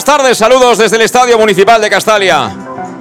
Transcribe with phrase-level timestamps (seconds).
[0.00, 0.38] Buenas tardes.
[0.38, 2.56] Saludos desde el Estadio Municipal de Castalia.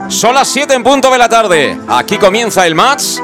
[0.09, 1.79] Son las 7 en punto de la tarde.
[1.87, 3.19] Aquí comienza el match.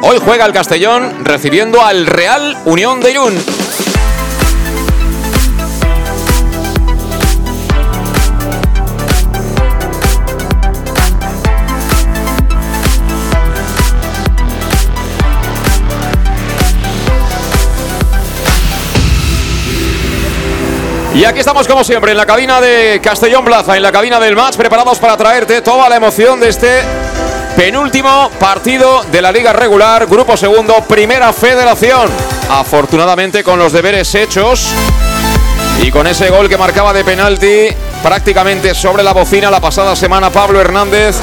[0.00, 3.59] Hoy juega el Castellón recibiendo al Real Unión de Irún.
[21.14, 24.36] Y aquí estamos como siempre en la cabina de Castellón Plaza, en la cabina del
[24.36, 26.82] match, preparados para traerte toda la emoción de este
[27.56, 32.08] penúltimo partido de la liga regular, grupo segundo, primera federación.
[32.48, 34.68] Afortunadamente con los deberes hechos
[35.82, 37.66] y con ese gol que marcaba de penalti
[38.04, 41.16] prácticamente sobre la bocina la pasada semana Pablo Hernández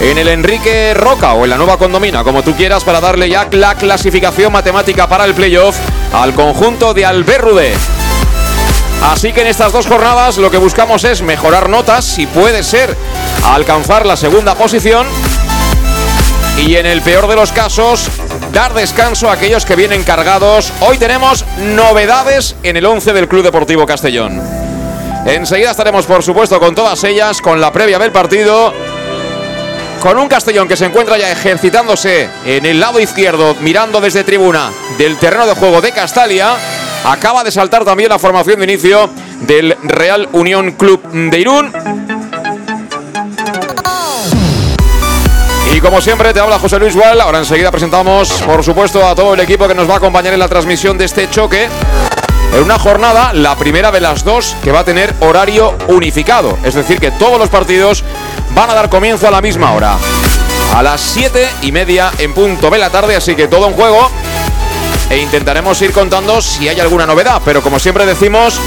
[0.00, 3.46] en el Enrique Roca o en la nueva condomina, como tú quieras, para darle ya
[3.52, 5.76] la clasificación matemática para el playoff
[6.14, 7.74] al conjunto de Alberrude.
[9.02, 12.96] Así que en estas dos jornadas lo que buscamos es mejorar notas, si puede ser,
[13.44, 15.06] alcanzar la segunda posición.
[16.58, 18.08] Y en el peor de los casos,
[18.52, 20.72] dar descanso a aquellos que vienen cargados.
[20.80, 24.40] Hoy tenemos novedades en el 11 del Club Deportivo Castellón.
[25.26, 28.72] Enseguida estaremos, por supuesto, con todas ellas, con la previa del partido.
[30.00, 34.70] Con un Castellón que se encuentra ya ejercitándose en el lado izquierdo, mirando desde tribuna
[34.98, 36.56] del terreno de juego de Castalia.
[37.04, 39.10] Acaba de saltar también la formación de inicio
[39.40, 41.70] del Real Unión Club de Irún.
[45.74, 47.20] Y como siempre te habla José Luis Gual.
[47.20, 50.38] Ahora enseguida presentamos, por supuesto, a todo el equipo que nos va a acompañar en
[50.38, 51.68] la transmisión de este choque.
[52.54, 56.56] En una jornada, la primera de las dos, que va a tener horario unificado.
[56.64, 58.02] Es decir, que todos los partidos
[58.54, 59.96] van a dar comienzo a la misma hora.
[60.74, 64.10] A las siete y media en punto de la tarde, así que todo en juego
[65.10, 67.40] e intentaremos ir contando si hay alguna novedad.
[67.44, 68.60] Pero como siempre decimos,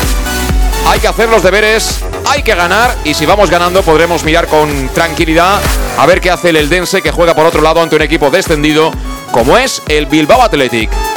[0.86, 4.90] hay que hacer los deberes, hay que ganar y si vamos ganando podremos mirar con
[4.90, 5.59] tranquilidad
[5.97, 8.92] a ver qué hace el Eldense que juega por otro lado ante un equipo descendido
[9.31, 11.16] como es el Bilbao Athletic.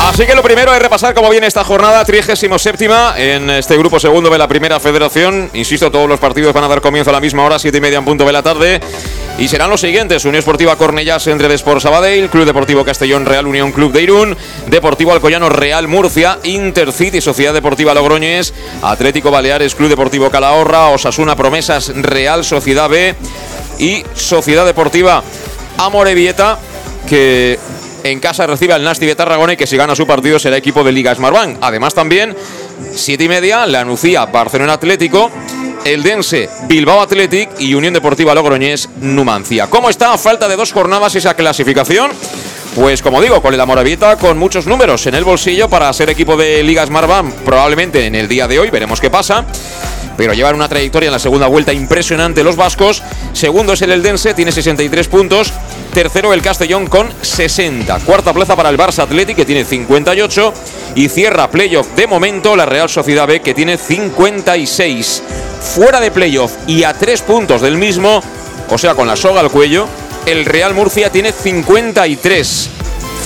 [0.00, 2.48] Así que lo primero es repasar cómo viene esta jornada 37
[3.16, 5.50] en este grupo segundo de la primera federación.
[5.54, 7.98] Insisto, todos los partidos van a dar comienzo a la misma hora, 7 y media
[7.98, 8.80] en punto de la tarde.
[9.38, 13.72] Y serán los siguientes: Unión Esportiva Cornellas entre Desport Sabadell, Club Deportivo Castellón Real Unión
[13.72, 14.36] Club de Irún,
[14.68, 21.92] Deportivo Alcoyano Real Murcia, Intercity Sociedad Deportiva Logroñés, Atlético Baleares Club Deportivo Calahorra, Osasuna Promesas
[21.94, 23.14] Real Sociedad B
[23.78, 25.22] y Sociedad Deportiva
[25.76, 26.58] Amorebieta,
[27.08, 27.58] que
[28.10, 30.82] en casa recibe al Nasti de Tarragona y que si gana su partido será equipo
[30.84, 31.58] de Liga Smartbank.
[31.60, 32.34] Además también,
[32.94, 35.30] siete y media, la Nucía Barcelona Atlético,
[35.84, 39.68] el Dense Bilbao Athletic y Unión Deportiva Logroñés Numancia.
[39.68, 42.10] ¿Cómo está a falta de dos jornadas esa clasificación?
[42.74, 46.36] Pues como digo, con el Amorebieta con muchos números en el bolsillo para ser equipo
[46.36, 49.44] de Liga Smartbank probablemente en el día de hoy, veremos qué pasa
[50.18, 53.04] pero llevan una trayectoria en la segunda vuelta impresionante los vascos.
[53.32, 55.52] Segundo es el Eldense, tiene 63 puntos.
[55.94, 58.00] Tercero el Castellón con 60.
[58.00, 60.52] Cuarta plaza para el Barça Athletic que tiene 58.
[60.96, 65.22] Y cierra playoff de momento la Real Sociedad B que tiene 56.
[65.60, 68.20] Fuera de playoff y a tres puntos del mismo,
[68.70, 69.86] o sea, con la soga al cuello,
[70.30, 72.70] el Real Murcia tiene 53.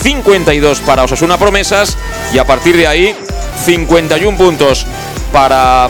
[0.02, 1.96] 52 para Osasuna Promesas
[2.32, 3.14] y a partir de ahí
[3.64, 4.86] 51 puntos
[5.32, 5.88] para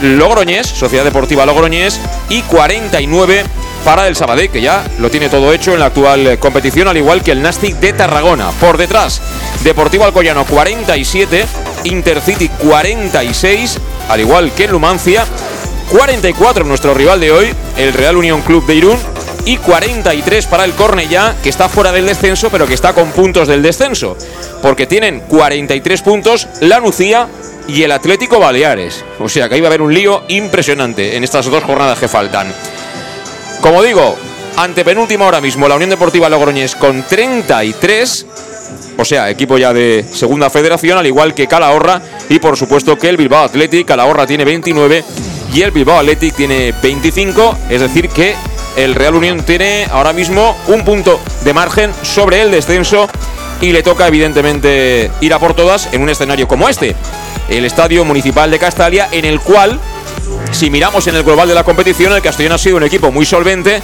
[0.00, 3.44] Logroñés, Sociedad Deportiva Logroñés y 49
[3.84, 7.22] para el Sabadell, que ya lo tiene todo hecho en la actual competición, al igual
[7.22, 8.50] que el Nastic de Tarragona.
[8.60, 9.20] Por detrás,
[9.62, 11.44] Deportivo Alcoyano 47,
[11.84, 13.78] Intercity 46,
[14.08, 15.24] al igual que Lumancia
[15.90, 19.11] 44 nuestro rival de hoy, el Real Unión Club de Irún,
[19.44, 23.48] y 43 para el Cornellá, que está fuera del descenso, pero que está con puntos
[23.48, 24.16] del descenso,
[24.60, 27.28] porque tienen 43 puntos la Nucía
[27.66, 29.04] y el Atlético Baleares.
[29.18, 32.08] O sea que ahí va a haber un lío impresionante en estas dos jornadas que
[32.08, 32.52] faltan.
[33.60, 34.16] Como digo,
[34.56, 38.26] ante penúltima ahora mismo la Unión Deportiva Logroñés con 33,
[38.98, 43.08] o sea, equipo ya de segunda federación, al igual que Calahorra y por supuesto que
[43.08, 43.86] el Bilbao Athletic.
[43.86, 45.04] Calahorra tiene 29
[45.52, 48.34] y el Bilbao Athletic tiene 25, es decir que
[48.76, 53.08] el Real Unión tiene ahora mismo un punto de margen sobre el descenso
[53.60, 56.96] y le toca evidentemente ir a por todas en un escenario como este,
[57.48, 59.78] el Estadio Municipal de Castalia, en el cual
[60.50, 63.24] si miramos en el global de la competición, el Castellón ha sido un equipo muy
[63.24, 63.80] solvente,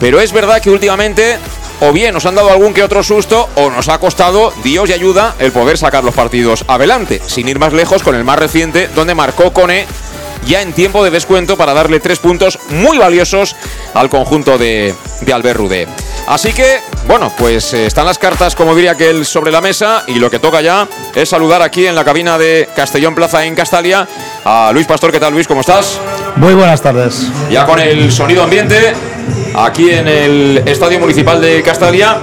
[0.00, 1.38] pero es verdad que últimamente
[1.80, 4.92] o bien nos han dado algún que otro susto o nos ha costado, Dios y
[4.92, 8.88] ayuda, el poder sacar los partidos adelante, sin ir más lejos con el más reciente,
[8.94, 9.86] donde marcó Cone
[10.46, 13.56] ya en tiempo de descuento para darle tres puntos muy valiosos
[13.94, 15.88] al conjunto de, de Albert Rudé.
[16.26, 20.04] Así que, bueno, pues eh, están las cartas, como diría que él, sobre la mesa
[20.06, 23.54] y lo que toca ya es saludar aquí en la cabina de Castellón Plaza en
[23.54, 24.06] Castalia
[24.44, 25.10] a Luis Pastor.
[25.10, 25.48] ¿Qué tal, Luis?
[25.48, 25.98] ¿Cómo estás?
[26.36, 27.28] Muy buenas tardes.
[27.50, 28.92] Ya con el sonido ambiente
[29.64, 32.18] aquí en el Estadio Municipal de Castalia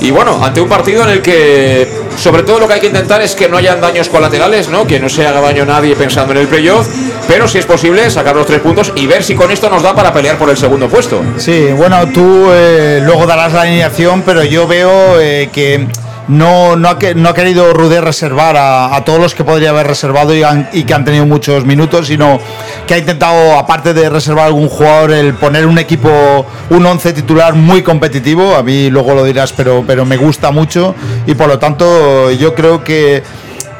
[0.00, 3.22] y bueno, ante un partido en el que sobre todo lo que hay que intentar
[3.22, 4.86] es que no hayan daños colaterales, ¿no?
[4.86, 6.86] Que no se haga daño nadie pensando en el playoff,
[7.26, 9.94] pero si es posible sacar los tres puntos y ver si con esto nos da
[9.94, 11.22] para pelear por el segundo puesto.
[11.38, 15.86] Sí, bueno, tú eh, luego darás la alineación, pero yo veo eh, que
[16.28, 20.32] no, no, ha, no ha querido Rudé reservar a, todos los que podría haber reservado
[20.34, 22.38] y, que han tenido muchos minutos, sino
[22.86, 27.54] que ha intentado, aparte de reservar algún jugador, el poner un equipo, un once titular
[27.54, 28.56] muy competitivo.
[28.56, 30.94] A mí luego lo dirás, pero, pero me gusta mucho
[31.26, 33.22] y por lo tanto yo creo que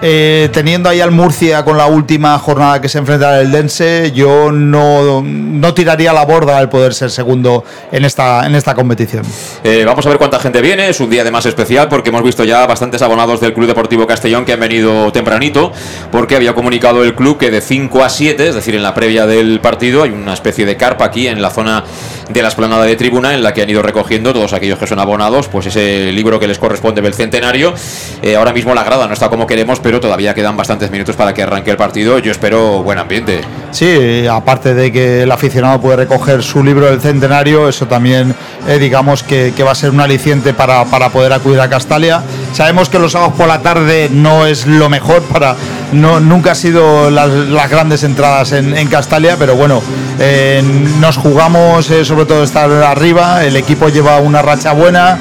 [0.06, 4.53] eh, teniendo ahí al Murcia con la última jornada que se enfrentará el Dense, yo
[4.53, 9.25] no, no tiraría la borda al poder ser segundo en esta, en esta competición.
[9.65, 10.91] Eh, vamos a ver cuánta gente viene.
[10.91, 14.45] Es un día además especial porque hemos visto ya bastantes abonados del Club Deportivo Castellón
[14.45, 15.73] que han venido tempranito
[16.12, 19.25] porque había comunicado el club que de 5 a 7, es decir, en la previa
[19.25, 21.83] del partido, hay una especie de carpa aquí en la zona
[22.29, 24.99] de la esplanada de tribuna en la que han ido recogiendo todos aquellos que son
[24.99, 27.75] abonados, pues ese libro que les corresponde del centenario.
[28.23, 31.35] Eh, ahora mismo la grada no está como queremos, pero todavía quedan bastantes minutos para
[31.35, 32.19] que arranque el partido.
[32.19, 33.41] Yo espero buen ambiente.
[33.71, 38.35] Sí, aparte de que el aficionado puede recoger su libro del centenario, eso también
[38.67, 42.23] eh, digamos que, va a ser un aliciente para, poder acudir a Castalia.
[42.53, 45.55] Sabemos que los sábados por la tarde no es lo mejor para...
[45.93, 47.31] No, nunca ha sido las,
[47.71, 49.82] grandes entradas en, Castalia, pero bueno,
[50.19, 50.62] eh,
[50.99, 55.19] nos jugamos eh, sobre todo estar arriba, el equipo lleva una racha buena,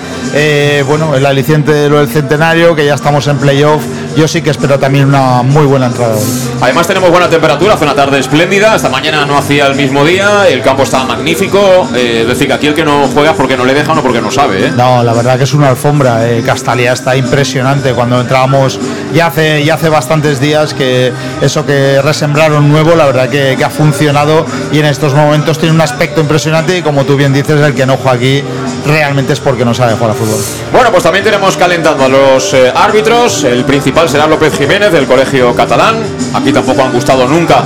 [0.86, 3.82] bueno, el aliciente de lo del centenario, que ya estamos en playoff,
[4.16, 6.16] yo sí que espero también una muy buena entrada
[6.62, 10.48] Además tenemos buena temperatura, hace una tarde espléndida, esta mañana no hacía el mismo día,
[10.48, 13.66] el campo estaba magnífico, eh, es decir, que aquí el que no juega porque no
[13.66, 14.68] le dejan o porque no sabe.
[14.68, 14.72] ¿eh?
[14.76, 18.80] No, la verdad que es una alfombra, eh, Castalia está impresionante, cuando entrábamos
[19.14, 21.12] ya hace, ya hace bastantes días que
[21.42, 25.76] eso que resembraron nuevo, la verdad que, que ha funcionado y en estos momentos tiene
[25.76, 28.44] un aspecto impresionante y como tú bien dices, el que no juega aquí
[28.86, 30.42] realmente es porque no sabe jugar a fútbol.
[30.72, 35.56] Bueno, pues también tenemos calentando a los árbitros, el principal será López Jiménez del Colegio
[35.56, 35.96] Catalán.
[36.34, 37.64] Aquí tampoco han gustado nunca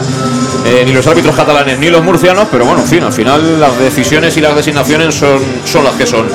[0.66, 4.42] eh, ni los árbitros catalanes ni los murcianos, pero bueno, al final las decisiones y
[4.42, 6.28] las designaciones son, son las que son.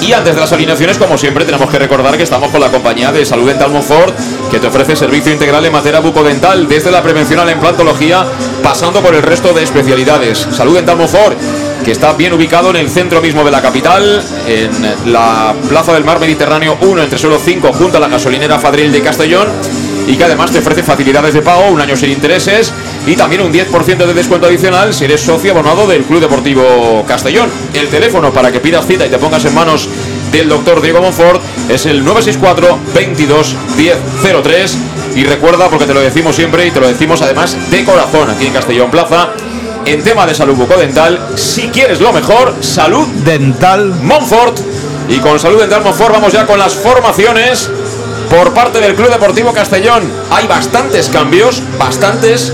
[0.00, 3.12] Y antes de las alineaciones, como siempre, tenemos que recordar que estamos con la compañía
[3.12, 4.14] de Salud Dental Monfort,
[4.50, 8.24] que te ofrece servicio integral en materia bucodental, desde la prevención a la implantología,
[8.62, 10.46] pasando por el resto de especialidades.
[10.52, 11.36] Salud Dental Monfort
[11.88, 16.04] que está bien ubicado en el centro mismo de la capital, en la Plaza del
[16.04, 19.48] Mar Mediterráneo 1, entre suelo 5, junto a la gasolinera Fadril de Castellón,
[20.06, 22.74] y que además te ofrece facilidades de pago, un año sin intereses
[23.06, 27.48] y también un 10% de descuento adicional si eres socio abonado del Club Deportivo Castellón.
[27.72, 29.88] El teléfono para que pidas cita y te pongas en manos
[30.30, 31.40] del doctor Diego Monfort
[31.70, 34.78] es el 964 22 1003
[35.16, 38.44] y recuerda porque te lo decimos siempre y te lo decimos además de corazón aquí
[38.44, 39.30] en Castellón Plaza
[39.92, 41.18] en tema de salud bucodental.
[41.34, 44.58] Si quieres lo mejor, salud dental Montfort.
[45.08, 47.70] Y con salud dental Montfort vamos ya con las formaciones
[48.28, 50.02] por parte del Club Deportivo Castellón.
[50.30, 52.52] Hay bastantes cambios, bastantes.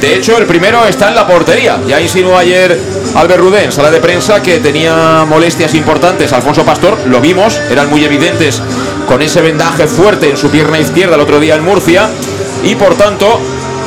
[0.00, 1.80] De hecho, el primero está en la portería.
[1.88, 2.78] Ya insinuó ayer
[3.16, 6.32] Albert Rudé en sala de prensa que tenía molestias importantes.
[6.32, 8.62] Alfonso Pastor, lo vimos, eran muy evidentes
[9.08, 12.08] con ese vendaje fuerte en su pierna izquierda el otro día en Murcia
[12.62, 13.40] y por tanto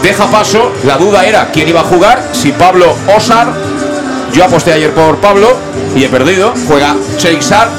[0.06, 0.72] deja paso.
[0.84, 3.48] La duda era quién iba a jugar, si Pablo Osar.
[4.34, 5.58] Yo aposté ayer por Pablo
[5.96, 6.54] y he perdido.
[6.68, 7.70] Juega Cheixar,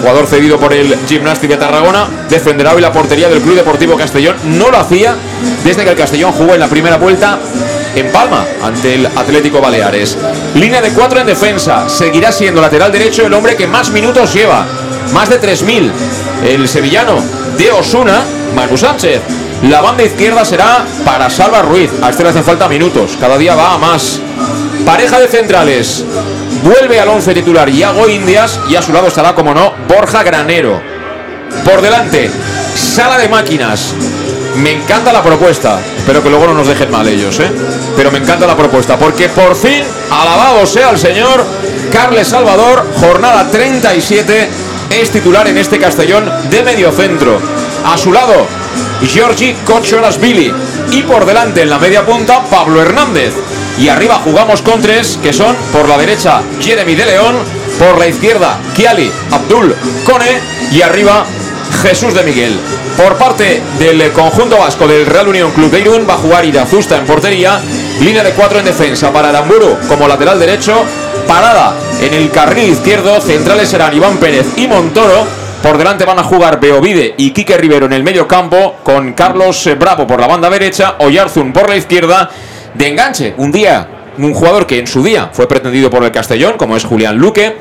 [0.00, 2.08] jugador cedido por el Gimnástica Tarragona.
[2.28, 4.36] Defenderá hoy la portería del Club Deportivo Castellón.
[4.58, 5.14] No lo hacía
[5.62, 7.38] desde que el Castellón jugó en la primera vuelta
[7.94, 10.16] en Palma ante el Atlético Baleares.
[10.54, 11.88] Línea de cuatro en defensa.
[11.88, 14.66] Seguirá siendo lateral derecho el hombre que más minutos lleva.
[15.12, 15.90] Más de 3.000.
[16.48, 17.22] El sevillano
[17.56, 18.22] de Osuna,
[18.56, 19.20] Manu Sánchez.
[19.62, 21.90] La banda izquierda será para Salva Ruiz.
[22.02, 23.16] A este le hacen falta minutos.
[23.20, 24.20] Cada día va a más.
[24.86, 26.04] Pareja de centrales.
[26.62, 30.80] Vuelve al once titular Iago Indias y a su lado estará, como no, Borja Granero.
[31.64, 32.30] Por delante,
[32.74, 33.94] sala de máquinas.
[34.56, 35.80] Me encanta la propuesta.
[35.96, 37.50] Espero que luego no nos dejen mal ellos, ¿eh?
[37.96, 41.44] Pero me encanta la propuesta porque por fin, alabado sea el señor
[41.92, 44.48] Carles Salvador, jornada 37,
[44.90, 47.40] es titular en este Castellón de mediocentro.
[47.84, 48.46] A su lado,
[49.06, 49.54] Giorgi
[50.20, 50.52] Billy
[50.92, 53.34] Y por delante, en la media punta, Pablo Hernández.
[53.78, 57.36] Y arriba jugamos con tres, que son por la derecha Jeremy de León,
[57.78, 60.40] por la izquierda Kiali Abdul Kone
[60.70, 61.24] y arriba
[61.82, 62.60] Jesús de Miguel.
[62.96, 66.98] Por parte del conjunto vasco del Real Unión Club de Irún va a jugar Irazusta
[66.98, 67.58] en portería,
[68.00, 70.74] línea de cuatro en defensa para Aramburu como lateral derecho,
[71.26, 75.26] parada en el carril izquierdo, centrales serán Iván Pérez y Montoro.
[75.62, 79.68] Por delante van a jugar Beovide y Quique Rivero en el medio campo, con Carlos
[79.78, 82.30] Bravo por la banda derecha, Oyarzun por la izquierda.
[82.72, 83.86] De enganche, un día,
[84.16, 87.58] un jugador que en su día fue pretendido por el Castellón, como es Julián Luque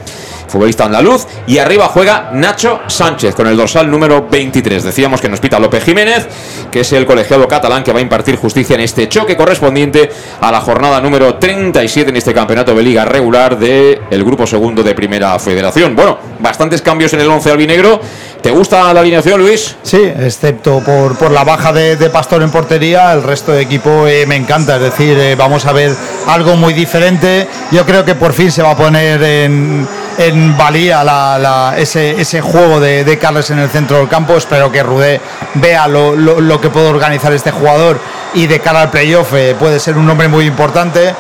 [0.50, 1.26] futbolista andaluz.
[1.48, 4.84] Y arriba juega Nacho Sánchez con el dorsal número 23.
[4.84, 6.28] Decíamos que nos pita López Jiménez,
[6.72, 10.10] que es el colegiado catalán que va a impartir justicia en este choque correspondiente
[10.42, 14.84] a la jornada número 37 en este campeonato de liga regular del el grupo segundo
[14.84, 15.96] de Primera Federación.
[15.96, 18.00] Bueno, bastantes cambios en el 11 albinegro.
[18.42, 19.76] ¿Te gusta la alineación, Luis?
[19.84, 24.26] Sí, excepto por, por la baja de, Pastor en portería, el resto de equipo eh,
[24.26, 24.78] me encanta.
[24.78, 25.94] Es decir, eh, vamos a ver
[26.28, 27.48] algo muy diferente.
[27.72, 29.88] Yo creo que por fin se va a poner en
[30.20, 34.36] en valía ese, ese, juego de, de, Carles en el centro del campo.
[34.36, 35.22] Espero que Rudé
[35.56, 38.00] vea lo, que puede organizar este jugador
[38.34, 41.16] y de cara al playoff eh, puede ser un hombre muy importante.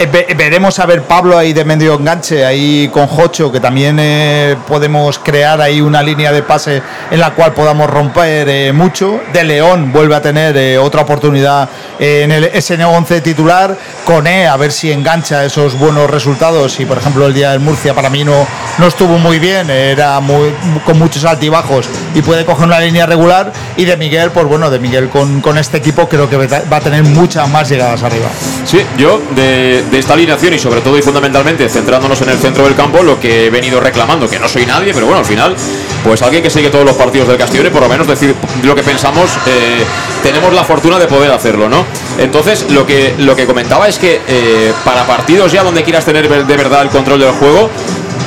[0.00, 4.56] Eh, veremos a ver Pablo ahí de medio enganche, ahí con Jocho, que también eh,
[4.66, 6.82] podemos crear ahí una línea de pase
[7.12, 9.20] en la cual podamos romper eh, mucho.
[9.32, 11.68] De León vuelve a tener otra oportunidad
[12.00, 13.76] en el SN11 titular.
[14.04, 16.78] Con E, a ver si engancha esos buenos resultados.
[16.80, 18.46] Y por ejemplo, el día del Murcia para mí no,
[18.78, 20.52] no estuvo muy bien, era muy,
[20.84, 23.52] con muchos altibajos y puede coger una línea regular.
[23.76, 26.80] Y de Miguel, pues bueno, de Miguel con, con este equipo creo que va a
[26.80, 28.28] tener muchas más llegadas arriba.
[28.64, 32.64] Sí, yo de de esta alineación y sobre todo y fundamentalmente centrándonos en el centro
[32.64, 35.54] del campo, lo que he venido reclamando, que no soy nadie, pero bueno, al final,
[36.02, 38.74] pues alguien que sigue todos los partidos del Castellón y por lo menos decir lo
[38.74, 39.84] que pensamos, eh,
[40.22, 41.84] tenemos la fortuna de poder hacerlo, ¿no?
[42.18, 46.28] Entonces, lo que, lo que comentaba es que eh, para partidos ya donde quieras tener
[46.28, 47.70] de verdad el control del juego,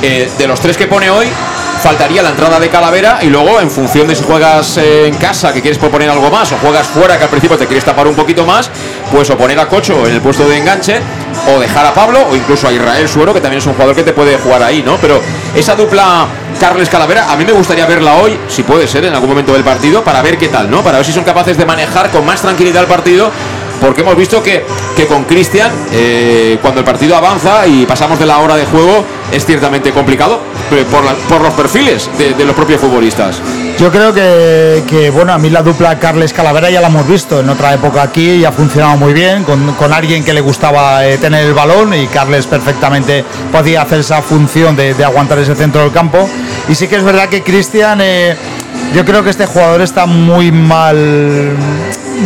[0.02, 1.26] eh, de los tres que pone hoy,
[1.78, 5.60] faltaría la entrada de Calavera y luego en función de si juegas en casa que
[5.60, 8.44] quieres proponer algo más o juegas fuera que al principio te quieres tapar un poquito
[8.44, 8.70] más,
[9.12, 11.00] pues o poner a Cocho en el puesto de enganche
[11.54, 14.02] o dejar a Pablo o incluso a Israel Suero que también es un jugador que
[14.02, 14.96] te puede jugar ahí, ¿no?
[14.96, 15.20] Pero
[15.54, 16.26] esa dupla
[16.58, 19.62] Carles Calavera a mí me gustaría verla hoy, si puede ser en algún momento del
[19.62, 20.82] partido, para ver qué tal, ¿no?
[20.82, 23.30] Para ver si son capaces de manejar con más tranquilidad el partido
[23.80, 24.64] porque hemos visto que,
[24.96, 29.04] que con Cristian, eh, cuando el partido avanza y pasamos de la hora de juego,
[29.32, 30.40] es ciertamente complicado
[30.72, 33.40] eh, por, por los perfiles de, los propios futbolistas.
[33.78, 37.48] Yo creo que, bueno, a mí la dupla Carles Calavera ya la hemos visto en
[37.48, 41.46] otra época aquí y ha funcionado muy bien, con, alguien que le gustaba eh, tener
[41.46, 46.28] el balón y Carles perfectamente podía hacer esa función de, aguantar ese centro del campo.
[46.68, 48.00] Y sí que es verdad que Cristian,
[48.94, 51.56] yo creo que este jugador está muy mal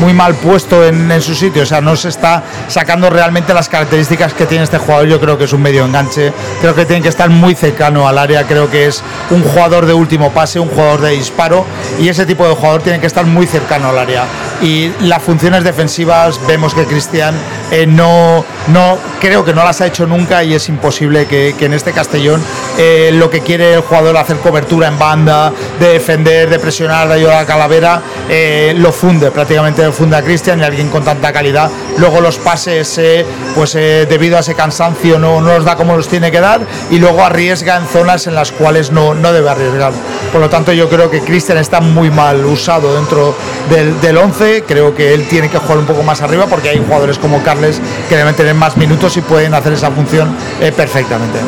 [0.01, 4.33] muy mal puesto en, su sitio, o sea, no se está sacando realmente las características
[4.33, 7.09] que tiene este jugador, yo creo que es un medio enganche, creo que tiene que
[7.09, 11.01] estar muy cercano al área, creo que es un jugador de último pase, un jugador
[11.01, 11.65] de disparo.
[12.01, 14.25] Y ese tipo de jugador tiene que estar muy cercano al área.
[14.61, 17.35] Y las funciones defensivas vemos que Cristian
[17.71, 21.73] eh, no, no, creo que no las ha hecho nunca y es imposible que, en
[21.73, 22.43] este Castellón
[22.79, 27.15] eh, lo que quiere el jugador hacer cobertura en banda, de defender, de presionar, de
[27.15, 31.71] ayudar a Calavera, eh, lo funde prácticamente funda Cristian y alguien con tanta calidad.
[31.99, 33.25] Luego los pases, eh,
[33.55, 36.61] pues eh, debido a ese cansancio, no, no los da como los tiene que dar
[36.91, 39.93] y luego arriesga en zonas en las cuales no, no debe arriesgar.
[40.31, 43.35] Por lo tanto, yo creo que Cristian está muy mal usado dentro
[43.71, 44.65] del, del 11.
[44.67, 47.81] Creo que él tiene que jugar un poco más arriba porque hay jugadores como Carles
[48.09, 51.39] que deben tener más minutos y pueden hacer esa función eh, perfectamente.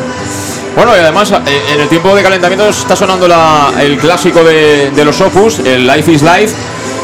[0.75, 3.27] Bueno, y además eh, en el tiempo de calentamiento está sonando
[3.79, 6.53] el clásico de, de los Opus, el Life is Life.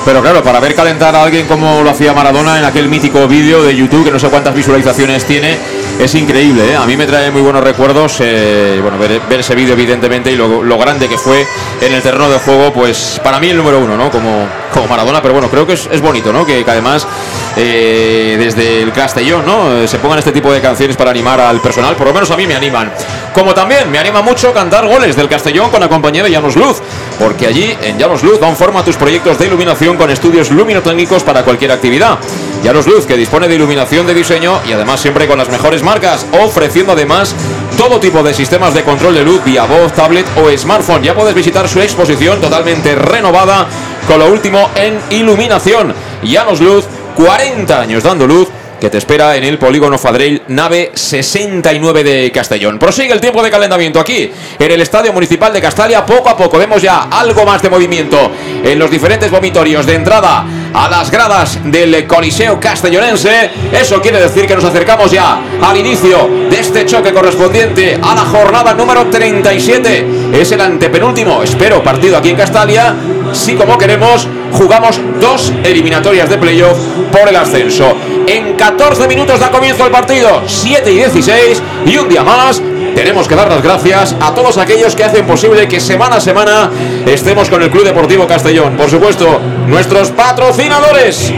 [0.04, 3.62] Pero claro, para ver calentar a alguien como lo hacía Maradona en aquel mítico vídeo
[3.62, 5.58] de YouTube, que no sé cuántas visualizaciones tiene,
[6.00, 6.72] es increíble.
[6.72, 6.76] ¿eh?
[6.76, 10.78] A mí me trae muy buenos recuerdos eh, bueno, ver, ese vídeo, evidentemente, y lo,
[10.80, 11.46] grande que fue
[11.82, 14.10] en el terreno de juego, pues para mí el número uno, ¿no?
[14.10, 16.46] Como, como Maradona, pero bueno, creo que es, bonito, ¿no?
[16.46, 17.08] Que, además
[17.56, 19.88] eh, desde el Castellón, ¿no?
[19.88, 22.48] Se pongan este tipo de canciones para animar al personal, por lo menos a mí
[22.48, 22.92] me animan.
[23.34, 26.82] Como también me anima mucho cantar goles del Castellón con la compañía de Llanos Luz,
[27.20, 31.24] porque allí en Llanos Luz dan forma a tus proyectos de iluminación con estudios luminotécnicos
[31.24, 32.20] para cualquier actividad.
[32.64, 36.26] Llanos Luz, que dispone de iluminación de diseño y además siempre con las mejores marcas,
[36.44, 37.36] ofreciendo además
[37.78, 41.02] todo tipo de sistemas de control de luz vía voz, tablet o smartphone.
[41.02, 43.68] Ya puedes visitar su exposición totalmente renovada
[44.08, 45.94] con lo último en iluminación.
[46.22, 48.48] Llanos Luz, 40 años dando luz
[48.82, 52.80] que te espera en el polígono Fadrell, nave 69 de Castellón.
[52.80, 56.04] Prosigue el tiempo de calentamiento aquí, en el Estadio Municipal de Castalia.
[56.04, 58.32] Poco a poco vemos ya algo más de movimiento
[58.64, 63.52] en los diferentes vomitorios de entrada a las gradas del Coliseo Castellonense.
[63.72, 68.22] Eso quiere decir que nos acercamos ya al inicio de este choque correspondiente a la
[68.22, 70.32] jornada número 37.
[70.34, 72.96] Es el antepenúltimo, espero, partido aquí en Castalia.
[73.32, 76.80] Si como queremos, jugamos dos eliminatorias de playoff
[77.12, 77.96] por el ascenso.
[78.28, 82.62] En 14 minutos da comienzo el partido, 7 y 16, y un día más
[82.96, 86.70] tenemos que dar las gracias a todos aquellos que hacen posible que semana a semana
[87.06, 88.76] estemos con el Club Deportivo Castellón.
[88.78, 91.34] Por supuesto, nuestros patrocinadores.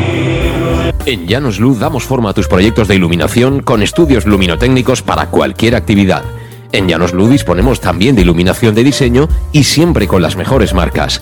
[1.05, 5.75] En Llanos Luz damos forma a tus proyectos de iluminación con estudios luminotécnicos para cualquier
[5.75, 6.23] actividad.
[6.71, 11.21] En Llanos Luz disponemos también de iluminación de diseño y siempre con las mejores marcas.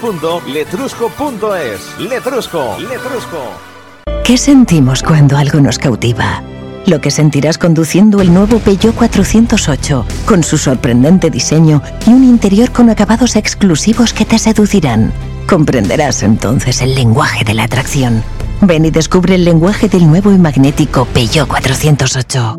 [0.00, 1.98] www.letrusco.es.
[1.98, 3.72] Letrusco, Letrusco.
[4.24, 6.42] ¿Qué sentimos cuando algo nos cautiva?
[6.86, 12.70] Lo que sentirás conduciendo el nuevo Peugeot 408, con su sorprendente diseño y un interior
[12.72, 15.12] con acabados exclusivos que te seducirán.
[15.48, 18.22] Comprenderás entonces el lenguaje de la atracción.
[18.60, 22.58] Ven y descubre el lenguaje del nuevo y magnético Peugeot 408.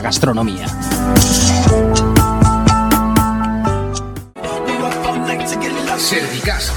[0.00, 0.66] gastronomía.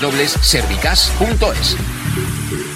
[0.00, 2.75] www.servicas.es.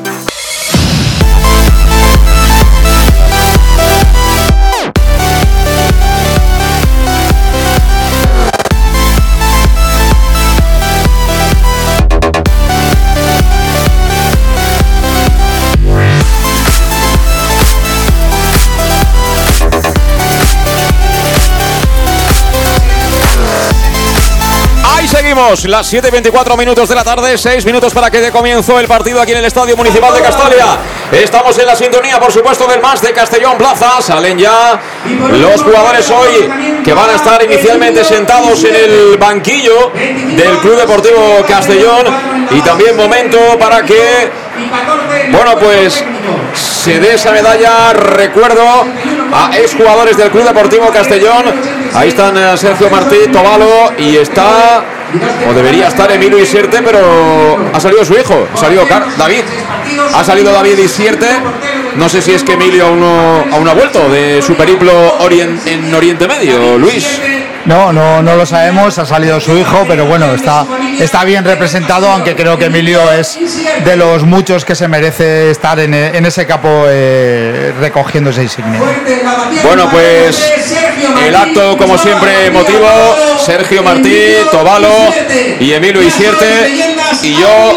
[25.51, 28.87] Las 7 y 24 minutos de la tarde, 6 minutos para que dé comienzo el
[28.87, 30.77] partido aquí en el Estadio Municipal de Castalia.
[31.11, 34.01] Estamos en la sintonía, por supuesto, del más de Castellón Plaza.
[34.01, 34.79] Salen ya
[35.29, 36.49] los jugadores hoy
[36.85, 42.05] que van a estar inicialmente sentados en el banquillo del Club Deportivo Castellón.
[42.51, 44.31] Y también momento para que,
[45.31, 46.01] bueno, pues
[46.53, 48.63] se dé esa medalla, recuerdo,
[49.33, 51.43] a exjugadores del Club Deportivo Castellón.
[51.93, 54.81] Ahí están eh, Sergio Martí, Tobalo y está,
[55.49, 58.85] o debería estar Emilio Isierte, pero ha salido su hijo, ha salido
[59.17, 59.43] David.
[60.13, 61.27] Ha salido David Isierte.
[61.95, 64.91] No sé si es que Emilio aún no, aún ha vuelto de su periplo
[65.65, 67.19] en Oriente Medio, Luis.
[67.65, 70.65] No, no, no lo sabemos, ha salido su hijo, pero bueno, está,
[70.99, 73.37] está bien representado, aunque creo que Emilio es
[73.83, 78.79] de los muchos que se merece estar en, ese capo eh, recogiendo ese insignia.
[79.63, 80.51] Bueno, pues
[81.25, 82.87] el acto, como siempre, emotivo,
[83.43, 84.17] Sergio Martí,
[84.51, 85.13] Tobalo
[85.59, 86.69] y Emilio Isierte.
[87.21, 87.75] Y yo,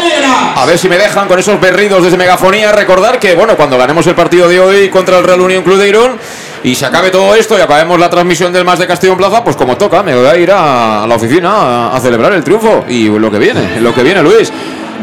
[0.55, 4.07] a ver si me dejan con esos berridos desde megafonía, recordar que, bueno, cuando ganemos
[4.07, 6.19] el partido de hoy contra el Real Unión Club de Irún,
[6.65, 9.55] y se acabe todo esto y acabemos la transmisión del más de Castillo Plaza, pues
[9.55, 13.29] como toca, me voy a ir a, la oficina a, celebrar el triunfo y lo
[13.29, 14.51] que viene, lo que viene, Luis.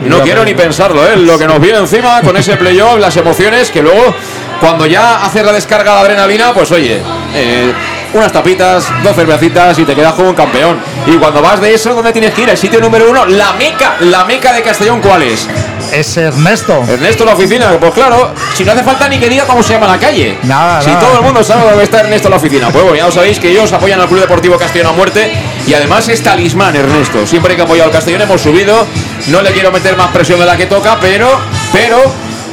[0.04, 1.16] No quiero ni pensarlo, ¿eh?
[1.16, 4.12] lo que nos viene encima con ese playoff, las emociones que luego,
[4.60, 7.00] cuando ya haces la descarga de adrenalina, pues oye,
[7.32, 7.72] eh,
[8.12, 10.80] unas tapitas, dos cervecitas y te quedas como un campeón.
[11.06, 12.48] Y cuando vas de eso, ¿dónde tienes que ir?
[12.48, 15.48] El sitio número uno, la meca, la meca de Castellón, ¿cuál es?
[15.92, 16.84] Es Ernesto.
[16.88, 19.86] Ernesto la oficina, pues claro, si no hace falta ni que diga cómo se llama
[19.86, 20.38] la calle.
[20.44, 22.70] Nada, Si todo el mundo sabe dónde está Ernesto la oficina.
[22.70, 25.30] Pues bueno, ya lo sabéis que ellos apoyan al Club Deportivo Castellón a muerte
[25.66, 27.26] y además es talismán Ernesto.
[27.26, 28.86] Siempre que ha apoyado al Castellón hemos subido.
[29.26, 31.28] No le quiero meter más presión de la que toca, pero,
[31.72, 31.98] pero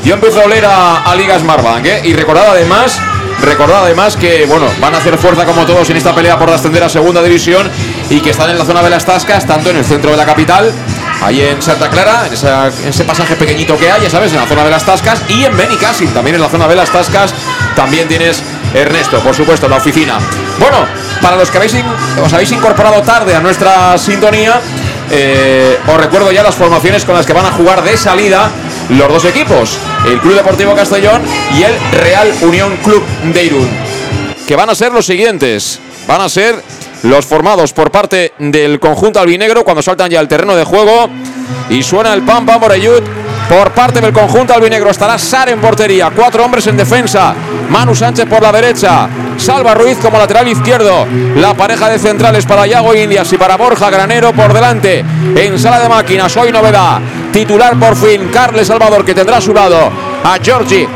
[0.04, 2.02] yo empiezo a oler a, Ligas Marbank, ¿eh?
[2.04, 3.00] Y recordad además
[3.42, 6.84] Recordad además que bueno, van a hacer fuerza como todos en esta pelea por ascender
[6.84, 7.70] a segunda división
[8.10, 10.26] y que están en la zona de las Tascas, tanto en el centro de la
[10.26, 10.74] capital
[11.22, 12.34] ahí en Santa Clara, en,
[12.90, 15.56] ese pasaje pequeñito que hay, ya sabes, en la zona de las Tascas, y en
[15.56, 17.34] Benicassim, también en la zona de las Tascas,
[17.76, 20.20] también tienes Ernesto, por supuesto, la oficina.
[20.60, 20.86] Bueno,
[21.22, 21.74] para los que habéis
[22.24, 24.62] os habéis incorporado tarde a nuestra sintonía,
[25.12, 28.52] eh, os recuerdo ya las formaciones con las que van a jugar de salida
[28.90, 29.78] los dos equipos,
[30.08, 31.22] el Club Deportivo Castellón
[31.58, 33.04] y el Real Unión Club
[33.34, 33.70] de Irún,
[34.48, 35.80] que van a ser los siguientes.
[36.08, 36.64] Van a ser
[37.04, 41.10] los formados por parte del conjunto albinegro cuando saltan ya al terreno de juego
[41.70, 43.04] y suena el pam pam Moreyut
[43.48, 44.90] por parte del conjunto albinegro.
[44.90, 47.34] Estará Sar en portería, cuatro hombres en defensa.
[47.70, 49.08] Manu Sánchez por la derecha,
[49.40, 51.08] Salva Ruiz como lateral izquierdo.
[51.36, 55.04] La pareja de centrales para Yago Indias y para Borja Granero por delante.
[55.36, 57.00] En sala de máquinas, hoy novedad.
[57.32, 59.92] Titular por fin, Carles Salvador que tendrá a su lado
[60.24, 60.88] a Georgie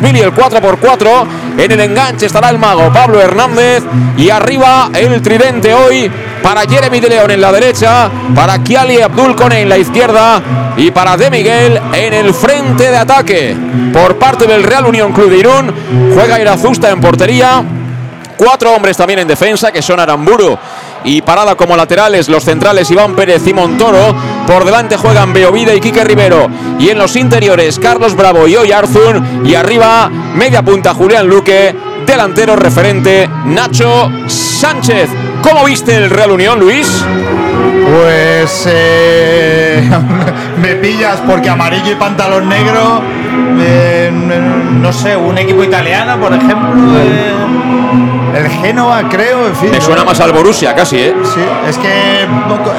[0.00, 1.26] Billy el 4x4.
[1.58, 3.82] En el enganche estará el mago Pablo Hernández.
[4.16, 6.10] Y arriba el tridente hoy
[6.42, 10.42] para Jeremy de León en la derecha, para Kiali Abdul Kone en la izquierda
[10.76, 13.56] y para De Miguel en el frente de ataque.
[13.92, 15.72] Por parte del Real Unión Club de Irún,
[16.14, 17.62] juega Irazusta en portería.
[18.42, 20.58] Cuatro hombres también en defensa, que son Aramburu
[21.04, 24.16] y parada como laterales los centrales Iván Pérez y Montoro.
[24.48, 26.48] Por delante juegan Beovida y Quique Rivero.
[26.80, 29.46] Y en los interiores Carlos Bravo y Oyarzun.
[29.46, 31.72] Y arriba media punta Julián Luque.
[32.04, 35.08] Delantero referente Nacho Sánchez.
[35.40, 36.88] ¿Cómo viste el Real Unión, Luis?
[37.84, 39.88] Pues eh,
[40.60, 43.02] me pillas porque amarillo y pantalón negro,
[43.60, 44.10] eh,
[44.80, 46.98] no sé, un equipo italiano, por ejemplo.
[46.98, 47.32] Eh,
[48.34, 49.70] el Genoa, creo, en fin.
[49.70, 51.14] Me suena más al Borussia, casi, ¿eh?
[51.24, 52.26] Sí, es que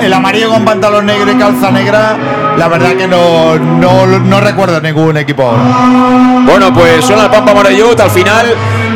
[0.05, 2.17] el amarillo con pantalón negro y calza negra,
[2.57, 5.63] la verdad que no, no, recuerdo ningún equipo ahora.
[6.45, 8.55] Bueno, pues suena el Pampa Morellut, al final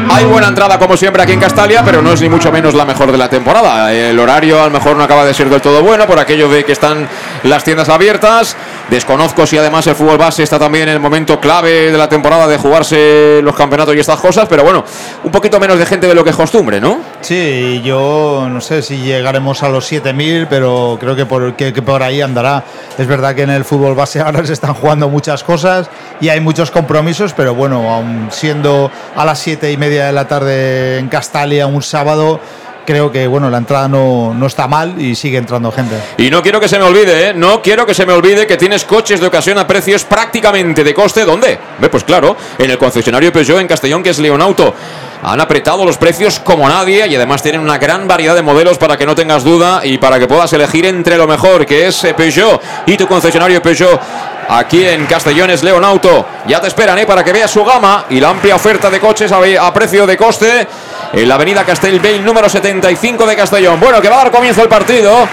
[0.09, 2.85] hay buena entrada como siempre aquí en Castalia, pero no es ni mucho menos la
[2.85, 3.93] mejor de la temporada.
[3.93, 6.63] El horario a lo mejor no acaba de ser del todo bueno por aquello de
[6.63, 7.07] que están
[7.43, 8.55] las tiendas abiertas.
[8.89, 12.47] Desconozco si además el fútbol base está también en el momento clave de la temporada
[12.47, 14.83] de jugarse los campeonatos y estas cosas, pero bueno,
[15.23, 16.99] un poquito menos de gente de lo que es costumbre, ¿no?
[17.21, 22.01] Sí, yo no sé si llegaremos a los 7.000, pero creo que por, que, por
[22.03, 22.63] ahí andará.
[22.97, 25.89] Es verdad que en el fútbol base ahora se están jugando muchas cosas
[26.21, 30.27] y hay muchos compromisos, pero bueno, aún siendo a las 7 y media de la
[30.27, 32.39] tarde en Castalia un sábado,
[32.87, 35.95] creo que bueno, la entrada no, no, está mal y sigue entrando gente.
[36.17, 37.33] Y no quiero que se me olvide, ¿eh?
[37.33, 40.93] no quiero que se me olvide que tienes coches de ocasión a precios prácticamente de
[40.93, 41.25] coste.
[41.25, 41.59] ¿Dónde?
[41.91, 44.73] Pues claro, en el concesionario Peugeot en Castellón, que es León Auto.
[45.21, 48.95] Han apretado los precios como nadie y además tienen una gran variedad de modelos para
[48.95, 52.61] que no tengas duda y para que puedas elegir entre lo mejor que es Peugeot
[52.85, 53.99] y tu concesionario Peugeot
[54.47, 56.25] aquí en Castellón es León Auto.
[56.47, 57.05] Ya te esperan ¿eh?
[57.05, 60.67] para que veas su gama y la amplia oferta de coches a, precio de coste
[61.13, 63.79] en la avenida Castellbell número 75 de Castellón.
[63.79, 65.27] Bueno, que va a dar comienzo el partido.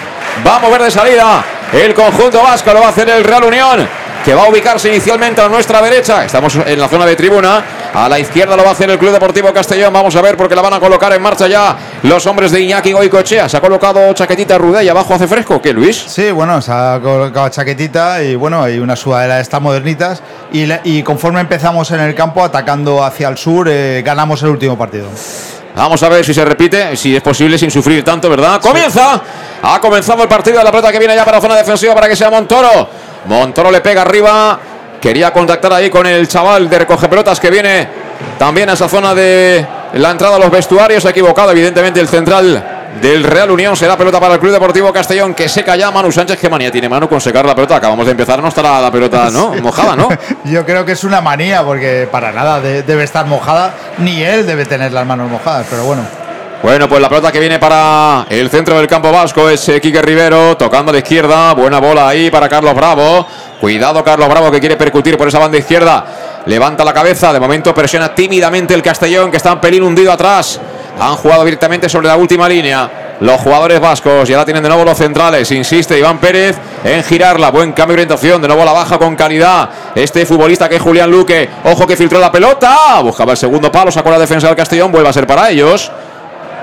[0.47, 3.89] Va a mover de salida el conjunto vasco, lo va a hacer el Real Unión
[4.25, 6.25] que va a ubicarse inicialmente a nuestra derecha.
[6.25, 7.63] Estamos en la zona de tribuna.
[7.93, 9.93] A la izquierda lo va a hacer el Club Deportivo Castellón.
[9.93, 12.93] Vamos a ver porque la van a colocar en marcha ya los hombres de Iñaki
[12.93, 13.51] Goicochea.
[13.51, 15.61] Se ha colocado chaquetita ruda y abajo hace fresco.
[15.61, 16.03] ¿Qué, Luis?
[16.07, 20.23] Sí, bueno, se ha colocado chaquetita y bueno, hay una sudadera de estas modernitas.
[20.51, 24.79] Y, y, conforme empezamos en el campo atacando hacia el sur, eh, ganamos el último
[24.79, 25.09] partido.
[25.75, 28.61] Vamos a ver si se repite, si es posible sin sufrir tanto, ¿verdad?
[28.61, 29.21] ¡Comienza!
[29.63, 32.09] Ha comenzado el partido de la pelota que viene ya para la zona defensiva para
[32.09, 32.89] que sea Montoro.
[33.27, 34.59] Montoro le pega arriba.
[35.01, 37.89] Quería contactar ahí con el chaval de recoge pelotas que viene
[38.39, 41.05] también a esa zona de la entrada a los vestuarios.
[41.07, 43.77] Ha equivocado, evidentemente, el central del Real Unión.
[43.77, 46.39] Será pelota para el Club Deportivo Castellón que seca ya Manu Sánchez.
[46.39, 47.77] ¿Qué manía tiene Manu con secar la pelota?
[47.77, 49.55] Acabamos de empezar, no estará la pelota ¿no?
[49.63, 50.09] mojada, ¿no?
[50.45, 53.75] Yo creo que es una manía porque para nada debe estar mojada.
[53.99, 56.03] Ni él debe tener las manos mojadas, pero bueno.
[56.63, 60.01] Bueno, pues la pelota que viene para el centro del campo vasco es eh, Quique
[60.01, 61.53] Rivero, tocando a la izquierda.
[61.53, 63.27] Buena bola ahí para Carlos Bravo.
[63.61, 66.07] Cuidado Carlos Bravo que quiere percutir por esa banda izquierda.
[66.47, 70.59] Levanta la cabeza, de momento presiona tímidamente el Castellón que está en pelín hundido atrás.
[70.99, 73.17] Han jugado directamente sobre la última línea.
[73.21, 75.51] Los jugadores vascos y ahora tienen de nuevo los centrales.
[75.53, 77.51] Insiste Iván Pérez en girarla.
[77.51, 78.43] Buen cambio de orientación.
[78.43, 79.69] De nuevo la baja con calidad.
[79.95, 81.49] Este futbolista que es Julián Luque.
[81.65, 83.01] Ojo que filtró la pelota.
[83.03, 83.91] Buscaba el segundo palo.
[83.91, 84.91] Sacó la defensa del Castellón.
[84.91, 85.91] Vuelve a ser para ellos.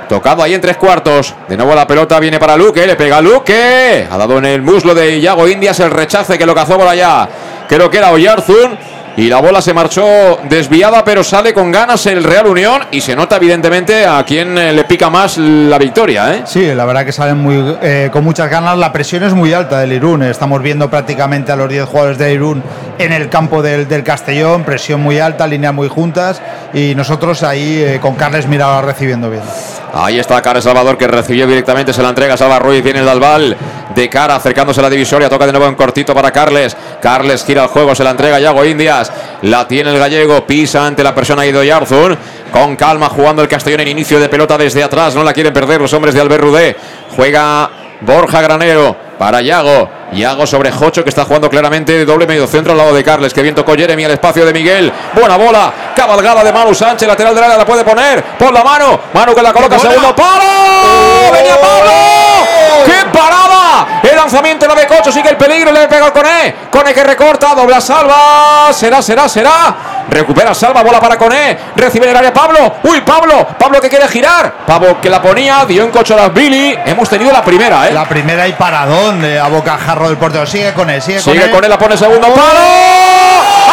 [0.10, 1.34] Tocado ahí en tres cuartos.
[1.48, 2.86] De nuevo la pelota viene para Luque.
[2.86, 4.08] Le pega Luque.
[4.12, 7.30] Ha dado en el muslo de Iago Indias el rechace que lo cazó por allá.
[7.70, 8.91] Creo que era Oyarzun.
[9.18, 13.16] Y la bola se marchó desviada, pero sale con ganas el Real Unión y se
[13.16, 16.34] nota evidentemente a quien eh, le pica más la victoria.
[16.34, 16.44] ¿eh?
[16.46, 18.78] Sí, la verdad que salen muy, eh, con muchas ganas.
[18.78, 20.24] La presión es muy alta del Irún.
[20.24, 22.64] Estamos viendo prácticamente a los 10 jugadores de Irún
[22.98, 24.64] en el campo del, del, Castellón.
[24.64, 26.42] Presión muy alta, líneas muy juntas
[26.74, 29.44] y nosotros ahí eh, con Carles Mirada recibiendo bien.
[29.94, 33.58] Ahí está Carles Salvador que recibió directamente, se la entrega Salva Ruiz, viene el Dalval
[33.94, 36.78] de cara acercándose a la divisoria, toca de nuevo en cortito para Carles.
[37.02, 41.04] Carles gira el juego, se la entrega Yago Indias, la tiene el gallego, pisa ante
[41.04, 42.18] la persona Ido Yarzun.
[42.52, 45.82] Con calma jugando el Castellón en inicio de pelota desde atrás, no la quieren perder
[45.82, 46.76] los hombres de Albert Rudé.
[47.16, 47.70] Juega
[48.02, 49.88] Borja Granero para Yago.
[50.14, 53.36] Yago sobre Jocho que está jugando claramente de doble medio centro al lado de Carles.
[53.36, 54.92] Que bien tocó Jeremy al espacio de Miguel.
[55.14, 55.72] Buena bola.
[55.96, 57.08] Cabalgada de Manu Sánchez.
[57.08, 58.24] Lateral del área la puede poner.
[58.24, 59.00] Por la mano.
[59.14, 59.78] Manu que la coloca.
[59.78, 61.32] Segundo palo.
[61.32, 61.92] Venía Pablo.
[62.84, 64.02] ¡Qué parada!
[64.02, 65.12] El lanzamiento la de Cocho.
[65.12, 65.72] Sigue el peligro.
[65.72, 66.56] Le pega al Cone.
[66.72, 67.54] Cone que recorta.
[67.54, 68.74] Dobla salva.
[68.74, 69.76] Será, será, será.
[70.10, 71.58] Recupera Salva, bola para Coné.
[71.76, 72.76] Recibe el área Pablo.
[72.84, 73.48] Uy, Pablo.
[73.58, 74.54] Pablo que quiere girar.
[74.66, 75.64] Pablo que la ponía.
[75.66, 76.78] Dio en cocho a las Billy.
[76.86, 77.94] Hemos tenido la primera, ¿eh?
[77.94, 78.54] La primera y
[79.12, 80.46] paradón de a bocajarro del portero.
[80.46, 81.70] Sigue con él, sigue, sigue con él.
[81.70, 82.60] la pone segundo palo.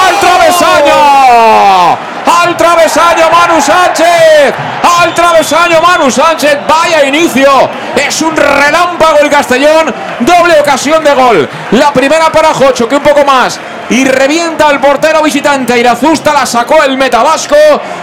[0.07, 1.99] ¡Al travesaño!
[2.43, 4.55] ¡Al travesaño Manu Sánchez!
[5.01, 6.59] ¡Al travesaño Manu Sánchez!
[6.69, 7.71] ¡Vaya inicio!
[7.97, 9.95] Es un relámpago el Castellón.
[10.21, 11.49] Doble ocasión de gol.
[11.73, 13.59] La primera para Jocho, que un poco más
[13.91, 15.79] y revienta al portero visitante.
[15.79, 17.57] Irazusta la sacó el metabasco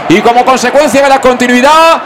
[0.09, 2.01] y como consecuencia de la continuidad,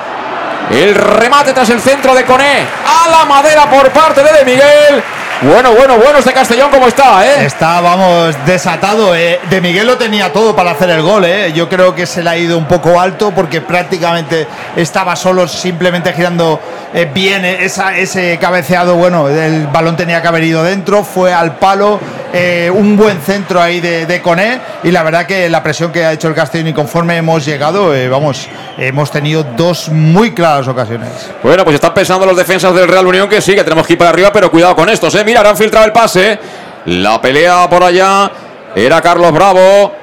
[0.71, 5.03] el remate tras el centro de Coné a la madera por parte de, de Miguel.
[5.41, 7.45] Bueno, bueno, bueno este Castellón cómo está, ¿eh?
[7.45, 9.15] Está, vamos, desatado.
[9.15, 9.39] Eh.
[9.49, 11.54] De Miguel lo tenía todo para hacer el gol, ¿eh?
[11.54, 16.12] Yo creo que se le ha ido un poco alto porque prácticamente estaba solo simplemente
[16.12, 16.60] girando
[16.93, 18.95] eh, bien esa, ese cabeceado.
[18.95, 22.02] Bueno, el balón tenía que haber ido dentro, fue al palo.
[22.32, 26.06] Eh, un buen centro ahí de, de, Coné y la verdad que la presión que
[26.06, 28.47] ha hecho el Castellón y conforme hemos llegado, eh, vamos,
[28.78, 31.10] hemos tenido dos muy claras ocasiones.
[31.41, 33.99] Bueno, pues están pensando los defensas del Real Unión que sí, que tenemos que ir
[33.99, 35.23] para arriba, pero cuidado con estos, eh.
[35.29, 36.39] Mira, han filtrado el pase.
[36.85, 38.31] La pelea por allá
[38.75, 39.93] era Carlos Bravo.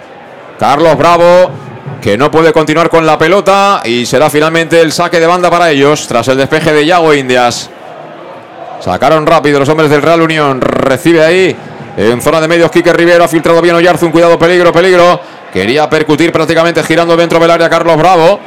[0.57, 1.51] Carlos Bravo
[2.01, 5.69] que no puede continuar con la pelota y será finalmente el saque de banda para
[5.73, 7.69] ellos tras el despeje de Yago Indias.
[8.79, 10.61] Sacaron rápido los hombres del Real Unión.
[10.61, 11.57] Recibe ahí
[11.97, 14.13] en zona de medios, Quique Rivero ha filtrado bien Oyarzun.
[14.13, 15.21] Cuidado, peligro, peligro.
[15.53, 18.39] Quería percutir prácticamente girando dentro del área Carlos Bravo.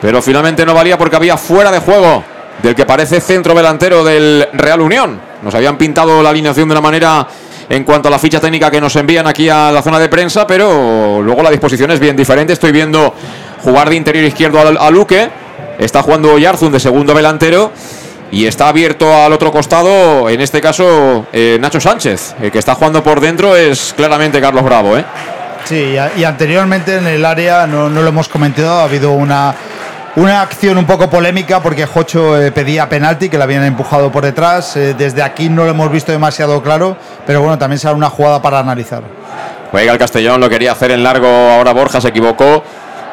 [0.00, 2.22] Pero finalmente no valía porque había fuera de juego
[2.62, 5.20] del que parece centro delantero del Real Unión.
[5.42, 7.26] Nos habían pintado la alineación de una manera
[7.68, 10.46] en cuanto a la ficha técnica que nos envían aquí a la zona de prensa,
[10.46, 12.52] pero luego la disposición es bien diferente.
[12.52, 13.14] Estoy viendo
[13.62, 15.30] jugar de interior izquierdo a, Luque.
[15.78, 17.72] Está jugando Oyarzun de segundo delantero.
[18.30, 22.34] Y está abierto al otro costado, en este caso, eh, Nacho Sánchez.
[22.40, 24.96] El que está jugando por dentro es claramente Carlos Bravo.
[24.96, 25.04] ¿eh?
[25.64, 29.54] Sí, y anteriormente en el área, no, no lo hemos comentado, ha habido una,
[30.16, 34.24] una acción un poco polémica porque Jocho eh, pedía penalti, que le habían empujado por
[34.24, 34.76] detrás.
[34.76, 36.96] Eh, desde aquí no lo hemos visto demasiado claro,
[37.26, 39.02] pero bueno, también será una jugada para analizar.
[39.70, 42.62] Juega el Castellón, lo quería hacer en largo, ahora Borja se equivocó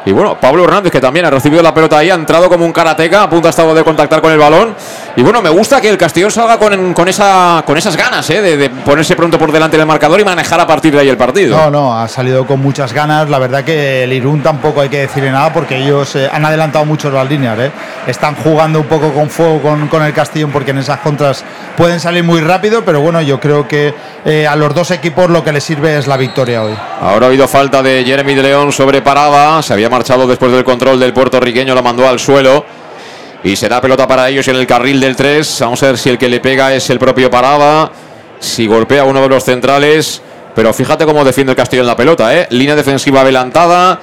[0.06, 2.72] Y bueno, Pablo Hernández, que también ha recibido la pelota ahí, ha entrado como un
[2.72, 4.74] karateca, a punto ha estado de contactar con el balón.
[5.16, 8.40] Y bueno, me gusta que el Castellón salga con, con, esa, con esas ganas, ¿eh?
[8.40, 11.56] de, ponerse pronto por delante del marcador y manejar a partir de ahí el partido.
[11.56, 13.28] No, no, ha salido con muchas ganas.
[13.28, 16.84] La verdad que el Irún tampoco hay que decirle nada porque ellos eh, han adelantado
[16.86, 17.58] mucho las líneas.
[17.58, 17.70] ¿eh?
[18.06, 21.44] Están jugando un poco con fuego con, con, el Castellón porque en esas contras
[21.76, 25.44] pueden salir muy rápido, pero bueno, yo creo que eh, a los dos equipos lo
[25.44, 26.74] que les sirve es la victoria hoy.
[27.00, 30.64] Ahora ha habido falta de Jeremy de León sobre Parada, se había marchado después del
[30.64, 32.64] control del puertorriqueño, lo mandó al suelo.
[33.42, 35.58] Y será pelota para ellos en el carril del 3.
[35.60, 37.90] Vamos a ver si el que le pega es el propio Parada.
[38.38, 40.22] Si golpea uno de los centrales.
[40.54, 42.34] Pero fíjate cómo defiende el Castillo en la pelota.
[42.36, 42.46] ¿eh?
[42.50, 44.00] Línea defensiva adelantada.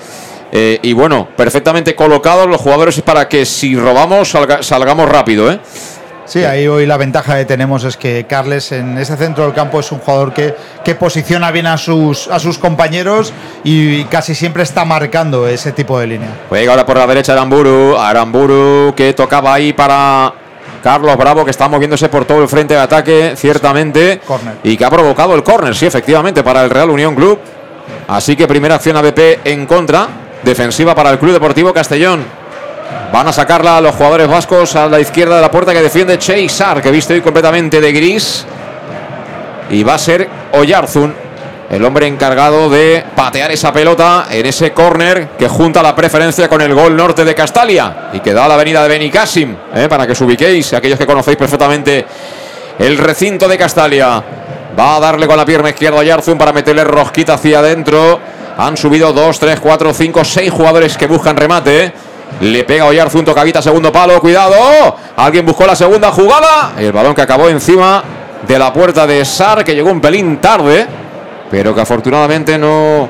[0.52, 5.52] Eh, y bueno, perfectamente colocados los jugadores para que si robamos salgamos rápido.
[5.52, 5.60] ¿eh?
[6.28, 9.80] Sí, ahí hoy la ventaja que tenemos es que Carles en ese centro del campo
[9.80, 10.54] es un jugador que,
[10.84, 13.32] que posiciona bien a sus, a sus compañeros
[13.64, 16.30] y casi siempre está marcando ese tipo de línea.
[16.50, 20.34] Juega ahora por la derecha Aramburu, Aramburu que tocaba ahí para
[20.84, 24.20] Carlos Bravo que está moviéndose por todo el frente de ataque, ciertamente,
[24.64, 27.40] y que ha provocado el córner, sí, efectivamente, para el Real Unión Club.
[28.10, 30.08] Así que primera acción ABP en contra,
[30.44, 32.26] defensiva para el Club Deportivo Castellón.
[33.12, 36.18] Van a sacarla a los jugadores vascos a la izquierda de la puerta que defiende
[36.18, 38.46] Cheisar, que viste hoy completamente de gris.
[39.70, 41.14] Y va a ser Oyarzun,
[41.70, 46.62] el hombre encargado de patear esa pelota en ese córner que junta la preferencia con
[46.62, 49.88] el gol norte de Castalia y que da la avenida de Benicassim, ¿eh?
[49.90, 52.06] para que os ubiquéis, aquellos que conocéis perfectamente
[52.80, 54.24] el recinto de Castalia.
[54.78, 58.20] Va a darle con la pierna izquierda a Oyarzun para meterle rosquita hacia adentro.
[58.58, 61.92] Han subido 2, 3, 4, 5, 6 jugadores que buscan remate.
[62.42, 64.56] Le pega Oyarzun, tocavita, segundo palo, cuidado.
[65.16, 66.74] Alguien buscó la segunda jugada.
[66.78, 68.04] El balón que acabó encima
[68.48, 70.86] de la puerta de Sar, que llegó un pelín tarde,
[71.50, 73.10] pero que afortunadamente no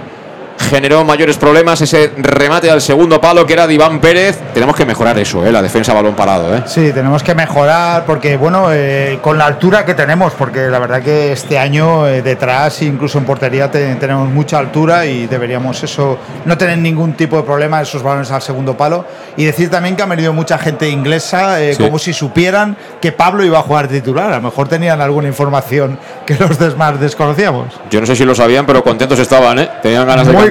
[0.59, 4.39] generó mayores problemas ese remate al segundo palo que era de Iván Pérez.
[4.53, 5.51] Tenemos que mejorar eso, ¿eh?
[5.51, 6.55] la defensa balón parado.
[6.55, 6.63] ¿eh?
[6.65, 11.01] Sí, tenemos que mejorar porque, bueno, eh, con la altura que tenemos, porque la verdad
[11.01, 16.57] que este año eh, detrás, incluso en portería, tenemos mucha altura y deberíamos eso, no
[16.57, 19.05] tener ningún tipo de problema esos balones al segundo palo.
[19.37, 23.59] Y decir también que ha venido mucha gente inglesa, como si supieran que Pablo iba
[23.59, 24.31] a jugar titular.
[24.31, 27.73] A lo mejor tenían alguna información que los demás desconocíamos.
[27.89, 29.69] Yo no sé si lo sabían, pero contentos estaban, ¿eh?
[29.81, 30.46] Tenían ganas de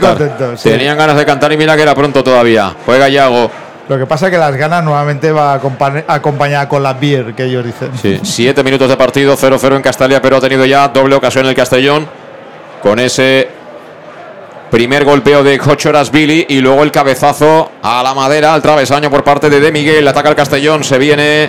[0.63, 2.75] Tenían ganas de cantar y mira que era pronto todavía.
[2.85, 3.51] Juega Yago.
[3.89, 5.55] Lo que pasa es que las ganas nuevamente va
[6.09, 7.91] acompañada con la beer que ellos dicen.
[7.97, 11.51] Sí, siete minutos de partido, 0-0 en Castalia, pero ha tenido ya doble ocasión en
[11.51, 12.09] el Castellón
[12.83, 13.49] con ese
[14.71, 19.23] primer golpeo de Cochoras Billy y luego el cabezazo a la madera, al travesaño por
[19.23, 20.07] parte de De Miguel.
[20.09, 21.49] Ataca el Castellón, se viene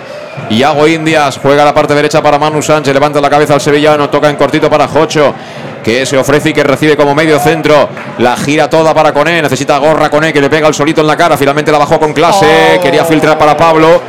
[0.50, 4.30] Iago Indias, juega la parte derecha para Manu Sánchez, levanta la cabeza al sevillano, toca
[4.30, 5.34] en cortito para Jocho
[5.82, 7.88] que se ofrece y que recibe como medio centro.
[8.18, 9.40] La gira toda para Coné.
[9.42, 11.36] Necesita gorra Coné que le pega el solito en la cara.
[11.36, 12.76] Finalmente la bajó con clase.
[12.78, 12.80] Oh.
[12.80, 14.00] Quería filtrar para Pablo.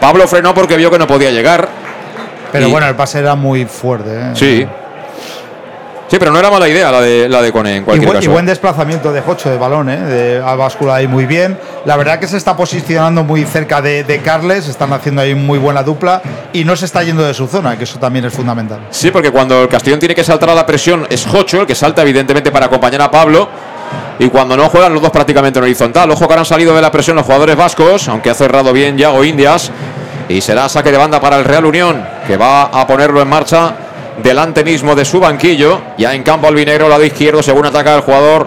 [0.00, 1.68] Pablo frenó porque vio que no podía llegar.
[2.52, 4.10] Pero bueno, el pase era muy fuerte.
[4.10, 4.30] ¿eh?
[4.34, 4.66] Sí.
[6.10, 8.24] Sí, pero no era mala idea la de, la de Cone en cualquier y buen,
[8.24, 9.96] Y buen desplazamiento de Jocho de balón, ¿eh?
[9.96, 11.56] de a báscula ahí muy bien.
[11.84, 15.60] La verdad que se está posicionando muy cerca de, de, Carles, están haciendo ahí muy
[15.60, 16.20] buena dupla
[16.52, 18.80] y no se está yendo de su zona, que eso también es fundamental.
[18.90, 21.76] Sí, porque cuando el Castellón tiene que saltar a la presión es Jocho el que
[21.76, 23.48] salta evidentemente para acompañar a Pablo.
[24.18, 26.10] Y cuando no juegan los dos prácticamente en horizontal.
[26.10, 29.22] Ojo que han salido de la presión los jugadores vascos, aunque ha cerrado bien Yago
[29.22, 29.70] Indias.
[30.28, 33.74] Y será saque de banda para el Real Unión, que va a ponerlo en marcha
[34.22, 35.80] delante mismo de su banquillo.
[35.98, 38.46] Ya en campo albinegro, lado izquierdo, según ataca el jugador.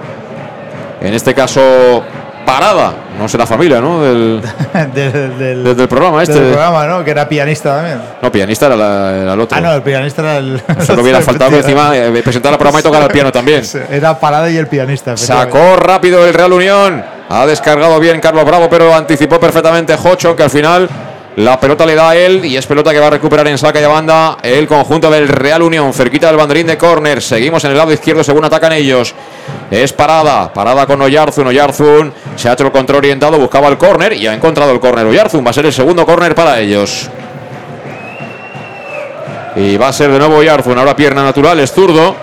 [1.01, 2.03] En este caso,
[2.45, 2.93] Parada.
[3.17, 4.01] No será familia, ¿no?
[4.01, 4.41] Del,
[4.93, 6.33] del, programa este.
[6.33, 7.03] Del programa, ¿no?
[7.03, 8.01] Que era pianista también.
[8.21, 9.57] No, pianista era, el otro.
[9.57, 10.61] Ah, no, el pianista era el.
[10.85, 13.63] Solo hubiera faltado encima eh, presentar el programa y tocar el piano también.
[13.91, 15.15] Era Parada y el pianista.
[15.15, 17.03] Sacó rápido el Real Unión.
[17.29, 20.89] Ha descargado bien Carlos Bravo, pero anticipó perfectamente Jocho, que al final
[21.35, 23.81] la pelota le da a él y es pelota que va a recuperar en saca
[23.81, 27.23] y banda el conjunto del Real Unión, cerquita del banderín de córner.
[27.23, 29.15] Seguimos en el lado izquierdo según atacan ellos.
[29.71, 31.47] Es parada, parada con Oyarzun.
[31.47, 35.07] Oyarzun se ha hecho el control orientado, buscaba el córner y ha encontrado el córner.
[35.07, 37.09] Oyarzun va a ser el segundo córner para ellos.
[39.55, 42.15] Y va a ser de nuevo Oyarzun, ahora pierna natural, es zurdo.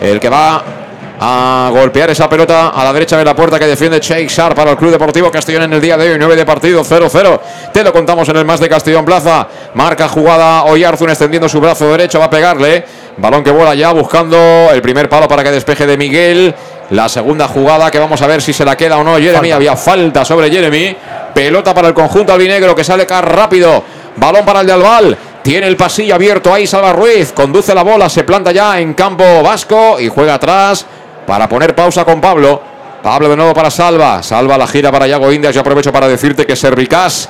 [0.00, 0.79] El que va
[1.22, 4.70] a golpear esa pelota a la derecha de la puerta que defiende Sheikh Shar para
[4.70, 6.18] el Club Deportivo Castellón en el día de hoy.
[6.18, 7.40] 9 de partido, 0-0.
[7.74, 9.46] Te lo contamos en el más de Castellón Plaza.
[9.74, 12.86] Marca jugada Oyarzun extendiendo su brazo derecho, va a pegarle.
[13.18, 16.54] Balón que vuela ya buscando el primer palo para que despeje de Miguel.
[16.88, 19.18] La segunda jugada que vamos a ver si se la queda o no.
[19.18, 20.96] Jeremy, había falta sobre Jeremy.
[21.34, 23.84] Pelota para el conjunto albinegro que sale acá rápido.
[24.16, 25.18] Balón para el de Albal.
[25.42, 27.32] Tiene el pasillo abierto ahí Salva Ruiz.
[27.32, 30.86] Conduce la bola, se planta ya en campo vasco y juega atrás
[31.30, 32.60] para poner pausa con Pablo.
[33.04, 34.20] Pablo de nuevo para Salva.
[34.20, 35.54] Salva la gira para Yago Indias.
[35.54, 37.28] Yo aprovecho para decirte que Servicas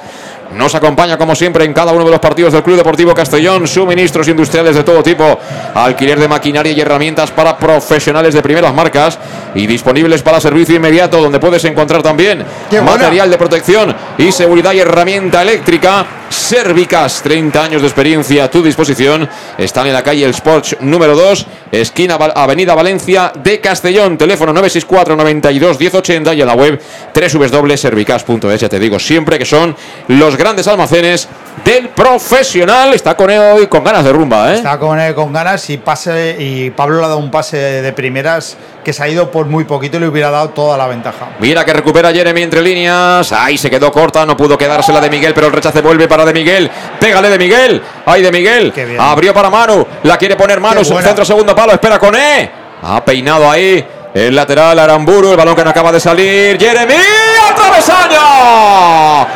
[0.56, 3.68] nos acompaña como siempre en cada uno de los partidos del Club Deportivo Castellón.
[3.68, 5.38] Suministros industriales de todo tipo.
[5.74, 9.18] Alquiler de maquinaria y herramientas para profesionales de primeras marcas.
[9.54, 12.42] Y disponibles para servicio inmediato donde puedes encontrar también
[12.82, 16.19] material de protección y seguridad y herramienta eléctrica.
[16.30, 19.28] Servicas, 30 años de experiencia a tu disposición.
[19.58, 24.16] Están en la calle El Sports número 2, esquina Avenida Valencia de Castellón.
[24.16, 26.80] Teléfono 964 92 1080 y en la web
[27.12, 28.60] www.servicas.es.
[28.60, 29.74] Ya te digo siempre que son
[30.06, 31.28] los grandes almacenes
[31.64, 32.94] del profesional.
[32.94, 34.56] Está con él hoy con ganas de rumba, ¿eh?
[34.56, 37.92] Está con él con ganas y pase y Pablo le ha dado un pase de
[37.92, 41.30] primeras que se ha ido por muy poquito y le hubiera dado toda la ventaja.
[41.38, 43.32] Mira que recupera Jeremy entre líneas.
[43.32, 46.32] Ahí se quedó corta, no pudo quedársela de Miguel, pero el rechace vuelve para de
[46.32, 46.70] Miguel.
[46.98, 47.82] Pégale de Miguel.
[48.06, 48.72] Ay de Miguel.
[48.98, 49.86] Abrió para Manu.
[50.04, 50.84] La quiere poner Manu.
[50.84, 51.72] Centro segundo palo.
[51.72, 52.50] Espera con E.
[52.82, 53.86] Ha peinado ahí.
[54.12, 56.58] El lateral Aramburu, el balón que no acaba de salir.
[56.58, 56.94] Jeremy
[57.48, 59.26] al travesaño.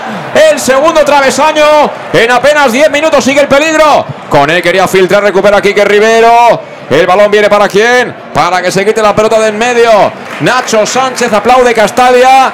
[0.50, 1.64] El segundo travesaño.
[2.12, 4.04] En apenas 10 minutos sigue el peligro.
[4.28, 6.73] Con él quería filtrar, recupera Quique Rivero.
[6.90, 8.14] El balón viene para quién?
[8.32, 9.90] Para que se quite la pelota de en medio.
[10.40, 12.52] Nacho Sánchez aplaude Castalia.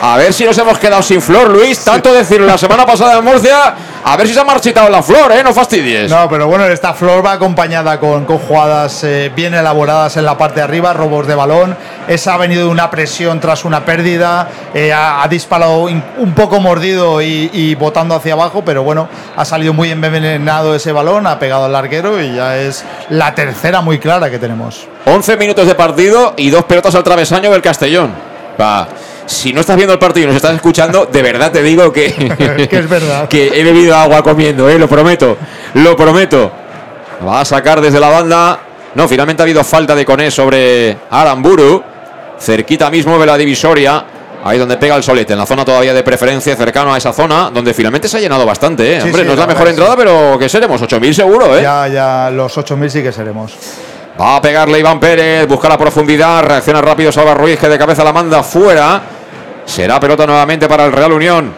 [0.00, 1.82] A ver si nos hemos quedado sin flor, Luis.
[1.82, 3.74] Tanto decirlo la semana pasada en Murcia.
[4.04, 5.42] A ver si se ha marchitado la flor, ¿eh?
[5.42, 6.10] No fastidies.
[6.10, 10.36] No, pero bueno, esta flor va acompañada con, con jugadas eh, bien elaboradas en la
[10.36, 11.74] parte de arriba, robos de balón.
[12.06, 14.48] Esa ha venido de una presión tras una pérdida.
[14.74, 19.72] Eh, ha, disparado un poco mordido y, y, botando hacia abajo, pero bueno, ha salido
[19.72, 24.28] muy envenenado ese balón, ha pegado al larguero y ya es la tercera muy clara
[24.28, 24.86] que tenemos.
[25.06, 28.12] 11 minutos de partido y dos pelotas al travesaño del Castellón.
[28.60, 28.86] Va
[29.26, 32.12] si no estás viendo el partido y nos estás escuchando, de verdad te digo que,
[32.70, 33.28] que es verdad.
[33.28, 34.78] que he bebido agua comiendo, ¿eh?
[34.78, 35.36] lo prometo,
[35.74, 36.50] lo prometo.
[37.26, 38.58] Va a sacar desde la banda.
[38.94, 41.82] No, finalmente ha habido falta de Coné sobre Aramburu.
[42.38, 44.04] Cerquita mismo de la divisoria.
[44.44, 47.50] Ahí donde pega el solete, en la zona todavía de preferencia, cercano a esa zona,
[47.50, 48.96] donde finalmente se ha llenado bastante.
[48.96, 49.02] ¿eh?
[49.02, 51.56] Hombre, no es la mejor entrada, pero que seremos 8.000 seguro.
[51.56, 51.62] ¿eh?
[51.62, 53.54] Ya, ya, los 8.000 sí que seremos.
[54.20, 58.04] Va a pegarle Iván Pérez, busca la profundidad, reacciona rápido Salva Ruiz, que de cabeza
[58.04, 59.02] la manda fuera.
[59.64, 61.52] Será pelota nuevamente para el Real Unión.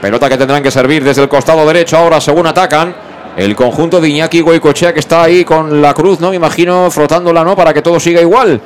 [0.00, 2.94] Pelota que tendrán que servir desde el costado derecho ahora según atacan.
[3.36, 6.30] El conjunto de Iñaki Goicochea que está ahí con la cruz, ¿no?
[6.30, 7.54] Me imagino frotándola, ¿no?
[7.54, 8.60] Para que todo siga igual.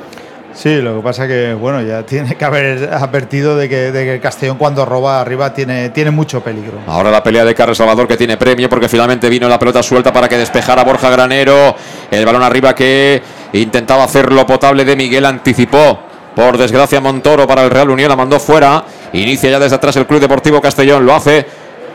[0.53, 4.19] Sí, lo que pasa que, bueno, ya tiene que haber advertido de que, de que
[4.21, 6.79] Castellón cuando roba arriba tiene, tiene mucho peligro.
[6.87, 10.13] Ahora la pelea de Carlos Salvador que tiene premio porque finalmente vino la pelota suelta
[10.13, 11.75] para que despejara Borja Granero.
[12.09, 13.21] El balón arriba que
[13.51, 15.99] intentaba hacerlo potable de Miguel anticipó.
[16.35, 18.83] Por desgracia Montoro para el Real Unión la mandó fuera.
[19.13, 21.05] Inicia ya desde atrás el Club Deportivo Castellón.
[21.05, 21.45] Lo hace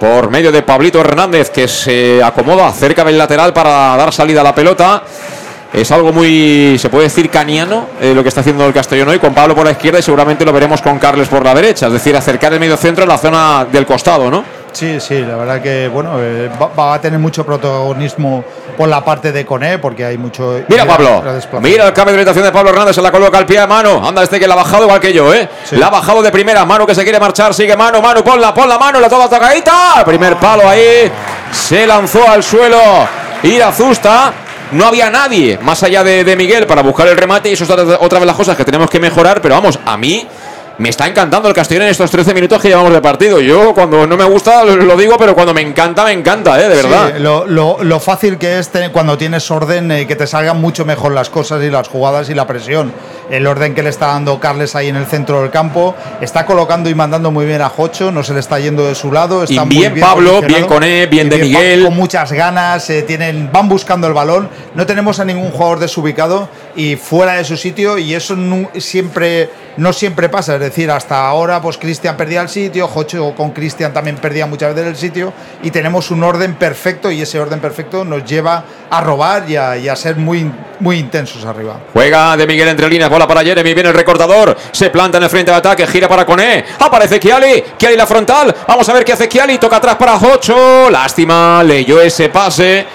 [0.00, 4.44] por medio de Pablito Hernández que se acomoda cerca del lateral para dar salida a
[4.44, 5.02] la pelota.
[5.72, 9.20] Es algo muy, se puede decir, caniano eh, lo que está haciendo el Castellón hoy,
[9.20, 11.92] con Pablo por la izquierda y seguramente lo veremos con Carles por la derecha, es
[11.92, 14.42] decir, acercar el medio centro en la zona del costado, ¿no?
[14.72, 18.44] Sí, sí, la verdad que bueno, eh, va, a tener mucho protagonismo
[18.76, 20.60] por la parte de Coné, porque hay mucho.
[20.68, 21.22] Mira, Pablo,
[21.60, 24.06] mira el cambio de orientación de Pablo Hernández, se la coloca al pie a mano.
[24.06, 25.48] Anda, este que la ha bajado igual que yo, ¿eh?
[25.72, 28.68] La ha bajado de primera, mano que se quiere marchar, sigue mano, mano, ponla, pon
[28.68, 30.02] la mano, la toda tocadita.
[30.04, 31.10] Primer palo ahí,
[31.52, 32.80] se lanzó al suelo.
[33.42, 34.32] Irazusta,
[34.72, 37.70] no había nadie más allá de, de, Miguel para buscar el remate y eso es
[37.70, 40.26] otra de las cosas que tenemos que mejorar, pero vamos, a mí
[40.80, 43.38] me está encantando el Castellón en estos 13 minutos que llevamos de partido.
[43.38, 46.70] Yo cuando no me gusta lo digo, pero cuando me encanta, me encanta, ¿eh?
[46.70, 47.18] de verdad.
[47.18, 51.62] lo, fácil que es cuando tienes orden, eh, que te salgan mucho mejor las cosas
[51.62, 52.94] y las jugadas y la presión.
[53.30, 56.90] El orden que le está dando Carles ahí en el centro del campo, está colocando
[56.90, 59.44] y mandando muy bien a Jocho, no se le está yendo de su lado.
[59.44, 61.84] Está bien, muy Pablo, bien con él, bien, de Miguel.
[61.84, 64.48] Con muchas ganas, eh, tienen, van buscando el balón.
[64.74, 68.36] No tenemos a ningún jugador desubicado y fuera de su sitio y eso
[68.78, 70.54] siempre, no siempre pasa.
[70.54, 74.74] Es decir, hasta ahora pues Cristian perdía el sitio, Jocho con Cristian también perdía muchas
[74.74, 78.64] veces el sitio y tenemos un orden perfecto y ese orden perfecto nos lleva a
[78.98, 81.78] robar y a, ser muy, muy intensos arriba.
[81.92, 85.30] Juega de Miguel entre líneas, bola para Jeremy, viene el recortador, se planta en el
[85.30, 89.12] frente de ataque, gira para Coné, aparece Kiali, Kiali la frontal, vamos a ver qué
[89.12, 92.86] hace Kiali, toca atrás para Jocho, lástima, leyó ese pase.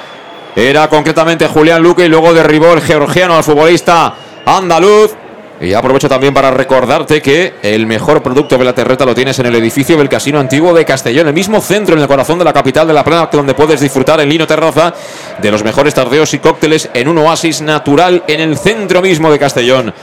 [0.56, 4.16] Era concretamente Julián Luque y luego derribó el georgiano al futbolista
[4.46, 5.12] andaluz.
[5.62, 9.46] Y aprovecho también para recordarte que el mejor producto de la terreta lo tienes en
[9.46, 12.52] el edificio del Casino Antiguo de Castellón, el mismo centro en el corazón de la
[12.52, 14.94] capital de la plana, donde puedes disfrutar en Lino Terraza
[15.42, 19.40] de los mejores tardeos y cócteles en un oasis natural en el centro mismo de
[19.40, 19.94] Castellón.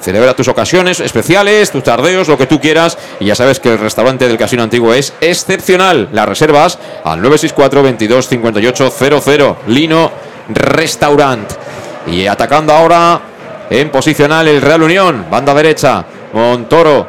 [0.00, 2.98] Celebra tus ocasiones especiales, tus tardeos, lo que tú quieras.
[3.20, 6.08] Y ya sabes que el restaurante del Casino Antiguo es excepcional.
[6.12, 9.56] Las reservas al 964 22 58 00.
[9.66, 10.12] Lino
[10.48, 11.50] Restaurant.
[12.06, 13.20] Y atacando ahora
[13.70, 15.26] en posicional el Real Unión.
[15.30, 16.04] Banda derecha.
[16.32, 17.06] Montoro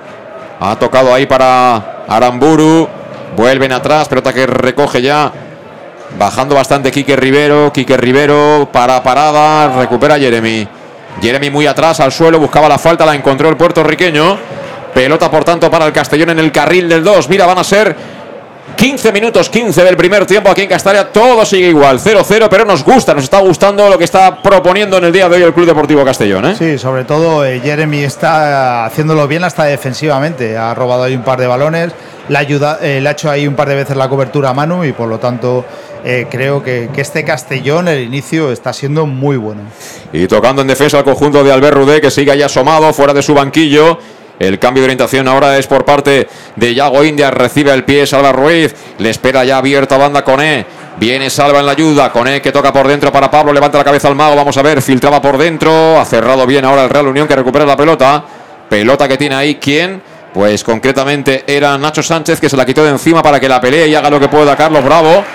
[0.59, 2.87] ha tocado ahí para Aramburu.
[3.35, 5.31] Vuelven atrás, pelota que recoge ya.
[6.17, 7.71] Bajando bastante Quique Rivero.
[7.71, 9.79] Quique Rivero para parada.
[9.79, 10.67] Recupera Jeremy.
[11.21, 12.39] Jeremy muy atrás al suelo.
[12.39, 13.05] Buscaba la falta.
[13.05, 14.37] La encontró el puertorriqueño.
[14.93, 17.29] Pelota por tanto para el Castellón en el carril del 2.
[17.29, 17.95] Mira, van a ser
[18.79, 21.11] 15 minutos 15 del primer tiempo aquí en Castalia.
[21.11, 25.03] Todo sigue igual, 0-0, pero nos gusta, nos está gustando lo que está proponiendo en
[25.03, 26.45] el día de hoy el Club Deportivo Castellón.
[26.45, 26.55] ¿eh?
[26.57, 30.55] Sí, sobre todo eh, Jeremy está haciéndolo bien hasta defensivamente.
[30.55, 31.91] Ha robado ahí un par de balones,
[32.29, 34.53] le ha, ayuda, eh, le ha hecho ahí un par de veces la cobertura a
[34.53, 35.65] Manu y por lo tanto
[36.05, 39.63] eh, creo que, que este Castellón, el inicio, está siendo muy bueno.
[40.13, 43.23] Y tocando en defensa al conjunto de Albert Rudé, que sigue ahí asomado fuera de
[43.23, 43.99] su banquillo.
[44.39, 47.29] El cambio de orientación ahora es por parte de Yago India.
[47.29, 48.73] Recibe el pie Salva Ruiz.
[48.97, 50.39] Le espera ya abierta banda con.
[50.97, 52.09] Viene Salva en la ayuda.
[52.11, 53.51] Con que toca por dentro para Pablo.
[53.51, 54.37] Levanta la cabeza al mago.
[54.37, 54.81] Vamos a ver.
[54.81, 55.99] Filtraba por dentro.
[55.99, 58.23] Ha cerrado bien ahora el Real Unión que recupera la pelota.
[58.69, 59.55] Pelota que tiene ahí.
[59.55, 60.01] ¿Quién?
[60.33, 63.87] Pues concretamente era Nacho Sánchez que se la quitó de encima para que la pelee
[63.87, 65.25] y haga lo que pueda Carlos Bravo.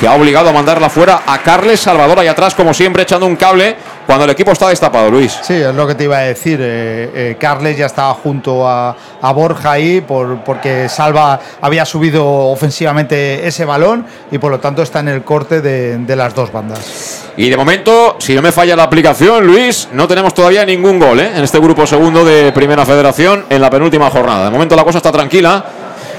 [0.00, 3.36] Que ha obligado a mandarla fuera a Carles Salvador ahí atrás, como siempre, echando un
[3.36, 3.76] cable
[4.06, 5.36] cuando el equipo está destapado, Luis.
[5.42, 6.58] Sí, es lo que te iba a decir.
[6.62, 12.24] Eh, eh, Carles ya estaba junto a, a Borja ahí por, porque Salva había subido
[12.26, 16.52] ofensivamente ese balón y por lo tanto está en el corte de, de las dos
[16.52, 17.24] bandas.
[17.36, 21.20] Y de momento, si no me falla la aplicación, Luis, no tenemos todavía ningún gol
[21.20, 21.32] ¿eh?
[21.34, 24.44] en este grupo segundo de Primera Federación en la penúltima jornada.
[24.46, 25.64] De momento la cosa está tranquila.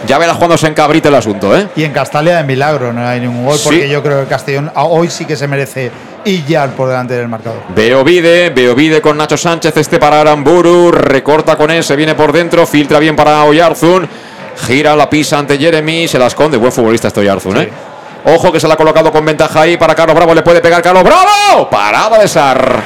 [0.05, 1.69] Ya verás cuando se encabrite el asunto, ¿eh?
[1.75, 3.89] Y en Castalia de milagro no hay ningún gol porque Sí.
[3.89, 5.91] yo creo que Castellón a- hoy sí que se merece
[6.27, 7.61] Illar por delante del marcador.
[7.69, 12.67] Beovide, Beovide con Nacho Sánchez, este para Aramburu, recorta con él, se viene por dentro,
[12.67, 14.07] filtra bien para Oyarzun,
[14.67, 17.69] gira la pisa ante Jeremy, se la esconde, buen futbolista este Oyarzun, ¿eh?
[18.25, 20.81] Ojo que se la ha colocado con ventaja ahí para Carlos Bravo, le puede pegar
[20.81, 22.83] Carlos Bravo, parada de Sar,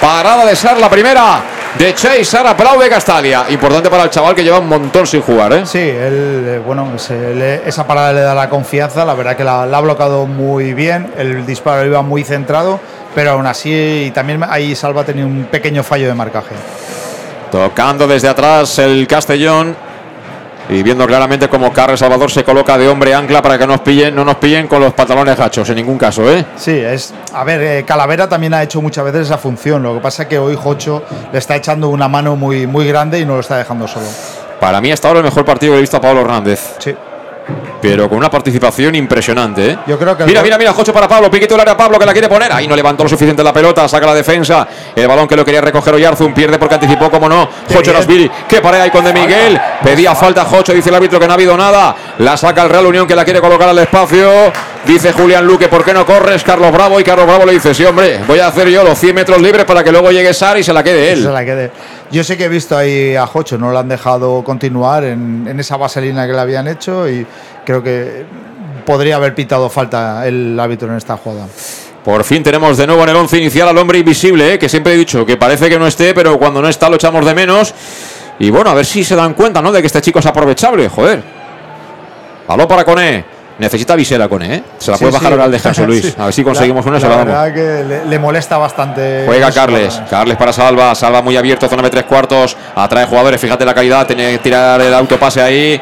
[0.00, 1.42] parada de Sar, la primera
[1.78, 5.52] de Chase, Sar aplaude Castalia, importante para el chaval que lleva un montón sin jugar,
[5.52, 5.62] ¿eh?
[5.64, 9.44] Sí, él, eh, bueno, se le- esa parada le da la confianza, la verdad que
[9.44, 12.80] la, la ha bloqueado muy bien, el disparo iba muy centrado,
[13.14, 16.54] pero aún así y también ahí Salva ha tenido un pequeño fallo de marcaje.
[17.52, 19.87] Tocando desde atrás el Castellón.
[20.70, 24.14] Y viendo claramente cómo Carles Salvador se coloca de hombre ancla para que nos pillen,
[24.14, 26.44] no nos pillen con los pantalones gachos, en ningún caso, ¿eh?
[26.56, 27.14] Sí, es.
[27.32, 29.82] A ver, eh, Calavera también ha hecho muchas veces esa función.
[29.82, 31.02] Lo que pasa es que hoy Jocho
[31.32, 34.06] le está echando una mano muy, muy grande y no lo está dejando solo.
[34.60, 36.74] Para mí hasta ahora el mejor partido que he visto a Pablo Hernández.
[36.78, 36.94] Sí.
[37.80, 39.78] Pero con una participación impresionante, ¿eh?
[39.86, 42.12] Yo creo que Mira, mira, mira, Jocho para Pablo, piquito el área Pablo que la
[42.12, 42.52] quiere poner.
[42.52, 44.66] Ahí no levantó lo suficiente la pelota, saca la defensa.
[44.94, 47.48] El balón que lo quería recoger Oyarzun, pierde porque anticipó, como no.
[47.72, 47.92] Jocho.
[47.92, 49.60] Rasvili, que pared ahí con De Miguel.
[49.82, 51.94] Pedía falta Jocho, dice el árbitro que no ha habido nada.
[52.18, 54.28] La saca el Real Unión que la quiere colocar al espacio.
[54.88, 56.98] Dice Julián Luque, ¿por qué no corres, Carlos Bravo?
[56.98, 59.66] Y Carlos Bravo le dice, sí, hombre, voy a hacer yo los 100 metros libres
[59.66, 61.22] para que luego llegue Sar y se la quede él.
[61.24, 61.70] Se la quede.
[62.10, 65.60] Yo sé que he visto ahí a Jocho, no lo han dejado continuar en, en
[65.60, 67.26] esa vaselina que le habían hecho y
[67.66, 68.24] creo que
[68.86, 71.48] podría haber pitado falta el árbitro en esta jugada.
[72.02, 74.58] Por fin tenemos de nuevo en el once inicial al hombre invisible, ¿eh?
[74.58, 77.26] que siempre he dicho que parece que no esté, pero cuando no está lo echamos
[77.26, 77.74] de menos.
[78.38, 79.70] Y bueno, a ver si se dan cuenta, ¿no?
[79.70, 81.22] De que este chico es aprovechable, joder.
[82.46, 83.37] Balón para Cone.
[83.58, 84.62] Necesita visera Cone, ¿eh?
[84.78, 85.32] Se la Sí, puede bajar sí.
[85.32, 86.14] ahora al descanso, Luis.
[86.18, 87.52] A ver si conseguimos La- una, se la la damos.
[87.54, 89.24] que le, le molesta bastante.
[89.26, 90.00] Juega Carles.
[90.08, 94.06] Carles para Salva, Salva muy abierto, zona de tres cuartos, atrae jugadores, fíjate la calidad,
[94.06, 95.80] tiene que tirar el autopase ahí.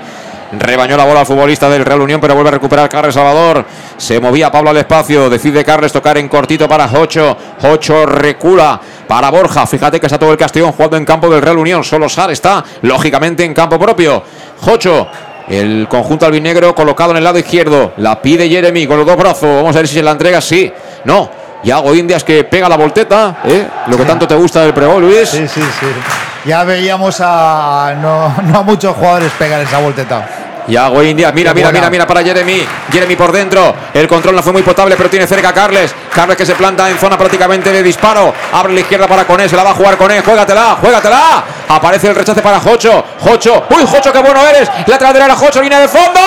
[0.58, 3.64] Rebañó la bola al futbolista del Real Unión, pero vuelve a recuperar Carles Salvador.
[3.96, 7.36] Se movía Pablo al espacio, decide Carles tocar en cortito para Jocho.
[7.60, 9.66] Jocho recula para Borja.
[9.66, 11.82] Fíjate que está todo el Castellón jugando en campo del Real Unión.
[11.82, 14.22] Solo Sar está, lógicamente, en campo propio.
[14.60, 15.08] Jocho,
[15.48, 17.92] el conjunto albinegro colocado en el lado izquierdo.
[17.98, 19.48] La pide Jeremy con los dos brazos.
[19.56, 20.40] Vamos a ver si se la entrega.
[20.40, 20.72] Sí,
[21.04, 21.30] no.
[21.62, 23.38] Y hago Indias que pega la volteta.
[23.44, 23.66] ¿eh?
[23.88, 25.28] Lo que tanto te gusta del pregón, Luis.
[25.28, 25.86] Sí, sí, sí.
[26.44, 30.45] Ya veíamos a no, no a muchos jugadores pegar esa volteta.
[30.68, 32.66] Y hago Indias, mira, mira, mira, mira para Jeremy.
[32.90, 33.74] Jeremy por dentro.
[33.94, 35.94] El control no fue muy potable, pero tiene cerca a Carles.
[36.12, 38.34] Carles que se planta en zona prácticamente de disparo.
[38.52, 40.20] Abre la izquierda para Coné, se la va a jugar Coné.
[40.22, 41.44] Juégatela, juégatela.
[41.68, 43.04] Aparece el rechace para Jocho.
[43.20, 44.68] Jocho, uy, Jocho, qué bueno eres.
[44.86, 46.20] Lateral derecha, Jocho, línea de fondo.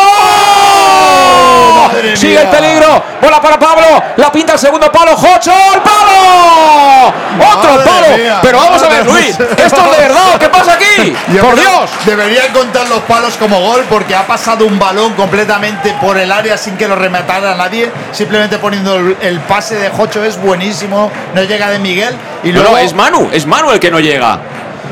[2.16, 2.42] Sigue mía.
[2.42, 3.04] el peligro.
[3.22, 4.04] Bola para Pablo.
[4.18, 5.16] La pinta el segundo palo.
[5.16, 7.14] Jocho, el palo.
[7.52, 8.18] Otro Madre palo.
[8.18, 8.40] mía.
[8.42, 9.30] Pero vamos a ver, Luis.
[9.30, 10.40] Esto es de verdad.
[10.40, 11.16] ¿Qué pasa aquí?
[11.34, 11.90] Yo Por Dios.
[12.06, 16.58] Deberían contar los palos como gol porque ha pasado un balón completamente por el área
[16.58, 17.92] sin que lo rematara nadie.
[18.12, 21.12] Simplemente poniendo el, el pase de Jocho es buenísimo.
[21.34, 22.16] No llega de Miguel.
[22.44, 24.40] Y luego no, es Manu, es Manu el que no llega.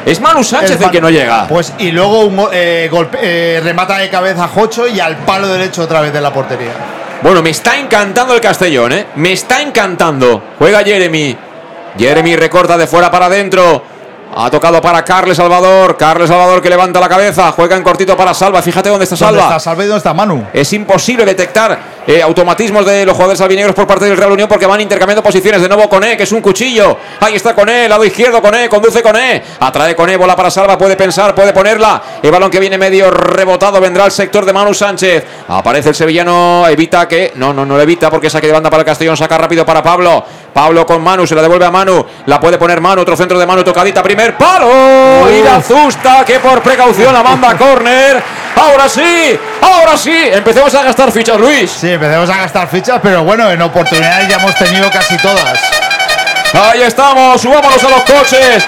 [0.08, 1.48] Es Manu Sánchez es el que no llega.
[1.48, 5.48] Pues y luego un eh, golpe- eh, remata de cabeza a Jocho y al palo
[5.48, 6.72] derecho otra vez de la portería.
[7.22, 9.06] Bueno, me está encantando el Castellón, ¿eh?
[9.16, 10.42] Me está encantando.
[10.60, 11.36] Juega Jeremy.
[11.98, 13.84] Jeremy recorta de fuera para adentro.
[14.36, 15.98] Ha tocado para Carles Salvador.
[15.98, 17.52] Carles Salvador que levanta la cabeza.
[17.52, 18.62] Juega en cortito para Salva.
[18.62, 19.42] Fíjate dónde está Salva.
[19.42, 20.48] ¿Dónde está Salva y dónde está Manu?
[20.54, 24.66] Es imposible detectar eh, automatismos de los jugadores albinegros por parte del Real Unión porque
[24.66, 25.62] van intercambiando posiciones.
[25.62, 26.98] De nuevo Coné, que es un cuchillo.
[27.20, 29.44] Ahí está Coné, lado izquierdo Coné, conduce Coné.
[29.60, 30.78] Atrae Coné, bola para Salva.
[30.78, 32.02] Puede pensar, puede ponerla.
[32.22, 35.26] El balón que viene medio rebotado vendrá al sector de Manu Sánchez.
[35.48, 37.32] Aparece el sevillano, evita que.
[37.36, 39.18] No, no, no lo evita porque saque de banda para el Castellón.
[39.18, 40.24] Saca rápido para Pablo.
[40.54, 42.04] Pablo con Manu, se la devuelve a Manu.
[42.26, 45.30] La puede poner Manu, otro centro de Manu, tocadita, primer palo.
[45.32, 48.24] Y la Zusta que por precaución la manda a córner.
[48.56, 50.18] Ahora sí, ahora sí.
[50.32, 51.70] Empecemos a gastar fichas, Luis.
[51.70, 55.60] Sí, empecemos a gastar fichas, pero bueno, en oportunidades ya hemos tenido casi todas.
[56.54, 58.66] Ahí estamos, subámonos a los coches.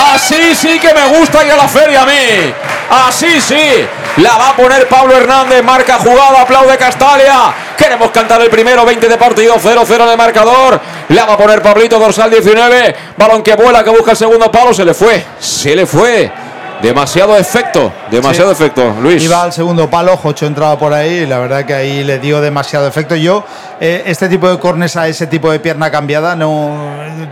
[0.00, 2.52] Así sí que me gusta ir a la feria a mí.
[2.90, 3.86] Así sí.
[4.16, 5.62] La va a poner Pablo Hernández.
[5.62, 6.42] Marca jugada.
[6.42, 7.52] Aplaude Castalia.
[7.76, 8.84] Queremos cantar el primero.
[8.84, 9.56] 20 de partido.
[9.56, 10.80] 0-0 en el marcador.
[11.10, 11.98] La va a poner Pablito.
[11.98, 12.96] Dorsal 19.
[13.16, 13.84] Balón que vuela.
[13.84, 14.72] Que busca el segundo palo.
[14.72, 15.24] Se le fue.
[15.38, 16.49] Se le fue.
[16.82, 18.62] Demasiado efecto, demasiado Sí.
[18.62, 19.22] efecto, Luis.
[19.22, 22.40] Iba al segundo palo, Jocho entraba por ahí y la verdad que ahí le dio
[22.40, 23.14] demasiado efecto.
[23.16, 23.44] Yo,
[23.80, 26.70] eh, este tipo de cornes a ese tipo de pierna cambiada, no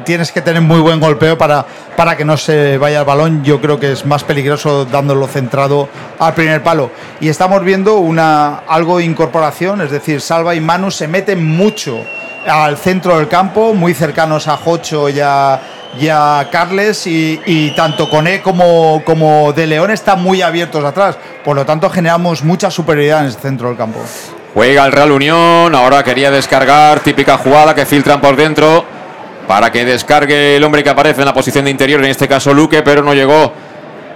[0.04, 1.64] tienes que tener muy buen golpeo para,
[1.96, 3.42] para que no se vaya el balón.
[3.42, 5.88] Yo creo que es más peligroso dándolo centrado
[6.18, 6.90] al primer palo.
[7.20, 12.04] Y estamos viendo una algo de incorporación, es decir, Salva y Manu se meten mucho
[12.48, 15.60] al centro del campo, muy cercanos a Jocho y a,
[15.98, 16.06] y
[16.50, 21.16] Carles, y, tanto Coné como, como De León están muy abiertos atrás.
[21.44, 24.00] Por lo tanto, generamos mucha superioridad en el centro del campo.
[24.54, 28.84] Juega el Real Unión, ahora quería descargar, típica jugada que filtran por dentro
[29.46, 32.52] para que descargue el hombre que aparece en la posición de interior, en este caso
[32.52, 33.52] Luque, pero no llegó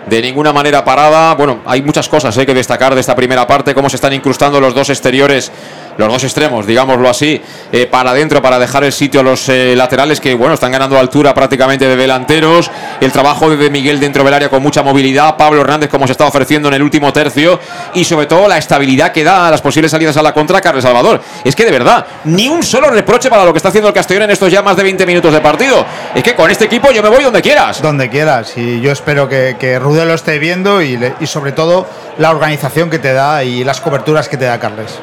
[0.07, 1.35] de ninguna manera parada.
[1.35, 4.61] Bueno, hay muchas cosas eh, que destacar de esta primera parte, cómo se están incrustando
[4.61, 5.51] los dos exteriores,
[5.99, 7.41] los dos extremos, digámoslo así,
[7.73, 10.99] eh, para adentro, para dejar el sitio a los eh, laterales que, bueno, están ganando
[10.99, 12.71] altura prácticamente de delanteros.
[13.01, 16.27] El trabajo de Miguel dentro del área con mucha movilidad, Pablo Hernández como se está
[16.27, 17.59] ofreciendo en el último tercio
[17.95, 20.85] y sobre todo la estabilidad que da a las posibles salidas a la contra Carles
[20.85, 21.21] Salvador.
[21.45, 24.25] Es que de verdad, ni un solo reproche para lo que está haciendo el Castellón
[24.25, 25.85] en estos ya más de 20 minutos de partido.
[26.15, 27.83] Es que con este equipo yo me voy donde quieras.
[27.83, 28.53] Donde quieras.
[28.57, 31.87] Y yo espero que, que Rudé lo esté viendo y, le- y sobre todo
[32.19, 34.99] la organización que te da y las coberturas que te da Carles.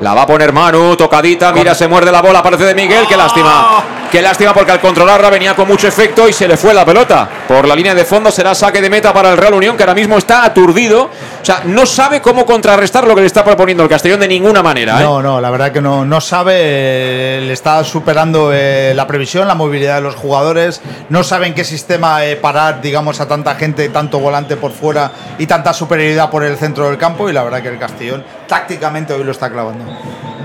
[0.00, 3.16] La va a poner Manu, tocadita, mira, se muerde la bola, aparece de Miguel, qué
[3.16, 3.84] lástima.
[4.10, 7.28] Qué lástima porque al controlarla venía con mucho efecto y se le fue la pelota.
[7.48, 9.94] Por la línea de fondo será saque de meta para el Real Unión, que ahora
[9.94, 11.10] mismo está aturdido.
[11.42, 14.62] O sea, no sabe cómo contrarrestar lo que le está proponiendo el Castellón de ninguna
[14.62, 15.00] manera.
[15.00, 15.02] ¿eh?
[15.02, 19.48] No, no, la verdad que no, no sabe, eh, le está superando eh, la previsión,
[19.48, 23.88] la movilidad de los jugadores, no sabe en qué sistema parar, digamos, a tanta gente,
[23.88, 27.62] tanto volante por fuera y tanta superioridad por el centro del campo y la verdad
[27.62, 29.84] que el Castellón tácticamente hoy lo está clavando.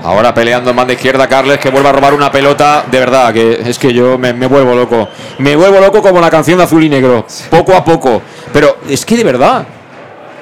[0.02, 2.84] Ahora peleando en banda izquierda Carles, que vuelve a robar una pelota.
[2.90, 5.08] De verdad, que es que yo me, me vuelvo loco.
[5.38, 8.22] Me vuelvo loco como la canción de Azul y Negro, poco a poco.
[8.52, 9.66] Pero es que de verdad,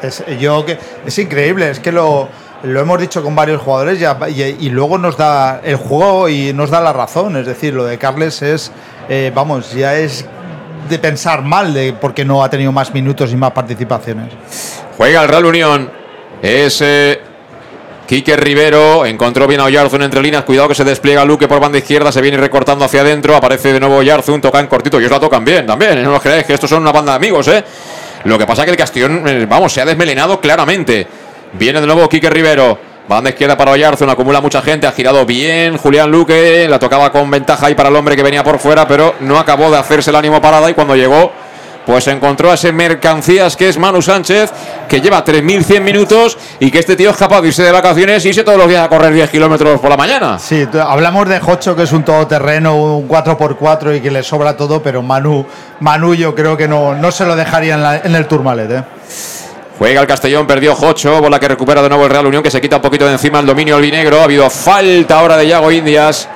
[0.00, 2.28] Es, yo que, es increíble, es que lo,
[2.62, 6.52] lo hemos dicho con varios jugadores ya, y, y luego nos da el juego y
[6.52, 7.36] nos da la razón.
[7.36, 8.70] Es decir, lo de Carles es,
[9.08, 10.24] eh, vamos, ya es
[10.88, 14.32] de pensar mal de porque no ha tenido más minutos y más participaciones.
[14.96, 15.90] Juega el Real Unión.
[16.40, 17.20] Es eh,
[18.08, 19.04] Quique Rivero.
[19.04, 20.42] Encontró bien a Oyarzún entre líneas.
[20.44, 22.10] Cuidado que se despliega Luque por banda izquierda.
[22.10, 23.36] Se viene recortando hacia adentro.
[23.36, 24.40] Aparece de nuevo Oyarzún.
[24.40, 24.98] Toca en cortito.
[24.98, 25.98] Ellos la tocan bien también.
[25.98, 26.02] ¿eh?
[26.02, 27.62] No os creáis que estos son una banda de amigos, ¿eh?
[28.24, 31.06] Lo que pasa es que el Castellón, eh, vamos, se ha desmelenado claramente.
[31.52, 32.78] Viene de nuevo Quique Rivero.
[33.06, 35.76] Banda izquierda para Oyarzún, acumula mucha gente, ha girado bien.
[35.76, 39.16] Julián Luque la tocaba con ventaja ahí para el hombre que venía por fuera, pero
[39.20, 41.30] no acabó de hacerse el ánimo parada y cuando llegó
[41.88, 44.50] pues encontró a ese mercancías que es Manu Sánchez,
[44.86, 48.28] que lleva 3.100 minutos y que este tío es capaz de irse de vacaciones y
[48.28, 50.38] irse todos los días a correr 10 kilómetros por la mañana.
[50.38, 54.82] Sí, hablamos de Jocho, que es un todoterreno, un 4x4 y que le sobra todo,
[54.82, 55.46] pero Manu,
[55.80, 58.70] Manu yo creo que no, no se lo dejaría en, la- en el Tourmalet.
[58.70, 58.84] ¿eh?
[59.78, 62.60] Juega el Castellón, perdió Jocho, bola que recupera de nuevo el Real Unión, que se
[62.60, 64.20] quita un poquito de encima el dominio albinegro.
[64.20, 66.28] Ha habido falta ahora de Yago Indias.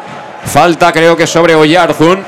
[0.47, 2.25] Falta creo que sobre Oyarzún.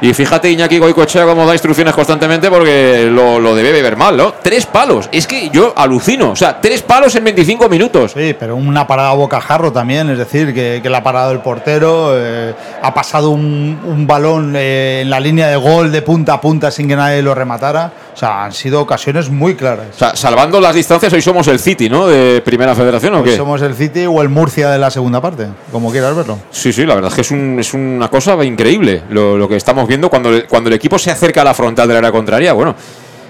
[0.00, 4.34] Y fíjate Iñaki Goicoechea cómo da instrucciones constantemente porque lo, lo debe ver mal, ¿no?
[4.42, 5.08] Tres palos.
[5.12, 6.30] Es que yo alucino.
[6.30, 8.12] O sea, tres palos en 25 minutos.
[8.12, 11.40] Sí, pero una parada a bocajarro también, es decir, que, que la ha parado el
[11.40, 16.34] portero, eh, ha pasado un, un balón eh, en la línea de gol de punta
[16.34, 17.92] a punta sin que nadie lo rematara.
[18.14, 19.86] O sea, han sido ocasiones muy claras.
[19.94, 22.06] O sea, salvando las distancias, hoy somos el City, ¿no?
[22.06, 23.36] De Primera Federación, ¿o Hoy qué?
[23.36, 26.38] somos el City o el Murcia de la segunda parte, como quieras verlo.
[26.50, 29.56] Sí, sí, la verdad es que es, un- es una cosa increíble lo, lo que
[29.56, 32.52] estamos viendo cuando, el- cuando el equipo se acerca a la frontal del área contraria.
[32.52, 32.74] Bueno,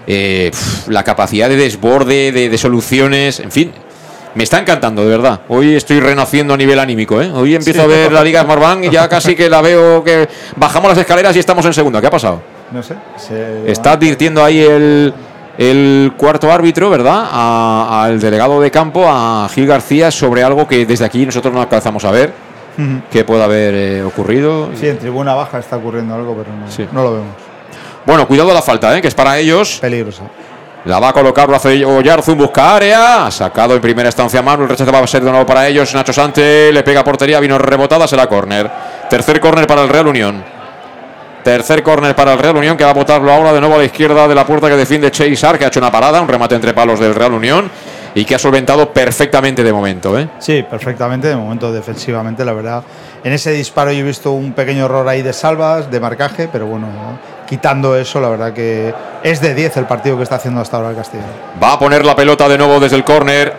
[0.06, 3.72] eh, pf, la capacidad de desborde, de, de soluciones, en fin.
[4.34, 5.42] Me está encantando, de verdad.
[5.48, 7.30] Hoy estoy renaciendo a nivel anímico, ¿eh?
[7.32, 7.84] Hoy empiezo Sí.
[7.84, 11.36] a ver la Liga Smartbank y ya casi que la veo que bajamos las escaleras
[11.36, 12.00] y estamos en segunda.
[12.00, 12.42] ¿Qué ha pasado?
[12.72, 12.94] no sé.
[13.16, 15.14] se- Está advirtiendo ahí el,
[15.56, 17.28] el cuarto árbitro, ¿verdad?
[17.30, 22.04] Al delegado de campo, a Gil García, sobre algo que desde aquí nosotros no alcanzamos
[22.04, 22.32] a ver.
[23.10, 24.70] Que pueda haber eh, ocurrido.
[24.74, 26.86] Sí, en tribuna baja está ocurriendo algo, pero no, Sí.
[26.92, 27.34] no lo vemos.
[28.04, 29.00] Bueno, cuidado la falta, ¿eh?
[29.00, 29.78] que es para ellos.
[29.80, 30.24] Peligrosa.
[30.84, 33.26] La va a colocar, lo hace Oyarzun, busca área.
[33.26, 34.64] Ha sacado en primera instancia Manu.
[34.64, 35.94] El rechazo va a ser de nuevo para ellos.
[35.94, 38.70] Nacho Sante le pega a portería, vino rebotada, será córner.
[39.08, 40.44] Tercer córner para el Real Unión.
[41.42, 43.84] Tercer córner para el Real Unión que va a botarlo ahora de nuevo a la
[43.84, 46.74] izquierda de la puerta que defiende Cheisar, que ha hecho una parada, un remate entre
[46.74, 47.70] palos del Real Unión
[48.14, 50.18] y que ha solventado perfectamente de momento.
[50.18, 50.28] ¿eh?
[50.38, 51.28] Sí, perfectamente.
[51.28, 52.82] De momento, defensivamente, la verdad.
[53.24, 56.66] En ese disparo yo he visto un pequeño error ahí de salvas, de marcaje, pero
[56.66, 56.86] bueno,
[57.48, 60.90] quitando eso, la verdad que es de 10 el partido que está haciendo hasta ahora
[60.90, 61.26] el Castellón.
[61.62, 63.52] Va a poner la pelota de nuevo desde el córner.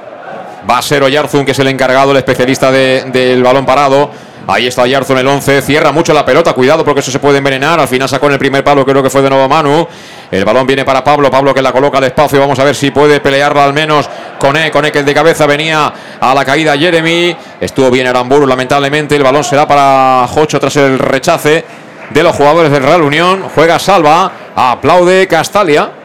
[0.70, 4.10] Va a ser Oyarzun, que es el encargado, el especialista de- del balón parado.
[4.48, 5.62] Ahí está Oyarzun el 11.
[5.64, 6.54] Cierra mucho la pelota.
[6.54, 7.80] Cuidado porque eso se puede envenenar.
[7.80, 9.88] Al final sacó en el primer palo, creo que fue de nuevo Manu.
[10.30, 11.32] El balón viene para Pablo.
[11.32, 12.40] Pablo que la coloca al espacio.
[12.40, 14.08] Vamos a ver si puede pelearla al menos.
[14.38, 17.36] Coné, Coné que el de cabeza venía a la caída Jeremy.
[17.60, 19.16] Estuvo bien Aramburu, lamentablemente.
[19.16, 21.66] El balón será para Jocho tras el rechace
[22.12, 23.46] de los jugadores del Real Unión.
[23.56, 24.32] Juega Salva.
[24.56, 26.05] Aplaude Castalia.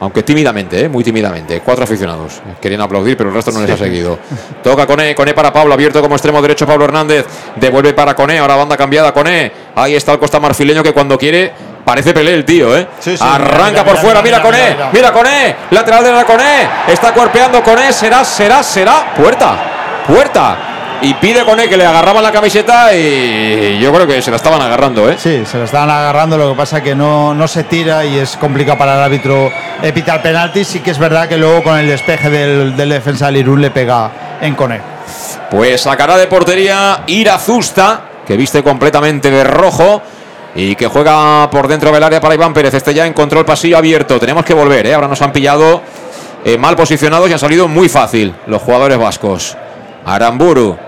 [0.00, 0.88] Aunque tímidamente, ¿eh?
[0.88, 1.60] muy tímidamente.
[1.60, 4.18] Cuatro aficionados querían aplaudir, pero el resto no les ha seguido.
[4.62, 7.26] Toca Coné, Coné para Pablo, abierto como extremo derecho Pablo Hernández.
[7.56, 9.50] Devuelve para Coné, ahora banda cambiada Coné.
[9.74, 11.52] Ahí está el Costa Marfileño que cuando quiere
[11.84, 12.86] parece Pelé el tío, ¿eh?
[13.00, 16.24] Sí, sí, Arranca mira, mira, por fuera, mira, mira, Coné, mira Coné, lateral de la
[16.24, 16.68] Coné.
[16.86, 19.14] Está cuerpeando Coné, será, será, será.
[19.16, 20.77] Puerta, puerta.
[21.00, 24.60] Y pide Coné que le agarraban la camiseta y yo creo que se la estaban
[24.60, 25.16] agarrando, ¿eh?
[25.16, 28.36] Sí, se lo estaban agarrando, lo que pasa que no, no se tira y es
[28.36, 29.48] complicado para el árbitro
[29.94, 30.64] pitar penalti.
[30.64, 33.70] Sí que es verdad que luego con el despeje del, del defensa del Irún le
[33.70, 34.80] pega en Coné.
[35.50, 40.02] Pues sacará de portería Irazusta, que viste completamente de rojo
[40.56, 42.74] y que juega por dentro del área para Iván Pérez.
[42.74, 44.18] Este ya encontró el pasillo abierto.
[44.18, 44.94] Tenemos que volver, ¿eh?
[44.94, 45.80] ahora nos han pillado
[46.44, 49.56] eh, mal posicionados y han salido muy fácil los jugadores vascos.
[50.04, 50.87] Aramburu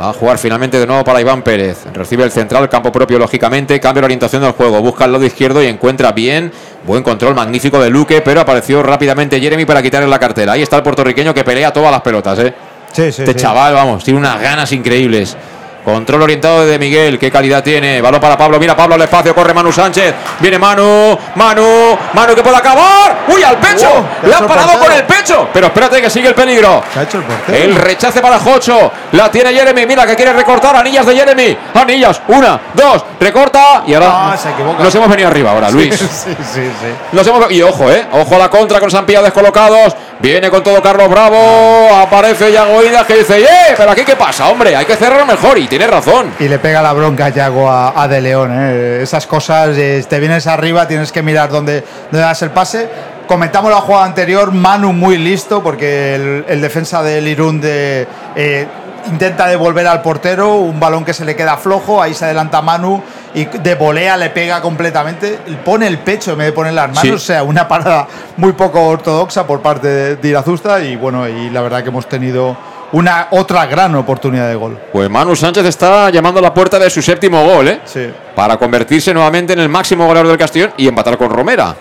[0.00, 1.84] va a jugar finalmente de nuevo para Iván Pérez.
[1.92, 3.78] Recibe el central, campo propio lógicamente.
[3.80, 4.80] Cambia la orientación del juego.
[4.80, 6.52] Busca el lado izquierdo y encuentra bien.
[6.86, 10.52] Buen control magnífico de Luque, pero apareció rápidamente Jeremy para quitarle la cartera.
[10.52, 12.38] Ahí está el puertorriqueño que pelea todas las pelotas.
[12.40, 12.54] ¿eh?
[12.92, 13.38] Sí, sí, Este sí.
[13.38, 15.36] chaval, vamos, tiene unas ganas increíbles.
[15.84, 18.00] Control orientado de Miguel, qué calidad tiene.
[18.00, 20.14] Balón para Pablo, mira Pablo al espacio, corre Manu Sánchez.
[20.38, 23.24] Viene Manu, Manu, Manu que puede acabar.
[23.28, 23.88] ¡Uy, al pecho!
[23.92, 25.48] Oh, ¿qué Le ha han parado con el pecho.
[25.52, 26.82] Pero espérate que sigue el peligro.
[26.92, 27.58] ¿Qué ha hecho el portero?
[27.58, 28.92] El rechace para Jocho.
[29.12, 29.84] La tiene Jeremy.
[29.86, 30.76] Mira que quiere recortar.
[30.76, 31.56] Anillas de Jeremy.
[31.74, 32.20] Anillas.
[32.28, 33.04] Una, dos.
[33.18, 33.82] Recorta.
[33.86, 34.50] Y ahora Ah, se
[34.82, 35.94] nos hemos venido arriba ahora, Luis.
[35.98, 36.86] Sí, sí, sí.
[37.12, 38.06] Nos hemos- y ojo, eh.
[38.12, 39.94] Ojo a la contra con San Pío descolocados.
[40.22, 41.92] Viene con todo Carlos Bravo.
[41.96, 43.74] Aparece Yago Idas que dice, ¡eh!
[43.76, 44.76] Pero aquí qué pasa, hombre.
[44.76, 45.58] Hay que cerrar mejor.
[45.58, 46.32] Y tiene razón.
[46.38, 48.52] Y le pega la bronca Yago a, De León.
[48.54, 49.00] ¿eh?
[49.02, 52.88] Esas cosas, eh, te vienes arriba, tienes que mirar dónde, dónde das el pase.
[53.26, 58.06] Comentamos la jugada anterior, Manu muy listo, porque el, el defensa del Irún de,
[58.36, 58.66] eh,
[59.06, 63.02] intenta devolver al portero, un balón que se le queda flojo, ahí se adelanta Manu
[63.34, 67.02] y de volea le pega completamente, pone el pecho en vez de poner las manos,
[67.02, 67.10] Sí.
[67.10, 71.50] o sea, una parada muy poco ortodoxa por parte de, de Irazusta y bueno, y
[71.50, 72.56] la verdad que hemos tenido
[72.92, 74.78] una otra gran oportunidad de gol.
[74.92, 77.80] Pues Manu Sánchez está llamando a la puerta de su séptimo gol, ¿eh?
[77.86, 78.10] Sí.
[78.36, 81.74] Para convertirse nuevamente en el máximo goleador del Castellón y empatar con Romera.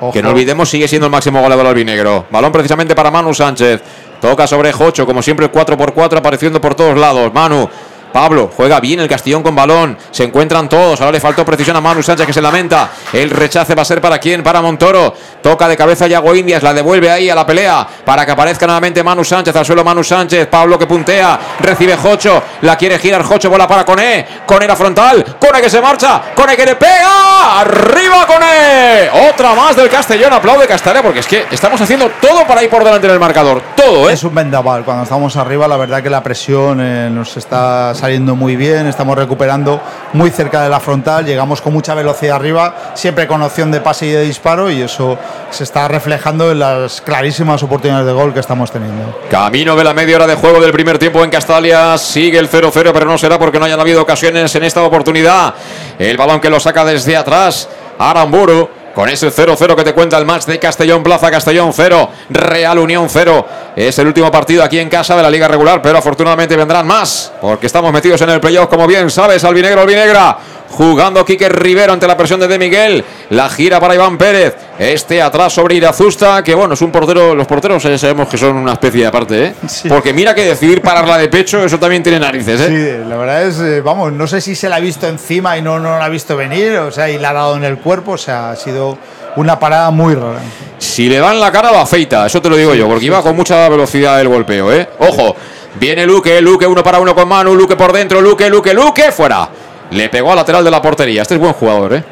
[0.00, 0.12] Ojo.
[0.12, 2.26] Que no olvidemos, sigue siendo el máximo goleador albinegro.
[2.30, 3.80] Balón precisamente para Manu Sánchez.
[4.20, 7.32] Toca sobre Jocho, como siempre el 4x4 apareciendo por todos lados.
[7.32, 7.68] Manu.
[8.12, 9.96] Pablo juega bien el Castellón con balón.
[10.10, 11.00] Se encuentran todos.
[11.00, 12.90] Ahora le faltó precisión a Manu Sánchez que se lamenta.
[13.12, 14.42] El rechace va a ser para quién?
[14.42, 15.14] Para Montoro.
[15.42, 16.62] Toca de cabeza Yago Indias.
[16.62, 17.86] La devuelve ahí a la pelea.
[18.04, 19.54] Para que aparezca nuevamente Manu Sánchez.
[19.54, 20.46] Al suelo Manu Sánchez.
[20.48, 21.38] Pablo que puntea.
[21.60, 22.42] Recibe Jocho.
[22.62, 23.50] La quiere girar Jocho.
[23.50, 24.26] Bola para Coné.
[24.46, 25.36] Coné la frontal.
[25.38, 26.22] Coné que se marcha.
[26.34, 27.60] Coné que le pega.
[27.60, 29.28] Arriba Coné.
[29.30, 30.32] Otra más del Castellón.
[30.32, 33.62] Aplaude Castalia porque es que estamos haciendo todo para ir por delante en el marcador.
[33.76, 34.12] Todo, ¿eh?
[34.12, 34.84] Es un vendaval.
[34.84, 38.86] Cuando estamos arriba, la verdad que la presión eh, nos está saliendo muy bien.
[38.86, 39.80] Estamos recuperando
[40.12, 41.26] muy cerca de la frontal.
[41.26, 44.70] Llegamos con mucha velocidad arriba, siempre con opción de pase y de disparo.
[44.70, 45.18] Y eso
[45.50, 49.18] se está reflejando en las clarísimas oportunidades de gol que estamos teniendo.
[49.30, 51.98] Camino de la media hora de juego del primer tiempo en Castalia.
[51.98, 55.54] Sigue el 0-0, pero no será porque no hayan habido ocasiones en esta oportunidad.
[55.98, 57.68] El balón que lo saca desde atrás.
[57.98, 58.77] Aramburu.
[58.98, 63.06] Con ese 0-0 que te cuenta el match de Castellón Plaza, Castellón 0, Real Unión
[63.08, 63.46] 0.
[63.76, 67.32] Es el último partido aquí en casa de la liga regular, pero afortunadamente vendrán más,
[67.40, 70.36] porque estamos metidos en el playoff, como bien sabes, albinegro, albinegra.
[70.70, 73.04] Jugando Quique Rivero ante la presión de De Miguel.
[73.30, 74.54] La gira para Iván Pérez.
[74.78, 77.34] Este atrás sobre Irazusta, que bueno, es un portero.
[77.34, 79.54] Los porteros sabemos que son una especie de aparte, ¿eh?
[79.88, 82.68] Porque mira que decidir pararla de pecho, eso también tiene narices, ¿eh?
[82.68, 85.62] Sí, la verdad es, eh, vamos, no sé si se la ha visto encima y
[85.62, 88.12] no, no la ha visto venir, o sea, y la ha dado en el cuerpo,
[88.12, 88.98] o sea, ha sido
[89.36, 90.40] una parada muy rara.
[90.78, 93.34] Si le dan la cara, lo afeita, eso te lo digo yo, porque iba con
[93.34, 94.88] mucha velocidad el golpeo, ¿eh?
[95.00, 95.34] Ojo,
[95.74, 99.48] viene Luque, Luque uno para uno con Manu, Luque por dentro, Luque, Luque, Luque, fuera.
[99.90, 101.22] Le pegó al lateral de la portería.
[101.22, 102.04] Este es buen jugador, ¿eh?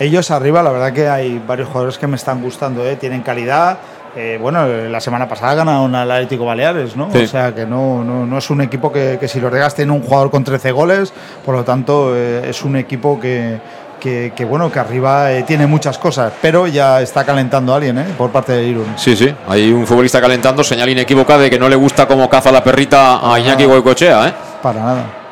[0.00, 2.96] Ellos arriba, la verdad que hay varios jugadores que me están gustando, ¿eh?
[2.96, 3.78] tienen calidad.
[4.16, 7.10] Eh, bueno, la semana pasada ganaron al Atlético Baleares, ¿no?
[7.12, 7.18] Sí.
[7.18, 9.90] O sea que no, no, no es un equipo que, que si los regas tiene
[9.92, 11.12] un jugador con 13 goles,
[11.44, 13.58] por lo tanto eh, es un equipo que,
[13.98, 17.98] que, que, bueno, que arriba eh, tiene muchas cosas, pero ya está calentando a alguien,
[17.98, 18.06] ¿eh?
[18.16, 18.94] Por parte de Irún.
[18.96, 19.34] Sí, sí.
[19.48, 23.18] Hay un futbolista calentando, señal inequívoca de que no le gusta cómo caza la perrita
[23.32, 24.34] a Iñaki Goicochea, ¿eh?
[24.62, 25.23] Para nada.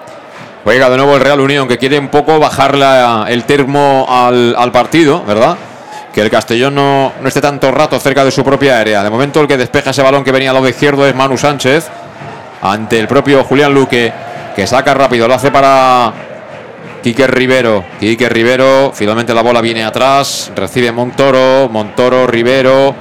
[0.65, 4.71] Juega de nuevo el Real Unión, que quiere un poco bajar la- el termo al,
[4.73, 5.57] partido, ¿verdad?
[6.15, 9.03] Que el Castellón no, no esté tanto rato cerca de su propia área.
[9.03, 11.89] De momento el que despeja ese balón que venía al lado izquierdo es Manu Sánchez.
[12.63, 14.13] Ante el propio Julián Luque,
[14.55, 16.13] que saca rápido, lo hace para
[17.03, 17.85] Quique Rivero.
[17.99, 22.95] Quique Rivero, finalmente la bola viene atrás, recibe Montoro, Montoro, Rivero.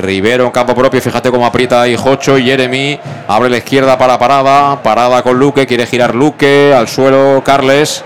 [0.00, 2.98] Rivero en campo propio, fíjate cómo aprieta ahí Jocho Jeremy.
[3.28, 8.04] Abre la izquierda para parada, parada con Luque, quiere girar Luque, al suelo Carles.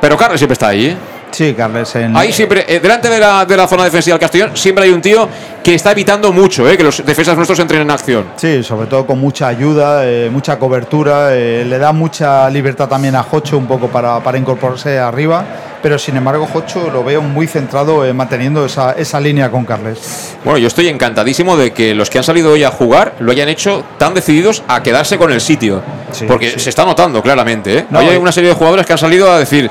[0.00, 1.13] Pero Carles siempre está ahí, ¿eh?
[1.34, 1.92] Sí, Carles.
[1.96, 4.92] En, Ahí siempre, eh, delante de la, de la zona defensiva del Castellón, siempre hay
[4.92, 5.28] un tío
[5.64, 6.76] que está evitando mucho, ¿eh?
[6.76, 8.26] que los defensas nuestros entren en acción.
[8.36, 13.16] Sí, sobre todo con mucha ayuda, eh, mucha cobertura, eh, le da mucha libertad también
[13.16, 15.44] a Jocho un poco para, para incorporarse arriba,
[15.82, 20.36] pero sin embargo Jocho lo veo muy centrado en manteniendo esa, esa línea con Carles.
[20.44, 23.48] Bueno, yo estoy encantadísimo de que los que han salido hoy a jugar lo hayan
[23.48, 25.82] hecho tan decididos a quedarse con el sitio.
[26.12, 26.60] Sí, porque sí.
[26.60, 27.78] se está notando claramente.
[27.78, 27.86] ¿eh?
[27.90, 29.70] No, hoy hay una serie de jugadores que han salido a decir,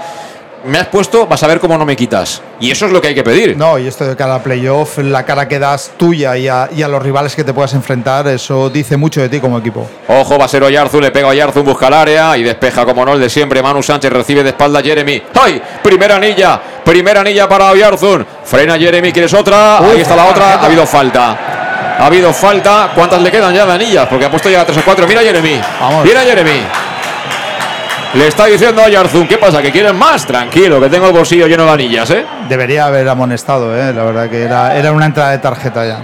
[0.65, 2.41] me has puesto, vas a ver cómo no me quitas.
[2.59, 3.57] Y eso es lo que hay que pedir.
[3.57, 6.87] No, y esto de cada playoff, la cara que das tuya y a, y a
[6.87, 9.87] los rivales que te puedas enfrentar, eso dice mucho de ti como equipo.
[10.07, 13.05] Ojo, va a ser Oyarzu, le pega a Oyarzu, busca el área y despeja como
[13.05, 13.61] no el de siempre.
[13.61, 15.21] Manu Sánchez recibe de espalda a Jeremy.
[15.41, 15.61] ¡Ay!
[15.83, 18.25] Primera anilla, primera anilla para Oyarzun.
[18.43, 19.79] Frena Jeremy, ¿quieres otra?
[19.79, 21.37] Ahí está la otra, ha habido falta.
[21.99, 22.91] Ha habido falta.
[22.95, 24.07] ¿Cuántas le quedan ya de anillas?
[24.07, 25.07] Porque ha puesto ya tres o cuatro.
[25.07, 25.61] Mira Jeremy.
[25.79, 26.05] Vamos.
[26.05, 26.61] Mira Jeremy.
[28.13, 29.59] Le está diciendo a Oyarzun, ¿qué pasa?
[29.61, 30.25] ¿Que quieren más?
[30.27, 32.23] Tranquilo, que tengo el bolsillo lleno de anillas, ¿eh?
[32.47, 33.91] Debería haber amonestado, ¿eh?
[33.91, 35.99] la verdad que era, era una entrada de tarjeta ya.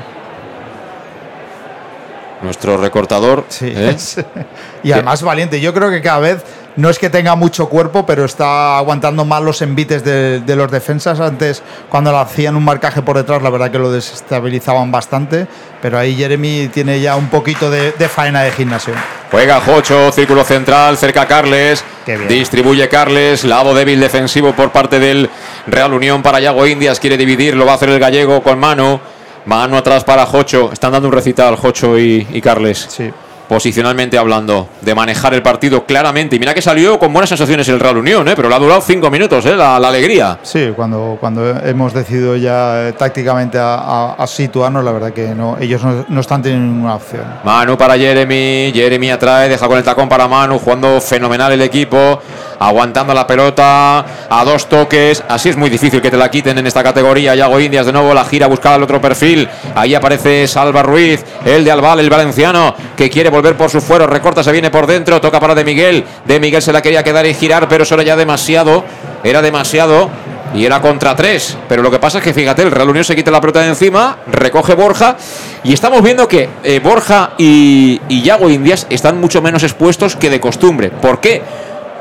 [2.41, 3.45] Nuestro recortador.
[3.49, 3.72] Sí.
[3.76, 3.95] ¿eh?
[4.84, 5.62] y además valiente.
[5.62, 6.43] Yo creo que cada vez
[6.80, 10.71] no es que tenga mucho cuerpo, pero está aguantando más los envites de, de los
[10.71, 11.19] defensas.
[11.19, 15.45] Antes, cuando le hacían un marcaje por detrás, la verdad que lo desestabilizaban bastante.
[15.82, 18.93] Pero ahí Jeremy tiene ya un poquito de, de faena de gimnasio.
[19.30, 21.84] Juega Jocho, círculo central, cerca Carles.
[22.27, 25.30] Distribuye Carles, lado débil defensivo por parte del
[25.67, 26.99] Real Unión para Yago Indias.
[26.99, 29.01] Quiere dividir, lo va a hacer el gallego con mano.
[29.45, 30.71] Mano atrás para Jocho.
[30.71, 32.88] Están dando un recital Jocho y, y Carles.
[32.89, 33.11] Sí.
[33.49, 36.35] Posicionalmente hablando, de manejar el partido claramente.
[36.35, 38.33] Y mira que salió con buenas sensaciones el Real Unión, ¿eh?
[38.35, 39.55] pero le ha durado cinco minutos ¿eh?
[39.55, 40.37] la, la alegría.
[40.43, 45.29] Sí, cuando, cuando hemos decidido ya eh, tácticamente a, a- a situarnos, la verdad que
[45.33, 47.23] no, ellos no, no están teniendo ninguna opción.
[47.43, 52.21] Manu para Jeremy, Jeremy atrae, deja con el tacón para Manu, jugando fenomenal el equipo,
[52.60, 56.68] aguantando la pelota a dos toques, así es muy difícil que te la quiten en
[56.68, 57.36] esta categoría.
[57.36, 61.24] Yago Indias de nuevo la gira a buscar al otro perfil, ahí aparece Salva Ruiz,
[61.45, 64.86] el de Albal, el valenciano, que quiere volver por su fuero, recorta, se viene por
[64.88, 67.95] dentro, toca para De Miguel, De Miguel se la quería quedar y girar, pero eso
[67.95, 68.84] era ya demasiado,
[69.24, 70.10] era demasiado.
[70.51, 71.55] Y era contra tres.
[71.68, 73.68] Pero lo que pasa es que, fíjate, el Real Unión se quita la pelota de
[73.68, 75.16] encima, recoge Borja.
[75.64, 80.28] Y estamos viendo que eh, Borja y, y Yago Indias están mucho menos expuestos que
[80.32, 80.89] de costumbre.
[80.89, 81.43] ¿Por qué?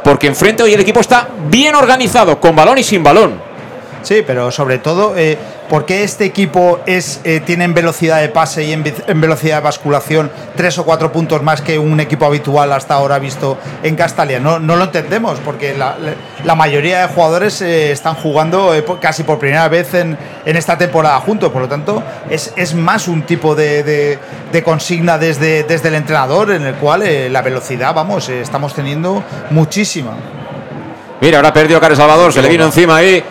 [0.09, 3.48] Porque enfrente hoy el equipo está bien organizado, con balón y sin balón.
[4.09, 5.37] Sí, pero sobre todo, eh,
[5.69, 9.21] ¿por qué este equipo es, eh, tiene en velocidad de pase y en, ve- en
[9.21, 13.59] velocidad de basculación tres o cuatro puntos más que un equipo habitual hasta ahora visto
[13.83, 14.41] en Castalia?
[14.41, 19.39] No, no lo entendemos, porque la, mayoría de jugadores eh, están jugando eh, casi por
[19.39, 23.55] primera vez en, en esta temporada juntos, por lo tanto, es, es más un tipo
[23.55, 24.19] de, de-
[24.51, 30.13] de consigna desde, desde el entrenador en el cual la velocidad, vamos, estamos teniendo muchísima.
[31.21, 33.23] Mira, ahora perdió Care Salvador, se le vino encima ahí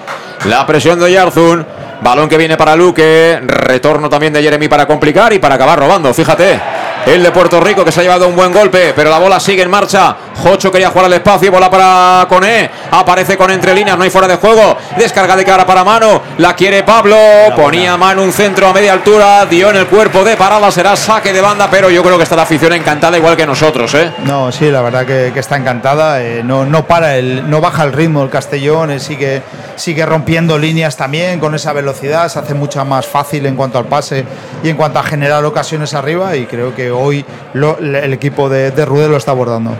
[0.45, 1.65] la presión de Yarzun.
[2.01, 6.13] Balón que viene para Luque, retorno también de Jeremy para complicar y para acabar robando.
[6.13, 6.61] Fíjate,
[7.07, 9.63] el de Puerto Rico que se ha llevado un buen golpe, pero la bola sigue
[9.63, 10.15] en marcha.
[10.43, 12.69] Jocho quería jugar al espacio, bola para Coné.
[12.91, 14.77] Aparece con entre líneas, no hay fuera de juego.
[14.97, 16.21] Descarga de cara para Mano.
[16.37, 17.17] La quiere Pablo.
[17.55, 19.45] Ponía Mano un centro a media altura.
[19.45, 20.69] Dio en el cuerpo de parada.
[20.69, 23.93] Será saque de banda, pero yo creo que está la afición encantada igual que nosotros.
[23.95, 24.11] ¿eh?
[24.25, 26.21] No, sí, la verdad que, que está encantada.
[26.21, 28.91] eh, no, no para, el, no baja el ritmo el Castellón.
[28.91, 29.41] eh, sigue,
[29.75, 32.27] sigue rompiendo líneas también con esa velocidad.
[32.29, 34.25] Se hace mucho más fácil en cuanto al pase
[34.63, 36.35] y en cuanto a generar ocasiones arriba.
[36.35, 37.23] Y creo que hoy
[37.53, 39.77] lo- el equipo de, de Rudé lo está abordando.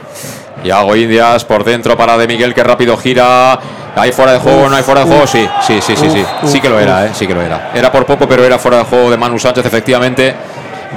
[0.64, 3.60] Yago Indias por dentro para De Miguel que rápido gira.
[3.96, 5.26] Hay fuera de juego, no hay fuera de juego.
[5.28, 6.24] Sí, sí, sí, sí, sí.
[6.44, 7.10] uf, Sí que lo era, uf.
[7.10, 7.72] eh, sí que lo era.
[7.74, 10.36] Era por poco, pero era fuera de juego de Manu Sánchez, efectivamente.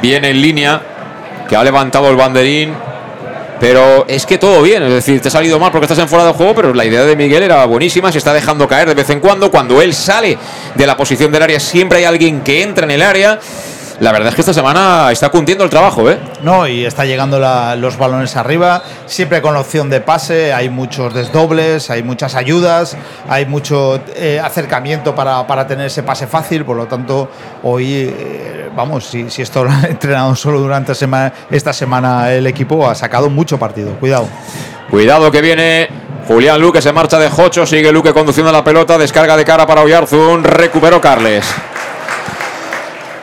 [0.03, 0.81] Viene en línea,
[1.49, 2.75] que ha levantado el banderín.
[3.59, 6.25] Pero es que todo bien, es decir, te ha salido mal porque estás en fuera
[6.25, 9.11] de juego, pero la idea de Miguel era buenísima, se está dejando caer de vez
[9.11, 9.51] en cuando.
[9.51, 10.39] Cuando él sale
[10.75, 13.39] de la posición del área, siempre hay alguien que entra en el área.
[14.01, 16.19] La verdad es que esta semana está cundiendo el trabajo, ¿eh?
[16.43, 20.71] No, y está llegando la- los balones arriba, siempre con la opción de pase, hay
[20.71, 22.97] muchos desdobles, hay muchas ayudas,
[23.29, 27.29] hay mucho eh, acercamiento para, para tener ese pase fácil, por lo tanto,
[27.63, 30.93] hoy, eh, vamos, si, si esto lo ha entrenado solo durante
[31.51, 34.27] esta semana el equipo, ha sacado mucho partido, cuidado.
[34.91, 35.89] Cuidado que viene
[36.27, 39.83] Julián Luque, se marcha de Jocho, sigue Luque conduciendo la pelota, descarga de cara para
[39.83, 41.45] Oyarzún, recuperó Carles.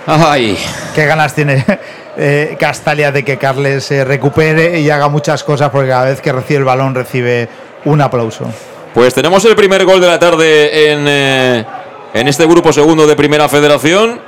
[0.07, 0.57] Ay,
[0.95, 1.65] Qué ganas tiene
[2.17, 6.31] eh, Castalia de que Carles se recupere y haga muchas cosas, porque cada vez que
[6.31, 7.49] recibe el balón recibe
[7.83, 8.45] un aplauso.
[8.93, 11.65] pues tenemos el primer gol de la tarde en, eh,
[12.13, 14.21] en este grupo segundo de Primera Federación.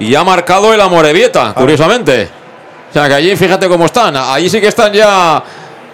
[0.00, 2.28] Y ha marcado el Amorebieta, curiosamente.
[2.90, 4.16] O sea que allí fíjate cómo están.
[4.16, 5.42] Allí sí que están ya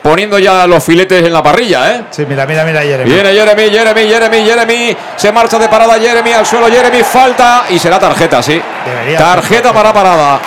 [0.04, 2.02] poniendo ya los filetes en la parrilla, ¿eh?
[2.10, 3.10] Sí, mira, mira, mira, Jeremy.
[3.10, 4.96] Viene Jeremy, Jeremy, Jeremy, Jeremy.
[5.16, 6.68] Se marcha de parada Jeremy al suelo.
[6.68, 8.60] Jeremy falta y será tarjeta, sí.
[8.84, 10.40] Debería tarjeta para parada.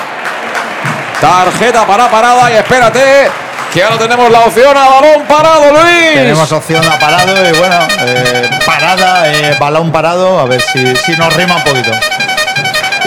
[1.20, 3.32] Tarjeta para parada y espérate
[3.74, 6.14] que ahora tenemos la opción a balón parado, Luis.
[6.14, 11.14] Tenemos opción a parado y bueno, eh, parada, eh, balón parado, a ver si, si
[11.14, 11.91] nos rima un poquito.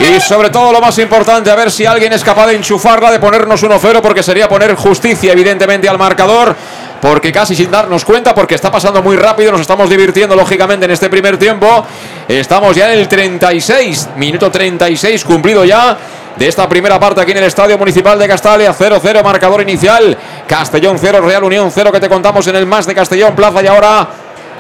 [0.01, 3.19] Y sobre todo lo más importante, a ver si alguien es capaz de enchufarla, de
[3.19, 6.57] ponernos 1-0, porque sería poner justicia evidentemente al marcador,
[7.03, 10.93] porque casi sin darnos cuenta, porque está pasando muy rápido, nos estamos divirtiendo lógicamente en
[10.93, 11.85] este primer tiempo.
[12.27, 15.99] Estamos ya en el 36, minuto 36 cumplido ya.
[16.35, 20.17] De esta primera parte aquí en el Estadio Municipal de Castalia, 0-0 marcador inicial.
[20.47, 23.67] Castellón 0, Real Unión 0 que te contamos en el más de Castellón Plaza y
[23.67, 24.09] ahora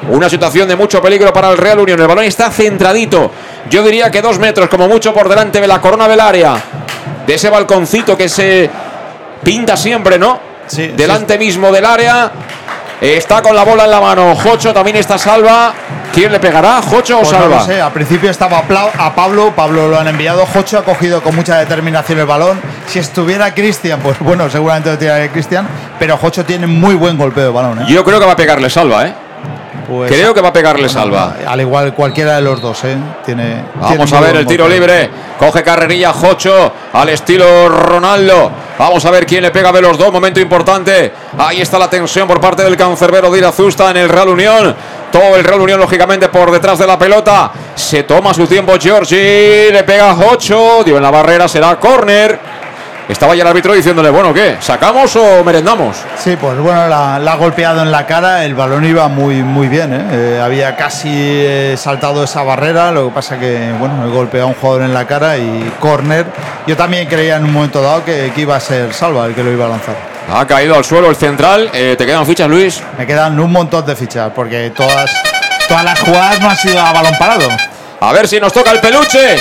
[0.08, 2.00] una situación de mucho peligro para el Real Unión.
[2.00, 3.30] El balón está centradito.
[3.68, 6.54] Yo diría que dos metros, como mucho, por delante de la corona del área.
[7.26, 8.70] De ese balconcito que se
[9.42, 10.40] pinta siempre, ¿no?
[10.66, 12.30] Sí, Delante mismo del área.
[13.00, 14.34] Está con la bola en la mano.
[14.36, 15.72] Jocho también está salva.
[16.12, 16.82] ¿Quién le pegará?
[16.82, 17.56] ¿Jocho o Pues no salva?
[17.56, 18.58] lo sé, al principio estaba
[18.98, 22.60] a Pablo, Pablo lo han enviado, Jocho ha cogido con mucha determinación el balón.
[22.88, 25.68] Si estuviera Cristian, pues bueno, seguramente lo tiraría Cristian,
[26.00, 27.82] pero Jocho tiene muy buen golpeo de balón.
[27.82, 27.84] ¿eh?
[27.88, 29.14] Yo creo que va a pegarle salva, ¿eh?
[29.90, 31.34] Pues, Creo que va a pegarle salva.
[31.44, 32.96] Al igual cualquiera de los dos, ¿eh?
[33.26, 35.10] Tiene, Vamos tiene a ver el tiro libre.
[35.36, 38.52] Coge carrerilla Jocho al estilo Ronaldo.
[38.78, 40.12] Vamos a ver quién le pega de los dos.
[40.12, 41.12] Momento importante.
[41.36, 44.76] Ahí está la tensión por parte del cancerbero de Irazusta en el Real Unión.
[45.10, 47.50] Todo el Real Unión, lógicamente, por detrás de la pelota.
[47.74, 49.72] Se toma su tiempo Giorgi.
[49.72, 50.84] Le pega Jocho.
[50.84, 51.48] Dio en la barrera.
[51.48, 52.38] Será córner.
[53.10, 54.56] Estaba ya el árbitro diciéndole, bueno, ¿qué?
[54.60, 55.96] ¿Sacamos o merendamos?
[56.16, 59.66] Sí, pues bueno, la, la ha golpeado en la cara, el balón iba muy, muy
[59.66, 60.06] bien, ¿eh?
[60.12, 64.48] Eh, había casi eh, saltado esa barrera, lo que pasa que, bueno, he golpeado a
[64.50, 66.24] un jugador en la cara y córner.
[66.68, 69.42] Yo también creía en un momento dado que, que iba a ser Salva el que
[69.42, 69.96] lo iba a lanzar.
[70.32, 71.68] Ha caído al suelo el central.
[71.72, 72.80] Eh, ¿Te quedan fichas, Luis?
[72.96, 75.10] Me quedan un montón de fichas, porque todas,
[75.66, 77.48] todas las jugadas no han sido a balón parado.
[77.98, 79.36] A ver si nos toca el peluche.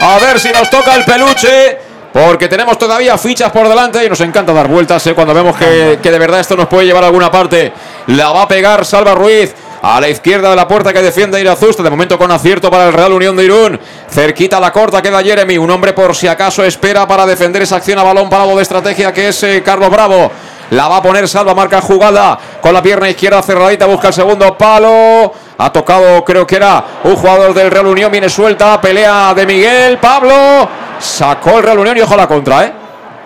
[0.00, 1.89] A ver si nos toca el peluche.
[2.12, 5.14] Porque tenemos todavía fichas por delante y nos encanta dar vueltas ¿eh?
[5.14, 7.72] cuando vemos que, que de verdad esto nos puede llevar a alguna parte.
[8.08, 9.54] La va a pegar Salva Ruiz.
[9.82, 11.82] A la izquierda de la puerta que defiende Irazusta.
[11.82, 13.80] De momento con acierto para el Real Unión de Irún.
[14.10, 15.56] Cerquita a la corta queda Jeremy.
[15.56, 19.12] Un hombre por si acaso espera para defender esa acción a balón parado de estrategia
[19.12, 20.30] que es eh, Carlos Bravo.
[20.70, 24.56] La va a poner Salva, marca jugada con la pierna izquierda cerradita, busca el segundo
[24.56, 25.32] palo.
[25.58, 29.98] Ha tocado, creo que era un jugador del Real Unión, viene suelta, pelea de Miguel,
[29.98, 30.68] Pablo.
[31.00, 32.72] Sacó el Real Unión y ojo a la contra, ¿eh?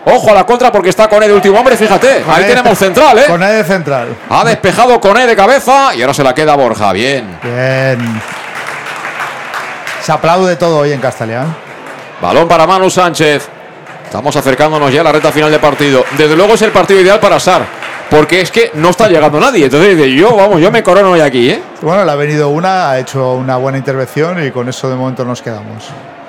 [0.06, 2.22] Ojo a la contra porque está con el último hombre, fíjate.
[2.28, 3.24] Ahí Con tenemos E- central, ¿eh?
[3.26, 4.08] Con E de central.
[4.28, 6.92] Ha despejado con E de cabeza y ahora se la queda Borja.
[6.92, 7.38] Bien.
[7.42, 8.20] Bien.
[10.02, 11.54] Se aplaude todo hoy en Castellán.
[12.20, 13.48] Balón para Manu Sánchez.
[14.04, 16.04] Estamos acercándonos ya a la recta final de partido.
[16.16, 17.62] Desde luego es el partido ideal para Sar.
[18.10, 19.64] Porque es que no está llegando nadie.
[19.64, 21.62] Entonces dice, yo, vamos, yo me corono hoy aquí, ¿eh?
[21.80, 25.24] Bueno, le ha venido una, ha hecho una buena intervención y con eso de momento
[25.24, 25.84] nos quedamos.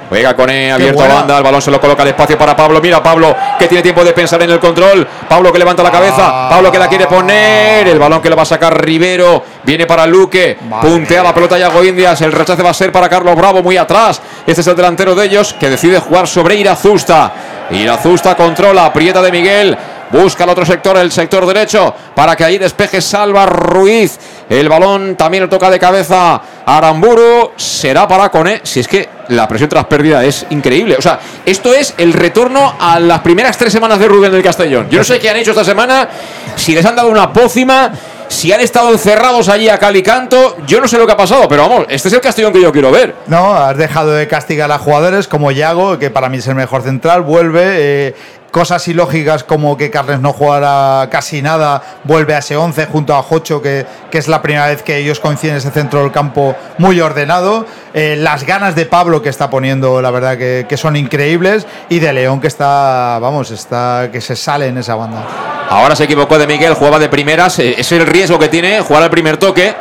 [0.10, 2.80] Juega con E, abierto a banda, el balón se lo coloca al espacio para Pablo.
[2.82, 5.08] Mira Pablo que tiene tiempo de pensar en el control.
[5.28, 6.47] Pablo que levanta la cabeza.
[6.50, 7.88] Pablo que la quiere poner.
[7.88, 9.43] El balón que lo va a sacar Rivero.
[9.63, 10.58] Viene para Luque.
[10.82, 12.21] Puntea la pelota Yago Indias.
[12.21, 14.21] El rechace va a ser para Carlos Bravo muy atrás.
[14.46, 17.34] Este es el delantero de ellos que decide jugar sobre Irazusta.
[17.71, 19.78] Irazusta controla, aprieta de Miguel.
[20.12, 24.18] Busca el otro sector, el sector derecho, para que ahí despeje Salva Ruiz.
[24.50, 27.52] El balón también lo toca de cabeza Aramburu.
[27.56, 28.62] Será para Cone.
[28.64, 30.96] Si es que la presión tras pérdida es increíble.
[30.98, 34.90] O sea, esto es el retorno a las primeras tres semanas de Rubén del Castellón.
[34.90, 36.08] Yo no sé qué han hecho esta semana,
[36.56, 37.92] si les han dado una pócima
[38.28, 41.68] si han estado encerrados allí a Calicanto, yo no sé lo que ha pasado, pero
[41.70, 43.16] vamos, este es el Castellón que yo quiero ver.
[43.28, 46.82] No, has dejado de castigar a jugadores como Yago, que para mí es el mejor
[46.82, 47.62] central, vuelve.
[47.64, 48.16] Eh,
[48.56, 53.22] cosas ilógicas como que Carles no jugara casi nada, vuelve a ese 11 junto a
[53.22, 56.56] Jocho, que, que es la primera vez que ellos coinciden en ese centro del campo
[56.78, 57.66] muy ordenado.
[57.94, 61.68] Eh, las ganas de Pablo que está poniendo, la verdad que, que, son increíbles.
[61.90, 65.22] Y de León que está, vamos, está que se sale en esa banda.
[65.70, 67.60] Ahora se equivocó de Miguel, jugaba de primeras.
[67.60, 69.76] Eh, es el riesgo que tiene jugar al primer toque.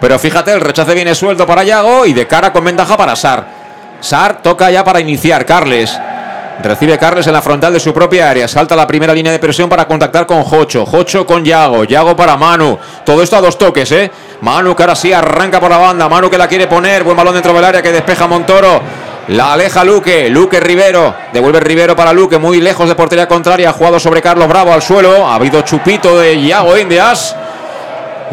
[0.00, 3.44] Pero fíjate, el rechace viene suelto para Yago y de cara con ventaja para Sar.
[3.98, 5.44] Sar toca ya para iniciar.
[5.44, 5.98] Carles
[6.60, 8.46] Recibe Carles en la frontal de su propia área.
[8.46, 10.84] Salta la primera línea de presión para contactar con Jocho.
[10.86, 11.84] Jocho con Yago.
[11.84, 12.78] Yago para Manu.
[13.04, 14.10] Todo esto a dos toques, ¿eh?
[14.42, 16.08] Manu que ahora sí arranca por la banda.
[16.08, 17.02] Manu que la quiere poner.
[17.04, 18.80] Buen balón dentro del área que despeja Montoro.
[19.28, 20.28] La aleja Luque.
[20.28, 21.14] Luque Rivero.
[21.32, 22.38] Devuelve Rivero para Luque.
[22.38, 23.70] Muy lejos de portería contraria.
[23.70, 25.26] Ha jugado sobre Carlos Bravo al suelo.
[25.26, 27.34] Ha habido chupito de Yago Indias.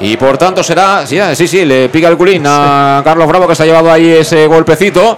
[0.01, 1.05] Y por tanto será.
[1.07, 4.09] Sí, sí, sí, le pica el culín a Carlos Bravo que se ha llevado ahí
[4.11, 5.17] ese golpecito.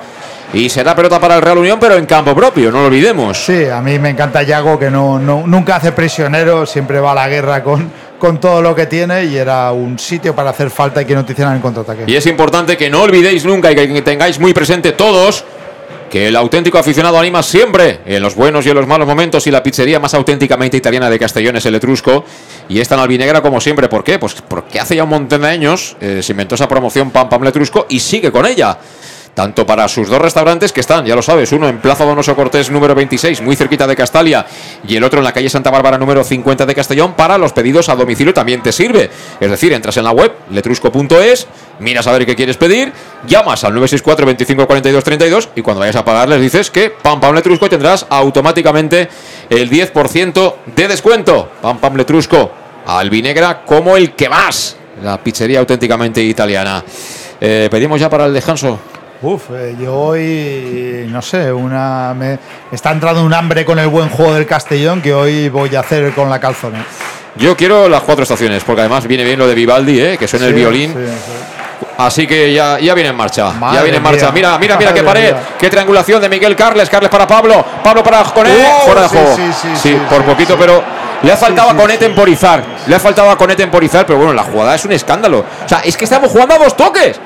[0.53, 3.37] Y será pelota para el Real Unión, pero en campo propio, no lo olvidemos.
[3.37, 7.29] Sí, a mí me encanta Yago, que no, nunca hace prisionero, siempre va a la
[7.29, 11.05] guerra con, con todo lo que tiene y era un sitio para hacer falta y
[11.05, 12.03] que no te hicieran el contraataque.
[12.05, 15.45] Y es importante que no olvidéis nunca y que tengáis muy presente todos
[16.11, 19.51] que el auténtico aficionado anima siempre en los buenos y en los malos momentos y
[19.51, 22.25] la pizzería más auténticamente italiana de Castellón es el Etrusco
[22.67, 23.87] y esta en albinegra como siempre.
[23.87, 24.19] ¿Por qué?
[24.19, 27.43] Pues porque hace ya un montón de años eh, se inventó esa promoción Pam Pam
[27.43, 28.77] Letrusco y sigue con ella
[29.33, 32.69] tanto para sus dos restaurantes que están, ya lo sabes, uno en Plaza Donoso Cortés
[32.69, 34.45] número 26, muy cerquita de Castalia,
[34.87, 37.89] y el otro en la calle Santa Bárbara número 50 de Castellón, para los pedidos
[37.89, 39.09] a domicilio también te sirve.
[39.39, 41.47] Es decir, entras en la web letrusco.es,
[41.79, 42.91] miras a ver qué quieres pedir,
[43.27, 47.19] llamas al 964 25 42 32 y cuando vayas a pagar les dices que Pam
[47.19, 49.09] Pam Letrusco tendrás automáticamente
[49.49, 51.49] el 10% de descuento.
[51.61, 52.51] Pam Pam Letrusco,
[52.85, 54.77] albinegra como el que más.
[55.03, 56.83] La pizzería auténticamente italiana.
[57.39, 58.79] Eh, pedimos ya para el descanso.
[59.23, 62.39] Uf, eh, yo hoy, no sé, una me
[62.71, 66.11] está entrando un hambre con el buen juego del Castellón que hoy voy a hacer
[66.13, 66.83] con la calzona.
[67.35, 70.17] Yo quiero las cuatro estaciones, porque además viene bien lo de Vivaldi, ¿eh?
[70.17, 70.95] que suena el violín.
[71.99, 73.53] Así que ya, ya viene en marcha.
[73.73, 74.31] ya viene en marcha.
[74.31, 75.35] Mira, mira, mira qué pared.
[75.59, 76.89] Qué triangulación de Miguel Carles.
[76.89, 77.63] Carles para Pablo.
[77.83, 78.49] Pablo para Coné.
[78.51, 79.37] Oh, fuera de juego.
[79.75, 80.83] Sí, por poquito, pero
[81.21, 82.63] le ha faltado a Coné temporizar.
[82.87, 85.45] Le ha faltado a Coné temporizar, pero bueno, la jugada es un escándalo.
[85.63, 87.19] O sea, es que estamos jugando a dos toques.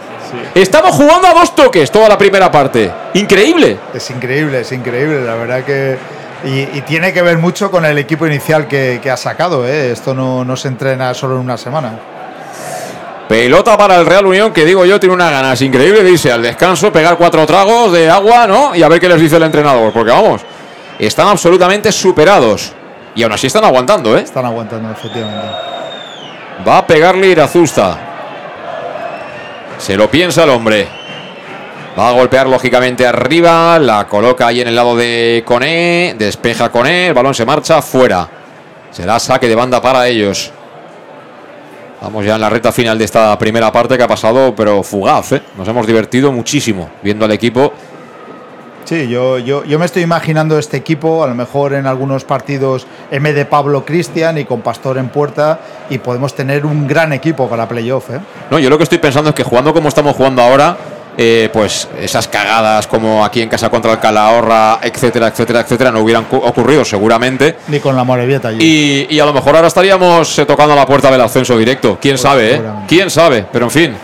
[0.53, 2.91] Estamos jugando a dos toques toda la primera parte.
[3.13, 3.77] Increíble.
[3.93, 5.21] Es increíble, es increíble.
[5.21, 5.97] La verdad que.
[6.43, 9.67] Y, tiene que ver mucho con el equipo inicial que, ha sacado.
[9.67, 9.91] ¿eh?
[9.91, 11.97] Esto no, se entrena solo en una semana.
[13.27, 16.43] Pelota para el Real Unión, que digo yo, tiene una ganas increíble de irse al
[16.43, 18.75] descanso, pegar cuatro tragos de agua, ¿no?
[18.75, 20.41] Y a ver qué les dice el entrenador, porque vamos,
[20.99, 22.73] están absolutamente superados.
[23.15, 24.21] Y aún así están aguantando, ¿eh?
[24.21, 25.47] Están aguantando, efectivamente.
[26.67, 28.04] Va a pegarle Irazusta.
[29.77, 30.87] Se lo piensa el hombre.
[31.97, 33.77] Va a golpear lógicamente arriba.
[33.79, 36.15] La coloca ahí en el lado de Coné.
[36.17, 37.07] Despeja Coné.
[37.07, 38.27] El balón se marcha fuera.
[38.91, 40.51] Será saque de banda para ellos.
[42.01, 45.31] Vamos ya en la recta final de esta primera parte que ha pasado, pero fugaz.
[45.31, 45.41] ¿eh?
[45.57, 47.73] Nos hemos divertido muchísimo viendo al equipo
[48.85, 52.85] Sí, yo, yo, yo me estoy imaginando este equipo, a lo mejor en algunos partidos
[53.09, 55.59] M de Pablo Cristian y con Pastor en puerta,
[55.89, 58.11] y podemos tener un gran equipo para playoff.
[58.11, 58.19] ¿eh?
[58.51, 60.77] No, yo lo que estoy pensando es que jugando como estamos jugando ahora,
[61.17, 66.01] eh, pues esas cagadas como aquí en casa contra el Calahorra, etcétera, etcétera, etcétera, no
[66.01, 67.55] hubieran ocurrido seguramente.
[67.69, 68.59] Ni con la Morevieta allí.
[68.61, 71.97] Y, y a lo mejor ahora estaríamos eh, tocando la puerta del ascenso directo.
[71.99, 72.61] ¿Quién pues sabe, eh?
[72.87, 73.47] ¿Quién sabe?
[73.51, 73.95] Pero en fin,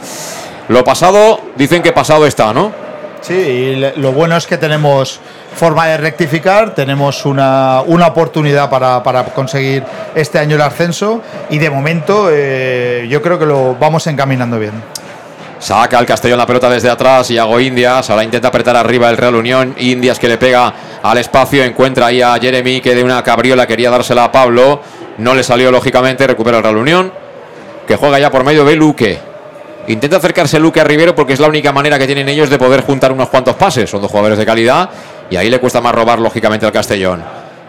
[0.69, 2.89] lo pasado, dicen que pasado está, ¿no?
[3.21, 5.19] Sí, y lo bueno es que tenemos
[5.55, 9.83] forma de rectificar, tenemos una, oportunidad para, conseguir
[10.15, 11.21] este año el ascenso
[11.51, 14.73] y de momento eh, yo creo que lo vamos encaminando bien.
[15.59, 18.09] Saca el Castellón la pelota desde atrás y hago Indias.
[18.09, 19.75] Ahora intenta apretar arriba el Real Unión.
[19.77, 20.73] Indias que le pega
[21.03, 21.63] al espacio.
[21.63, 24.81] Encuentra ahí a Jeremy que de una cabriola quería dársela a Pablo.
[25.19, 26.25] No le salió lógicamente.
[26.25, 27.13] Recupera el Real Unión.
[27.87, 29.30] Que juega ya por medio de Luque.
[29.91, 32.81] Intenta acercarse Luque a Rivero porque es la única manera que tienen ellos de poder
[32.81, 33.89] juntar unos cuantos pases.
[33.89, 34.89] Son dos jugadores de calidad
[35.29, 37.23] y ahí le cuesta más robar, lógicamente, al Castellón.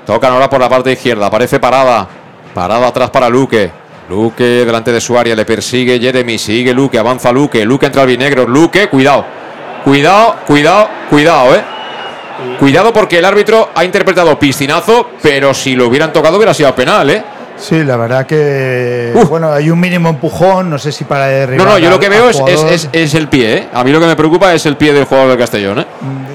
[0.07, 1.27] Tocan ahora por la parte izquierda.
[1.27, 2.07] Aparece parada.
[2.55, 3.70] Parada atrás para Luque.
[4.09, 5.35] Luque delante de su área.
[5.35, 6.39] Le persigue Jeremy.
[6.39, 6.99] Sigue Luque.
[6.99, 7.65] Avanza Luque.
[7.65, 8.47] Luque entra al vinegro.
[8.47, 8.89] Luque.
[8.89, 9.24] Cuidado.
[9.85, 11.62] Cuidado, cuidado, cuidado, eh.
[12.59, 17.11] Cuidado porque el árbitro ha interpretado piscinazo, pero si lo hubieran tocado hubiera sido penal,
[17.11, 17.23] ¿eh?
[17.62, 19.12] Sí, la verdad que.
[19.28, 21.66] Bueno, hay un mínimo empujón, no sé si para derribar.
[21.66, 23.68] No, no, yo lo que veo es, es, es- es el pie, ¿eh?
[23.72, 25.86] A mí lo que me preocupa es el pie del jugador del Castellón, ¿eh?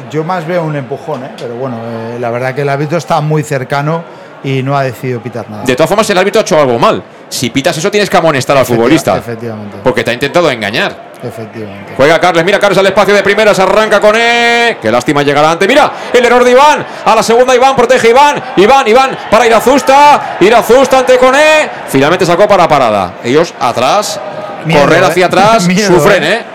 [0.09, 1.31] Yo más veo un empujón, ¿eh?
[1.37, 4.03] pero bueno, eh, la verdad que el árbitro está muy cercano
[4.41, 5.63] y no ha decidido pitar nada.
[5.65, 7.03] De todas formas, el árbitro ha hecho algo mal.
[7.27, 9.17] Si pitas eso, tienes que amonestar al futbolista.
[9.17, 9.77] Efectivamente.
[9.83, 11.06] Porque te ha intentado engañar.
[11.23, 11.93] Efectivamente.
[11.95, 14.77] Juega Carles, mira Carles al espacio de primera, se arranca con E.
[14.81, 15.67] Qué lástima llegar adelante.
[15.67, 16.85] Mira el error de Iván.
[17.05, 18.41] A la segunda Iván, protege Iván.
[18.57, 20.37] Iván, Iván para Irazusta.
[20.39, 21.69] Irazusta ante con E.
[21.87, 23.15] Finalmente sacó para parada.
[23.23, 24.19] Ellos atrás,
[24.65, 25.07] Miedo, correr ¿eh?
[25.07, 26.45] hacia atrás, Miedo, sufren, ¿eh?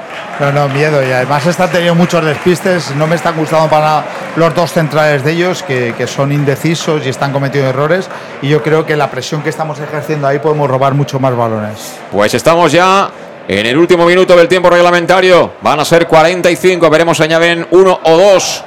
[0.41, 1.07] No, no, miedo.
[1.07, 2.95] Y además están teniendo muchos despistes.
[2.97, 4.05] No me están gustando para nada
[4.37, 8.09] los dos centrales de ellos, que, que son indecisos y están cometiendo errores.
[8.41, 11.95] Y yo creo que la presión que estamos ejerciendo ahí podemos robar mucho más balones.
[12.11, 13.11] Pues estamos ya
[13.49, 15.53] en el último minuto del tiempo reglamentario.
[15.61, 16.89] Van a ser 45.
[16.91, 18.65] Veremos si añaden uno o dos.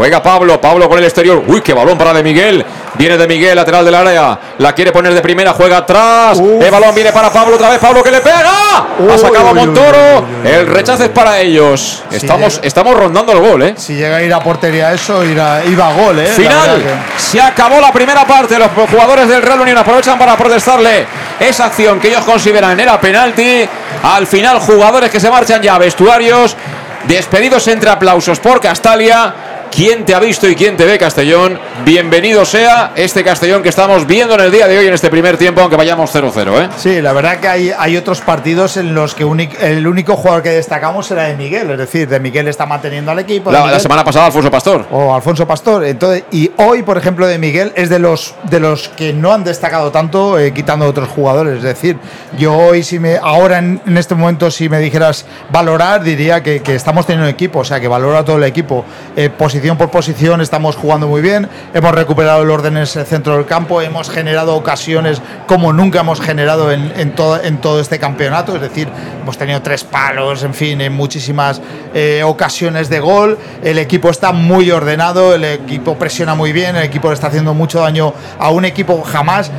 [0.00, 1.44] Juega Pablo, Pablo con el exterior.
[1.46, 2.64] Uy, qué balón para de Miguel.
[2.94, 4.38] Viene de Miguel, lateral del área.
[4.56, 6.38] La quiere poner de primera, juega atrás.
[6.40, 8.40] El balón viene para Pablo, otra vez Pablo que le pega.
[8.40, 10.20] ha sacado uy, Montoro.
[10.20, 12.02] uy, uy, el rechazo es para ellos.
[12.10, 13.74] Estamos, llega- estamos rondando el gol, ¿eh?
[13.76, 16.28] Si llega a ir a portería eso, irá- iba a gol, ¿eh?
[16.28, 16.82] Final.
[16.82, 18.58] que- Se acabó la primera parte.
[18.58, 21.04] Los jugadores del Real Unión aprovechan para protestarle
[21.38, 23.68] esa acción que ellos consideran era penalti.
[24.02, 26.56] Al final, jugadores que se marchan ya a vestuarios.
[27.06, 29.34] Despedidos entre aplausos por Castalia.
[29.70, 31.58] ¿Quién te ha visto y quién te ve, Castellón?
[31.84, 35.36] Bienvenido sea este Castellón que estamos viendo en el día de hoy en este primer
[35.38, 36.68] tiempo, aunque vayamos 0-0, ¿eh?
[36.76, 39.22] Sí, la verdad que hay, hay otros partidos en los que
[39.60, 43.20] el único jugador que destacamos era de Miguel, es decir, de Miguel está manteniendo al
[43.20, 43.52] equipo.
[43.52, 44.86] La, semana pasada, Alfonso Pastor.
[44.90, 45.84] o Alfonso Pastor.
[45.84, 49.44] Entonces, y hoy, por ejemplo, de Miguel es de los de los que no han
[49.44, 51.58] destacado tanto, eh, quitando otros jugadores.
[51.58, 51.96] Es decir,
[52.36, 56.60] yo hoy, si me, ahora en, en este momento, si me dijeras valorar, diría que,
[56.60, 58.84] que estamos teniendo equipo, o sea, que valora todo el equipo.
[59.16, 59.30] Eh,
[59.60, 63.44] posición por posición, estamos jugando muy bien, hemos recuperado el orden en ese centro del
[63.44, 68.56] campo, hemos generado ocasiones como nunca hemos generado en, todo, este campeonato.
[68.56, 68.88] Es decir,
[69.20, 71.60] hemos tenido tres palos, en fin, en muchísimas
[71.92, 73.36] eh, ocasiones de gol.
[73.62, 77.80] El equipo está muy ordenado, el equipo presiona muy bien, el equipo está haciendo mucho
[77.80, 79.50] daño a un equipo jamás.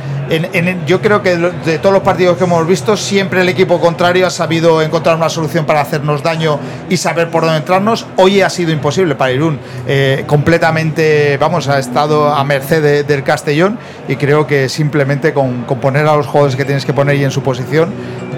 [0.86, 4.30] Yo creo que de- todos los partidos que hemos visto, siempre el equipo contrario ha
[4.30, 8.06] sabido encontrar una solución para hacernos daño y saber por dónde entrarnos.
[8.16, 9.58] Hoy ha sido imposible para Irún.
[9.86, 13.78] Eh, completamente, vamos, ha estado a merced de- del Castellón
[14.08, 17.24] y creo que simplemente con, con poner a los jugadores que tienes que poner y
[17.24, 17.90] en su posición,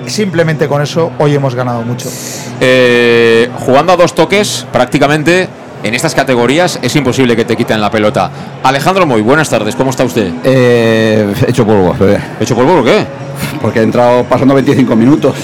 [0.06, 2.08] simplemente con eso hoy hemos ganado mucho.
[2.60, 5.48] Eh, jugando a dos toques, prácticamente
[5.84, 8.30] en estas categorías es imposible que te quiten la pelota.
[8.62, 10.32] Alejandro Moy, buenas tardes, ¿cómo está usted?
[10.42, 11.94] Eh, hecho polvo.
[12.40, 13.04] ¿Hecho polvo o qué?
[13.60, 15.34] Porque he entrado pasando 25 minutos.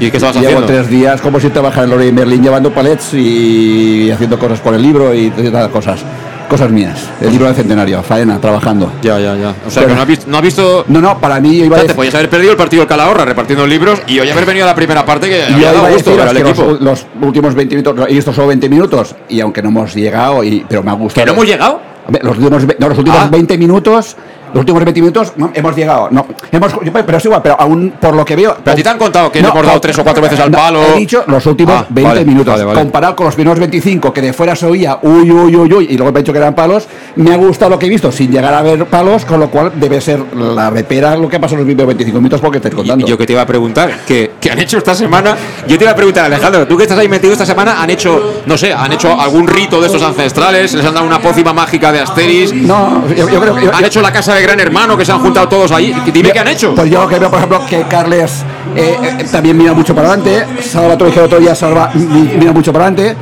[0.00, 0.66] ¿Y qué estabas Llevo haciendo?
[0.66, 4.80] tres días como si trabajara en Lorey Merlin llevando palets y haciendo cosas por el
[4.82, 6.00] libro y todas cosas.
[6.48, 7.08] Cosas mías.
[7.20, 8.92] El libro del centenario, faena, trabajando.
[9.02, 9.54] Ya, ya, ya.
[9.66, 10.26] O sea, Pero- que no has visto.
[10.30, 12.14] No, has visto No, no, para mí yo o iba a sea, te decir, podías
[12.14, 15.04] haber perdido el partido del Calahorra repartiendo libros y hoy haber venido a la primera
[15.06, 16.62] parte que yo había dado gusto ver al equipo.
[16.64, 20.44] los, los últimos 20 minutos, y estos solo 20 minutos, y aunque no hemos llegado,
[20.44, 21.24] y, pero me ha gustado.
[21.24, 21.80] ¿Que no hemos llegado?
[22.22, 23.28] Los últimos, no, los últimos Ah.
[23.32, 24.16] 20 minutos,
[24.54, 26.08] los últimos 20 minutos no, hemos llegado.
[26.10, 28.56] No, hemos, pero es igual, pero aún por lo que veo.
[28.64, 30.50] Pero a ti te han contado que le hemos dado tres o cuatro veces al
[30.50, 30.82] no, palo.
[30.94, 32.52] He dicho los últimos Ah, 20 vale, minutos.
[32.54, 32.80] vale, vale.
[32.80, 35.96] Comparado con los primeros 25, que de fuera se oía uy, uy, uy, uy, y
[35.96, 36.86] luego me he dicho que eran palos,
[37.16, 39.72] me ha gustado lo que he visto sin llegar a ver palos, con lo cual
[39.74, 42.78] debe ser la repera lo que pasó en los primeros 25 minutos porque te estoy
[42.82, 43.06] contando.
[43.06, 45.36] Y yo que te iba a preguntar, ¿qué, qué han hecho esta semana?
[45.66, 48.42] Yo te iba a preguntar, Alejandro, tú que estás ahí metido esta semana, ¿han hecho,
[48.46, 50.72] no sé, han hecho algún rito de estos ancestrales?
[50.74, 52.52] ¿Les han dado una pócima mágica de Asteris?
[52.54, 53.64] no, yo, yo creo que.
[53.64, 55.94] yo- ¿Han hecho la casa de Gran Hermano que se han juntado todos ahí?
[56.12, 56.74] Dime qué han hecho.
[56.74, 58.42] Pues yo que veo, por ejemplo, que Carles
[58.76, 60.44] eh, eh, también mira mucho para adelante.
[60.62, 63.16] Salva, te lo dije el otro día, Salva mi- mira mucho para adelante.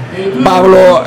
[0.45, 1.03] Pablo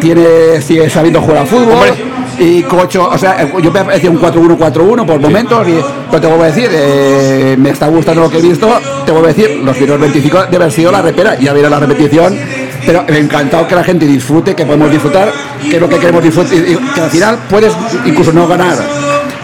[0.00, 1.72] tiene, sigue sabiendo jugar al fútbol.
[1.72, 2.14] Hombre.
[2.36, 5.74] Y Cocho, o sea, yo me decía un 4-1-4-1 por momentos, y,
[6.10, 8.68] pero te vuelvo a decir, eh, me está gustando lo que he visto,
[9.06, 11.78] te vuelvo a decir, los primeros 25 debe haber sido la repera, ya verá la
[11.78, 12.36] repetición,
[12.84, 15.30] pero encantado que la gente disfrute, que podemos disfrutar,
[15.62, 17.72] que es lo que queremos disfrutar, y que al final puedes
[18.04, 18.78] incluso no ganar,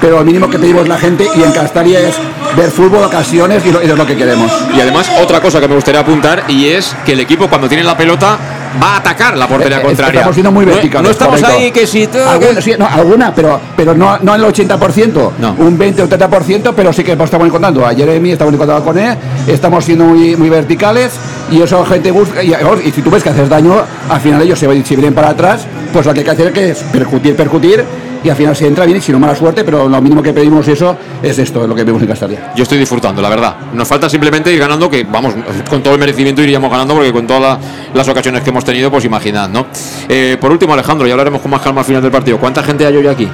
[0.01, 2.15] pero lo mínimo que pedimos la gente y en Castalia es
[2.57, 4.51] ver fútbol, ocasiones y, lo- y es lo que queremos.
[4.77, 7.85] Y además, otra cosa que me gustaría apuntar y es que el equipo cuando tiene
[7.85, 8.39] la pelota
[8.83, 10.21] va a atacar la portería contraria.
[10.21, 11.03] Estamos siendo muy verticales.
[11.05, 11.59] No, estamos correcto.
[11.61, 12.09] ahí que si.
[12.29, 15.55] Alguna, sí, no, alguna, pero, pero no, no el 80%, No.
[15.59, 19.17] un 20 o 30%, pero sí que estamos encontrando a Jeremy, estamos encontrando con él,
[19.49, 21.13] estamos siendo muy, muy verticales
[21.51, 22.43] y eso gente busca.
[22.45, 22.55] Y,
[22.85, 23.75] y si tú ves que haces daño,
[24.09, 26.57] al final ellos se, van- se vienen para atrás, pues lo que hay que hacer
[26.59, 27.85] es percutir, percutir.
[28.23, 30.33] Y al final si entra bien, y si no mala suerte, pero lo mínimo que
[30.33, 32.53] pedimos eso es esto, es lo que vemos en Castalia.
[32.55, 33.55] Yo estoy disfrutando, la verdad.
[33.73, 35.35] Nos falta simplemente ir ganando, que vamos,
[35.69, 37.59] con todo el merecimiento iríamos ganando, porque con todas la-
[37.95, 39.67] las ocasiones que hemos tenido, pues imaginad, ¿no?
[40.09, 42.39] Eh, por último, Alejandro, ya hablaremos con más calma al final del partido.
[42.39, 43.29] ¿Cuánta gente hay hoy aquí?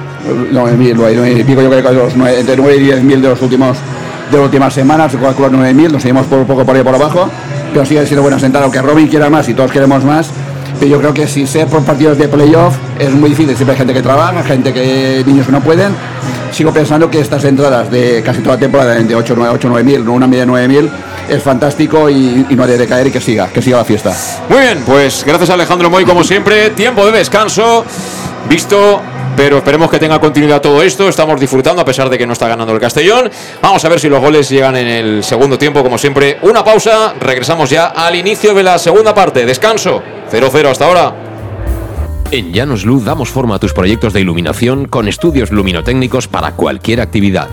[0.51, 3.41] 9.000, 9.000 y pico, yo creo que los nueve- entre 9 y 10.000 de los
[3.41, 3.77] últimos
[4.31, 7.29] de las últimas semanas, se calcula 9.000, nos seguimos por poco por ahí por abajo,
[7.73, 10.29] pero sigue siendo buena sentada, aunque Robin quiera más y todos queremos más.
[10.79, 13.77] Pero yo creo que si ser por partidos de playoff es muy difícil, siempre hay
[13.77, 15.93] gente que trabaja, gente que niños que no pueden.
[16.51, 19.83] Sigo pensando que estas entradas de casi toda la temporada, de 8, 9, 8, 9
[19.83, 20.89] mil, una media de 9 mil,
[21.29, 24.15] es fantástico y, no ha de decaer y que siga, que siga la fiesta.
[24.49, 26.69] Muy bien, pues gracias a Alejandro Moy, como siempre.
[26.71, 27.85] Tiempo de descanso.
[28.49, 29.16] Visto.
[29.37, 31.07] Pero esperemos que tenga continuidad todo esto.
[31.07, 33.29] Estamos disfrutando a pesar de que no está ganando el Castellón.
[33.61, 36.39] Vamos a ver si los goles llegan en el segundo tiempo, como siempre.
[36.41, 37.13] Una pausa.
[37.19, 39.45] Regresamos ya al inicio de la segunda parte.
[39.45, 40.01] Descanso.
[40.31, 41.15] 0-0 hasta ahora.
[42.31, 46.99] En Llanos Luz damos forma a tus proyectos de iluminación con estudios luminotécnicos para cualquier
[46.99, 47.47] actividad.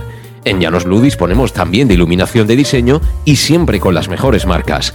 [0.47, 4.95] En Llanos Luz disponemos también de iluminación de diseño y siempre con las mejores marcas.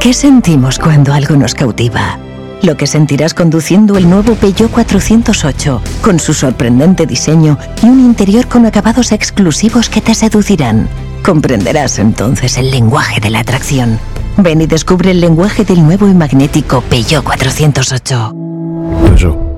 [0.00, 2.20] ¿Qué sentimos cuando algo nos cautiva?
[2.62, 8.46] Lo que sentirás conduciendo el nuevo Peugeot 408, con su sorprendente diseño y un interior
[8.46, 10.88] con acabados exclusivos que te seducirán.
[11.24, 13.98] Comprenderás entonces el lenguaje de la atracción.
[14.36, 19.57] Ven y descubre el lenguaje del nuevo y magnético Peugeot 408.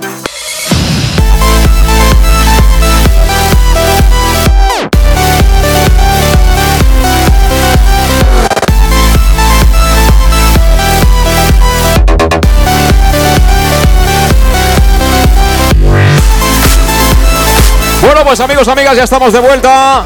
[18.23, 20.03] Pues amigos, amigas, ya estamos de vuelta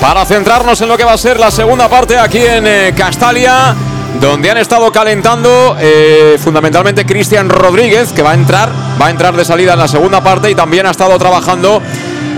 [0.00, 3.74] para centrarnos en lo que va a ser la segunda parte aquí en eh, Castalia,
[4.20, 8.70] donde han estado calentando eh, fundamentalmente Cristian Rodríguez, que va a entrar,
[9.00, 11.82] va a entrar de salida en la segunda parte y también ha estado trabajando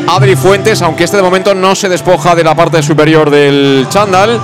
[0.08, 4.40] Adri Fuentes, aunque este de momento no se despoja de la parte superior del chándal.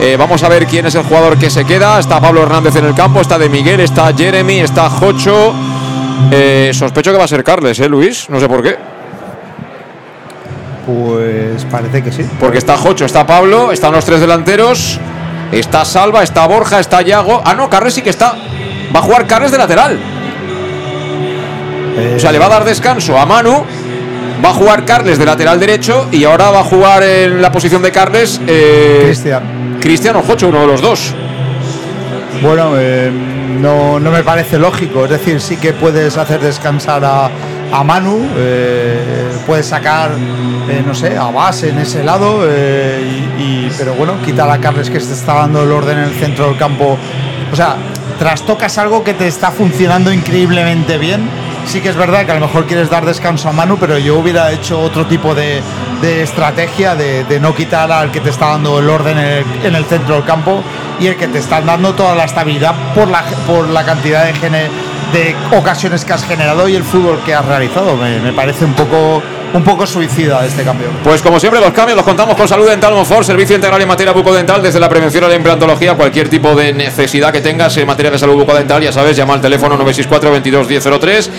[0.00, 2.00] Eh, vamos a ver quién es el jugador que se queda.
[2.00, 5.54] Está Pablo Hernández en el campo, está De Miguel, está Jeremy, está Jocho.
[6.72, 8.28] Sospecho que va a ser Carles, ¿eh, Luis?
[8.28, 8.91] No sé por qué.
[10.86, 12.24] Pues parece que sí.
[12.40, 14.98] Porque está Jocho, está Pablo, están los tres delanteros,
[15.52, 17.40] está Salva, está Borja, está Yago.
[17.44, 18.34] Ah, no, Carles sí que está.
[18.94, 19.98] Va a jugar Carles de lateral.
[22.16, 23.64] O sea, le va a dar descanso a Manu.
[24.44, 27.80] Va a jugar Carles de lateral derecho y ahora va a jugar en la posición
[27.80, 29.78] de Carles eh, Cristian.
[29.80, 31.14] Cristian o Jocho, uno de los dos.
[32.42, 33.08] Bueno, eh,
[33.60, 35.04] no, no me parece lógico.
[35.04, 37.30] Es decir, sí que puedes hacer descansar a,
[37.72, 40.10] a Manu, eh, puedes sacar,
[40.68, 43.02] eh, no sé, a base en ese lado, eh,
[43.38, 46.46] y, pero bueno, quitar a Carles que se está dando el orden en el centro
[46.48, 46.98] del campo.
[47.52, 47.76] O sea,
[48.18, 51.28] trastocas algo que te está funcionando increíblemente bien.
[51.66, 54.18] Sí que es verdad que a lo mejor quieres dar descanso a Manu, pero yo
[54.18, 55.62] hubiera hecho otro tipo de,
[56.02, 59.84] estrategia de, no quitar al que te está dando el orden en el, en el
[59.84, 60.60] centro del campo
[60.98, 64.34] y el que te está dando toda la estabilidad por la, por la cantidad de,
[64.34, 64.68] gene-
[65.12, 67.96] de ocasiones que has generado y el fútbol que has realizado.
[67.96, 69.22] Me, parece un poco,
[69.52, 70.88] un poco suicida este cambio.
[71.04, 74.12] Pues como siempre los cambios los contamos con Salud Dental Monfort, servicio integral en materia
[74.12, 78.10] bucodental, desde la prevención a la implantología, cualquier tipo de necesidad que tengas en materia
[78.10, 81.30] de salud bucodental, ya sabes, llama al teléfono 964 22 1003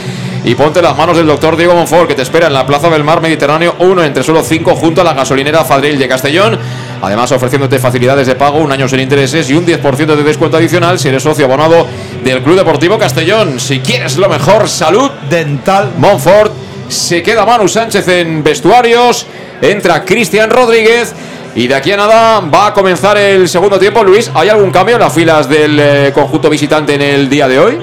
[0.45, 3.03] y ponte las manos del doctor Diego Monfort, que te espera en la Plaza del
[3.03, 6.59] Mar Mediterráneo 1 entre solo 5 junto a la gasolinera Fadril de Castellón.
[7.01, 10.99] Además, ofreciéndote facilidades de pago, un año sin intereses y un 10% de descuento adicional
[10.99, 11.87] si eres socio abonado
[12.23, 13.59] del Club Deportivo Castellón.
[13.59, 16.53] Si quieres lo mejor, salud dental Monfort.
[16.87, 19.27] Se queda Manu Sánchez en vestuarios.
[19.61, 21.13] Entra Cristian Rodríguez.
[21.55, 24.03] Y de aquí a nada va a comenzar el segundo tiempo.
[24.03, 27.59] Luis, ¿hay algún cambio en las filas del eh, conjunto visitante en el día de
[27.59, 27.79] hoy?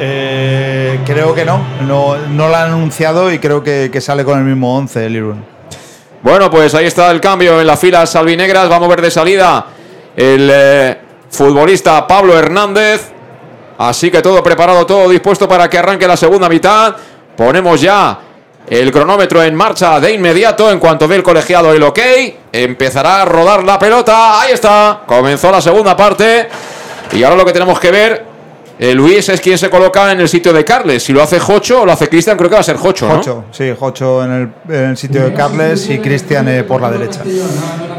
[0.00, 1.60] Eh, creo que no.
[1.86, 5.16] no, no lo han anunciado y creo que, que sale con el mismo 11 el
[5.16, 5.44] Irún.
[6.22, 8.68] Bueno, pues ahí está el cambio en las filas albinegras.
[8.68, 9.66] Vamos a ver de salida
[10.16, 10.98] el eh,
[11.30, 13.17] futbolista Pablo Hernández.
[13.78, 16.96] Así que todo preparado, todo dispuesto para que arranque la segunda mitad.
[17.36, 18.18] Ponemos ya
[18.68, 20.70] el cronómetro en marcha de inmediato.
[20.70, 21.98] En cuanto ve el colegiado el ok,
[22.52, 24.40] empezará a rodar la pelota.
[24.40, 25.02] Ahí está.
[25.06, 26.48] Comenzó la segunda parte.
[27.12, 28.26] Y ahora lo que tenemos que ver,
[28.78, 31.02] eh, Luis, es quién se coloca en el sitio de Carles.
[31.02, 33.16] Si lo hace Jocho o lo hace Cristian, creo que va a ser Jocho, ¿no?
[33.16, 36.90] Jocho, sí, Jocho en el, en el sitio de Carles y Cristian eh, por la
[36.90, 37.22] derecha.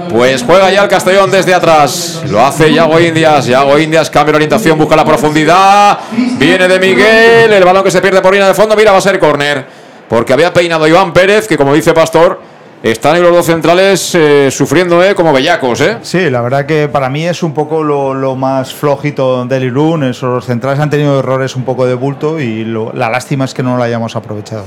[0.10, 2.24] Pues juega ya el Castellón desde atrás.
[2.30, 3.46] Lo hace Yago Indias.
[3.46, 6.00] Yago Indias cambia de orientación, busca la profundidad.
[6.38, 7.54] Viene de Miguel.
[7.54, 8.76] El balón que se pierde por línea de fondo.
[8.76, 9.66] Mira, va a ser córner.
[10.08, 12.42] Porque había peinado Iván Pérez, que como dice Pastor,
[12.84, 15.82] están ahí los dos centrales eh, sufriendo eh, como bellacos.
[15.82, 15.98] ¿eh?
[16.02, 20.04] Sí, la verdad que para mí es un poco lo, lo más flojito del Irún.
[20.06, 23.54] Esos los centrales han tenido errores un poco de bulto y lo- la lástima es
[23.54, 24.64] que no lo hayamos aprovechado.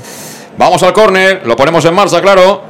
[0.59, 1.43] Vamos al córner.
[1.47, 2.65] Lo ponemos en marcha, claro.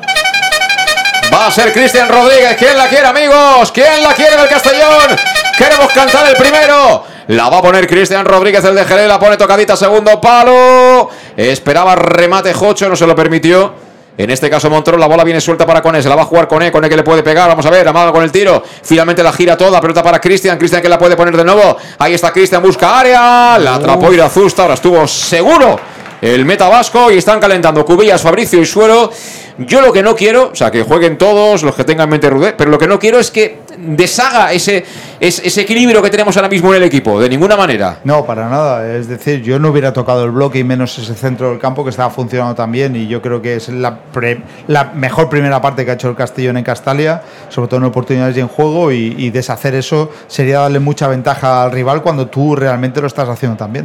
[1.33, 2.57] Va a ser Cristian Rodríguez.
[2.59, 3.73] ¿Quién la quiere, amigos?
[3.73, 5.17] ¿Quién la quiere del Castellón?
[5.59, 7.05] Queremos cantar el primero.
[7.29, 9.09] La va a poner Cristian Rodríguez, el de Jerez.
[9.09, 11.09] La pone tocadita, segundo palo.
[11.37, 13.91] Esperaba remate Jocho, no se lo permitió.
[14.19, 16.47] En este caso Montoro, la bola viene suelta para Cone, se la va a jugar
[16.47, 19.33] Cone, Cone que le puede pegar, vamos a ver, amaga con el tiro, finalmente la
[19.33, 22.63] gira toda, pelota para Cristian, Cristian que la puede poner de nuevo, ahí está Cristian,
[22.63, 25.81] busca área, la atrapó Irazusta, ahora estuvo seguro
[26.23, 29.11] el meta vasco y están calentando Cubillas, Fabricio y Suero.
[29.59, 32.55] Yo lo que no quiero, o sea, que jueguen todos los que tengan mente rude,
[32.57, 34.85] pero lo que no quiero es que deshaga ese,
[35.19, 37.99] ese, ese equilibrio que tenemos ahora mismo en el equipo, de ninguna manera.
[38.05, 38.95] No, para nada.
[38.97, 41.91] Es decir, yo no hubiera tocado el bloque y menos ese centro del campo que
[41.91, 42.95] estaba funcionando tan bien.
[42.95, 46.15] Y yo creo que es la, pre- la mejor primera parte que ha hecho el
[46.15, 48.93] Castellón en Castalia, sobre todo en oportunidades y en juego.
[48.93, 53.29] Y, y deshacer eso sería darle mucha ventaja al rival cuando tú realmente lo estás
[53.29, 53.85] haciendo también.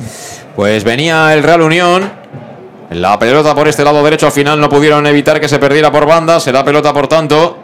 [0.55, 2.27] Pues venía el Real Unión.
[2.91, 6.05] La pelota por este lado derecho al final no pudieron evitar que se perdiera por
[6.05, 6.39] banda.
[6.39, 7.63] Será pelota por tanto.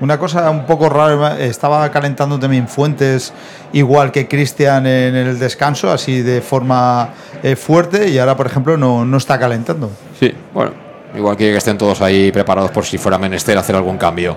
[0.00, 3.32] Una cosa un poco rara, estaba calentando también Fuentes,
[3.72, 7.10] igual que Cristian en el descanso, así de forma
[7.42, 9.90] eh, fuerte, y ahora, por ejemplo, no, no está calentando.
[10.20, 10.70] Sí, bueno,
[11.16, 14.36] igual que estén todos ahí preparados por si fuera menester hacer algún cambio.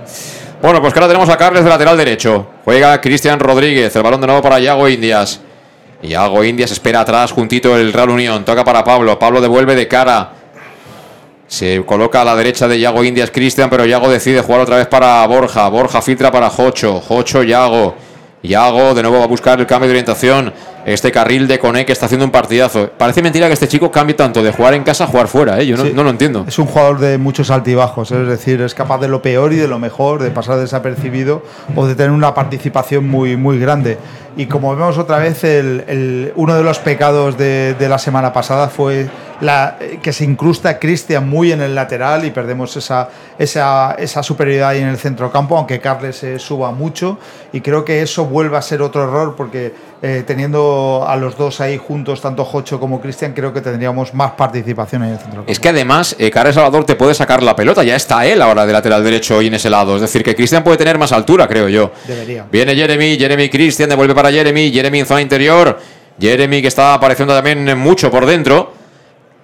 [0.61, 2.47] Bueno, pues ahora tenemos a Carles de lateral derecho.
[2.65, 5.41] Juega Cristian Rodríguez, el balón de nuevo para Yago Indias.
[6.01, 8.45] Yago Indias espera atrás, juntito el Real Unión.
[8.45, 9.17] Toca para Pablo.
[9.19, 10.40] Pablo devuelve de cara.
[11.51, 14.87] Se coloca a la derecha de Yago Indias Cristian, pero Yago decide jugar otra vez
[14.87, 15.67] para Borja.
[15.67, 17.01] Borja filtra para Jocho.
[17.01, 17.93] Jocho, Yago.
[18.41, 20.53] Yago de nuevo va a buscar el cambio de orientación.
[20.85, 22.89] Este carril de Cone que está haciendo un partidazo.
[22.97, 25.59] Parece mentira que este chico cambie tanto de jugar en casa a jugar fuera.
[25.59, 25.67] ¿eh?
[25.67, 25.91] Yo no, Sí.
[25.93, 26.45] no lo entiendo.
[26.47, 29.67] Es un jugador de muchos altibajos, es decir, es capaz de lo peor y de
[29.67, 31.43] lo mejor, de pasar desapercibido
[31.75, 33.97] o de tener una participación muy, muy grande.
[34.37, 38.31] Y como vemos otra vez, el- el- uno de los pecados de, de la semana
[38.31, 39.07] pasada fue
[39.41, 43.09] la, que se incrusta Cristian muy en el lateral y perdemos esa,
[43.39, 47.17] esa, esa superioridad ahí en el centro campo, aunque Carles se suba mucho.
[47.51, 51.59] Y creo que eso vuelve a ser otro error porque eh, teniendo a los dos
[51.59, 55.43] ahí juntos, tanto Jocho como Cristian, creo que tendríamos más participación en el centro.
[55.47, 57.83] Es que además, eh, Carles Salvador te puede sacar la pelota.
[57.83, 59.95] Ya está él ahora de lateral derecho y en ese lado.
[59.95, 61.91] Es decir, que Cristian puede tener más altura, creo yo.
[62.07, 62.45] Debería.
[62.51, 65.79] Viene Jeremy, Jeremy Cristian, devuelve para Jeremy, Jeremy en zona interior.
[66.19, 68.73] Jeremy que está apareciendo también mucho por dentro.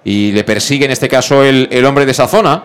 [0.04, 2.62] Y le persigue en este caso el, el hombre de esa zona.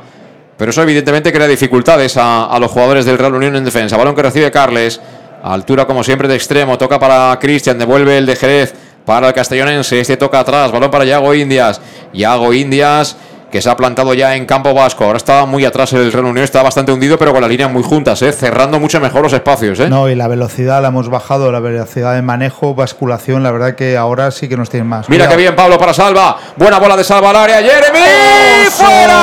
[0.57, 3.97] Pero eso evidentemente crea dificultades a, a los jugadores del Real Unión en defensa.
[3.97, 4.99] Balón que recibe Carles.
[5.41, 6.77] Altura como siempre de extremo.
[6.77, 7.79] Toca para Cristian.
[7.79, 8.73] Devuelve el de Jerez
[9.05, 9.99] para el castellonense.
[9.99, 10.71] Este toca atrás.
[10.71, 11.81] Balón para Yago Indias.
[12.13, 13.17] Yago Indias
[13.53, 15.03] que se ha plantado ya en campo vasco.
[15.03, 16.43] Ahora está muy atrás el Real Unión.
[16.43, 18.19] Está bastante hundido pero con las líneas muy juntas.
[18.23, 18.31] ¿eh?
[18.31, 19.79] Cerrando mucho mejor los espacios.
[19.79, 19.87] ¿eh?
[19.91, 21.51] No, y la velocidad la hemos bajado.
[21.51, 23.43] La velocidad de manejo, basculación.
[23.43, 25.07] La verdad que ahora sí que nos tienen más.
[25.07, 25.37] Mira Cuidado.
[25.37, 26.35] que bien Pablo para Salva.
[26.55, 27.57] Buena bola de Salva al área.
[27.57, 29.19] Jeremy fuera.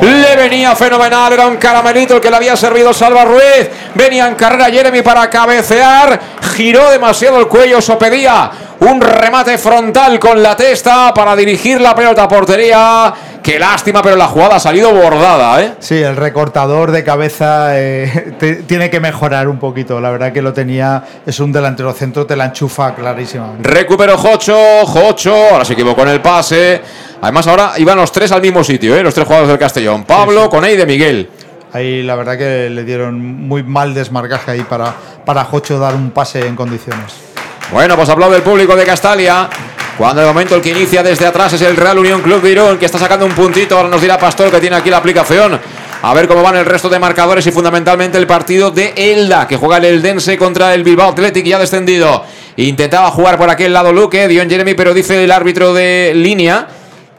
[0.00, 1.32] Le venía fenomenal.
[1.32, 3.68] Era un caramelito el que le había servido Salva Ruiz.
[3.96, 6.20] Venía en carrera Jeremy para cabecear.
[6.54, 7.78] Giró demasiado el cuello.
[7.78, 13.12] Eso pedía un remate frontal con la testa para dirigir la pelota a portería.
[13.42, 15.74] Qué lástima, pero la jugada ha salido bordada, ¿eh?
[15.78, 19.98] Sí, el recortador de cabeza eh, te- tiene que mejorar un poquito.
[20.00, 23.66] La verdad que lo tenía, es un delantero centro, te la enchufa clarísimamente.
[23.68, 26.80] Recuperó Jocho, Jocho, ahora se equivocó en el pase.
[27.22, 29.02] Además, ahora iban los tres al mismo sitio, ¿eh?
[29.02, 30.04] los tres jugadores del Castellón.
[30.04, 31.30] Pablo, con de Miguel.
[31.72, 34.92] Ahí la verdad que le dieron muy mal desmarcaje ahí para,
[35.24, 37.29] para Jocho dar un pase en condiciones.
[37.72, 39.48] Bueno, pues hablado del público de Castalia.
[39.96, 42.86] Cuando de momento el que inicia desde atrás es el Real Unión Club de que
[42.86, 43.76] está sacando un puntito.
[43.76, 45.60] Ahora nos dirá Pastor que tiene aquí la aplicación.
[46.02, 49.56] A ver cómo van el resto de marcadores y fundamentalmente el partido de Elda, que
[49.56, 52.24] juega el Eldense contra el Bilbao Athletic y ha descendido.
[52.56, 56.66] Intentaba jugar por aquel lado Luque, Dion Jeremy, pero dice el árbitro de línea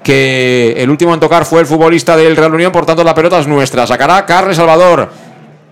[0.03, 3.39] que el último en tocar fue el futbolista del Real Unión, por tanto la pelota
[3.39, 3.87] es nuestra.
[3.87, 5.30] Sacará Carles Salvador.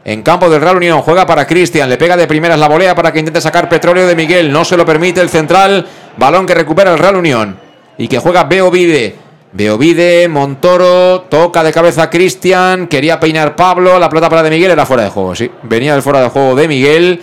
[0.09, 3.13] En campo del Real Unión juega para Cristian, le pega de primeras la volea para
[3.13, 5.85] que intente sacar petróleo de Miguel, no se lo permite el central,
[6.17, 7.59] balón que recupera el Real Unión
[7.95, 9.15] y que juega Beovide.
[9.51, 14.87] Beovide, Montoro, toca de cabeza Cristian, quería peinar Pablo, la pelota para de Miguel era
[14.87, 17.21] fuera de juego, sí, venía del fuera de juego de Miguel,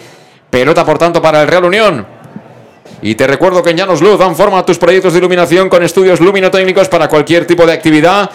[0.48, 2.06] pelota por tanto para el Real Unión.
[3.02, 5.82] Y te recuerdo que en Llanos Luz dan forma a tus proyectos de iluminación con
[5.82, 8.30] estudios luminotécnicos para cualquier tipo de actividad.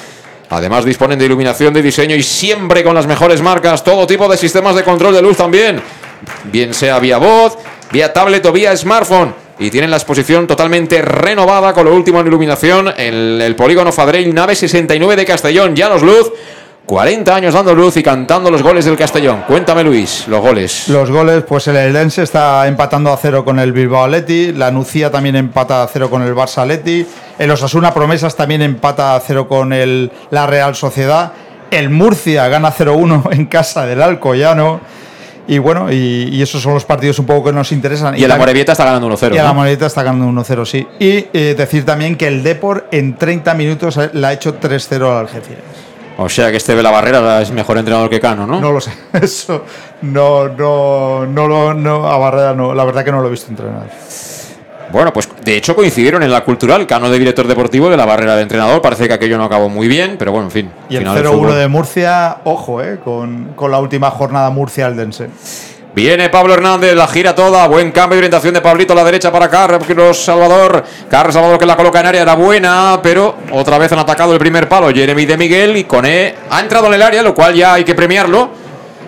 [0.52, 4.36] Además disponen de iluminación de diseño y siempre con las mejores marcas, todo tipo de
[4.36, 5.82] sistemas de control de luz también,
[6.52, 7.58] bien sea vía voz,
[7.90, 9.34] vía tablet o vía smartphone.
[9.60, 14.34] Y tienen la exposición totalmente renovada con lo último en iluminación en el polígono Fadrell
[14.34, 15.74] Nave 69 de Castellón.
[15.74, 16.32] Llanos Luz,
[16.96, 19.46] 40 años dando luz y cantando los goles del Castellón.
[19.48, 20.90] Cuéntame Luis, los goles.
[20.90, 25.10] Los goles, pues el Eldense está empatando a cero con el Bilbao Atleti, la Nucía
[25.10, 27.06] también empata a cero con el Barça Atleti,
[27.40, 31.32] el Osasuna Promesas también empata a cero con el, la Real Sociedad,
[31.72, 34.82] el Murcia gana 0-1 en casa del Alcoyano.
[35.48, 38.18] Y bueno, y, y esos son los partidos un poco que nos interesan.
[38.18, 39.34] Y el la- Amorebieta está ganando 1-0.
[39.34, 39.54] Y la ¿no?
[39.54, 40.86] Moreta está ganando 1-0, sí.
[41.00, 45.18] Y eh, decir también que el Depor en 30 minutos le ha hecho 3-0 al
[45.20, 45.64] Algeciras.
[46.18, 48.60] O sea que este de la barrera es mejor entrenador que Cano, ¿no?
[48.62, 48.92] No lo sé.
[49.14, 49.64] Eso
[50.04, 52.74] no, no, no, lo- no, a Barrera no.
[52.74, 53.90] La verdad que no lo he visto entrenar.
[54.92, 58.36] Bueno, pues de hecho coincidieron en la cultural, Cano de director deportivo de la barrera
[58.36, 58.82] de entrenador.
[58.82, 60.72] Parece que aquello no acabó muy bien, pero bueno, en fin.
[60.90, 61.56] Y el final del 0-1 fútbol.
[61.56, 65.30] de Murcia, ojo, eh, con, con la última jornada Murcia-Aldense.
[65.94, 67.68] Viene Pablo Hernández, la gira toda.
[67.68, 70.86] Buen cambio de orientación de Pablito a la derecha para Carlos Salvador.
[71.10, 74.40] Carlos Salvador que la coloca en área, era buena, pero otra vez han atacado el
[74.40, 74.90] primer palo.
[74.90, 77.94] Jeremy de Miguel y Coné ha entrado en el área, lo cual ya hay que
[77.94, 78.61] premiarlo.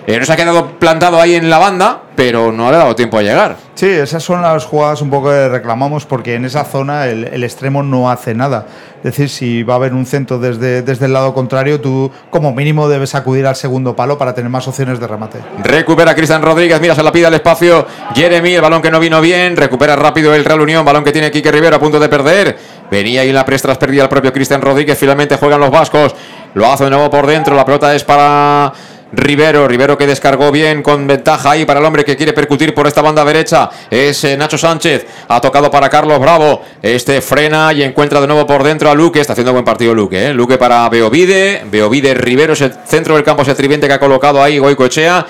[0.05, 2.95] Eh, no se ha quedado plantado ahí en la banda, pero no le ha dado
[2.95, 3.55] tiempo a llegar.
[3.75, 7.43] Sí, esas son las jugadas un poco que reclamamos porque en esa zona el, el
[7.43, 8.67] extremo no hace nada.
[8.97, 12.53] Es decir, si va a haber un centro desde, desde el lado contrario, tú como
[12.53, 15.39] mínimo debes acudir al segundo palo para tener más opciones de remate.
[15.61, 17.85] Recupera Cristian Rodríguez, mira, se la pide al espacio.
[18.15, 19.57] Jeremy, el balón que no vino bien.
[19.57, 22.57] Recupera rápido el Real Unión, balón que tiene Quique Rivera a punto de perder.
[22.89, 24.97] Venía ahí en la prestras perdida el propio Cristian Rodríguez.
[24.97, 26.15] Finalmente juegan los vascos.
[26.53, 27.55] Lo hace de nuevo por dentro.
[27.55, 28.71] La pelota es para
[29.13, 29.67] Rivero.
[29.67, 33.01] Rivero que descargó bien con ventaja ahí para el hombre que quiere percutir por esta
[33.01, 33.69] banda derecha.
[33.89, 35.05] Es eh, Nacho Sánchez.
[35.27, 36.61] Ha tocado para Carlos Bravo.
[36.81, 39.21] Este frena y encuentra de nuevo por dentro a Luque.
[39.21, 40.27] Está haciendo buen partido Luque.
[40.27, 40.33] ¿eh?
[40.33, 41.63] Luque para Beovide.
[41.69, 45.25] Beovide Rivero es el centro del campo, ese triviente que ha colocado ahí Goico Echea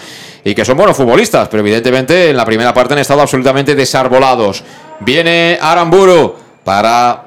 [0.45, 4.63] y que son buenos futbolistas, pero evidentemente en la primera parte han estado absolutamente desarbolados.
[4.99, 7.25] Viene Aramburu para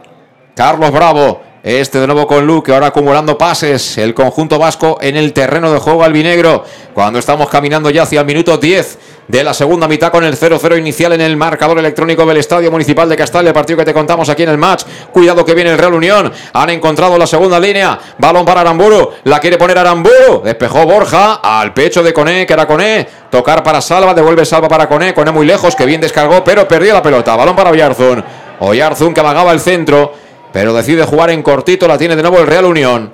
[0.54, 1.45] Carlos Bravo.
[1.66, 3.98] Este de nuevo con Luque, ahora acumulando pases.
[3.98, 6.62] El conjunto vasco en el terreno de juego albinegro.
[6.94, 10.78] Cuando estamos caminando ya hacia el minuto 10 de la segunda mitad con el 0-0
[10.78, 14.28] inicial en el marcador electrónico del Estadio Municipal de Castalia, el partido que te contamos
[14.28, 14.84] aquí en el match.
[15.10, 16.32] Cuidado que viene el Real Unión.
[16.52, 17.98] Han encontrado la segunda línea.
[18.16, 19.14] Balón para Aramburu.
[19.24, 20.42] La quiere poner Aramburu.
[20.44, 23.08] Despejó Borja al pecho de Coné, que era Coné.
[23.28, 25.12] Tocar para Salva, devuelve Salva para Coné.
[25.12, 27.34] Coné muy lejos, que bien descargó, pero perdió la pelota.
[27.34, 28.22] Balón para Oyarzún.
[28.60, 30.14] Oyarzún que amagaba el centro,
[30.56, 31.86] pero decide jugar en cortito.
[31.86, 33.12] La tiene de nuevo el Real Unión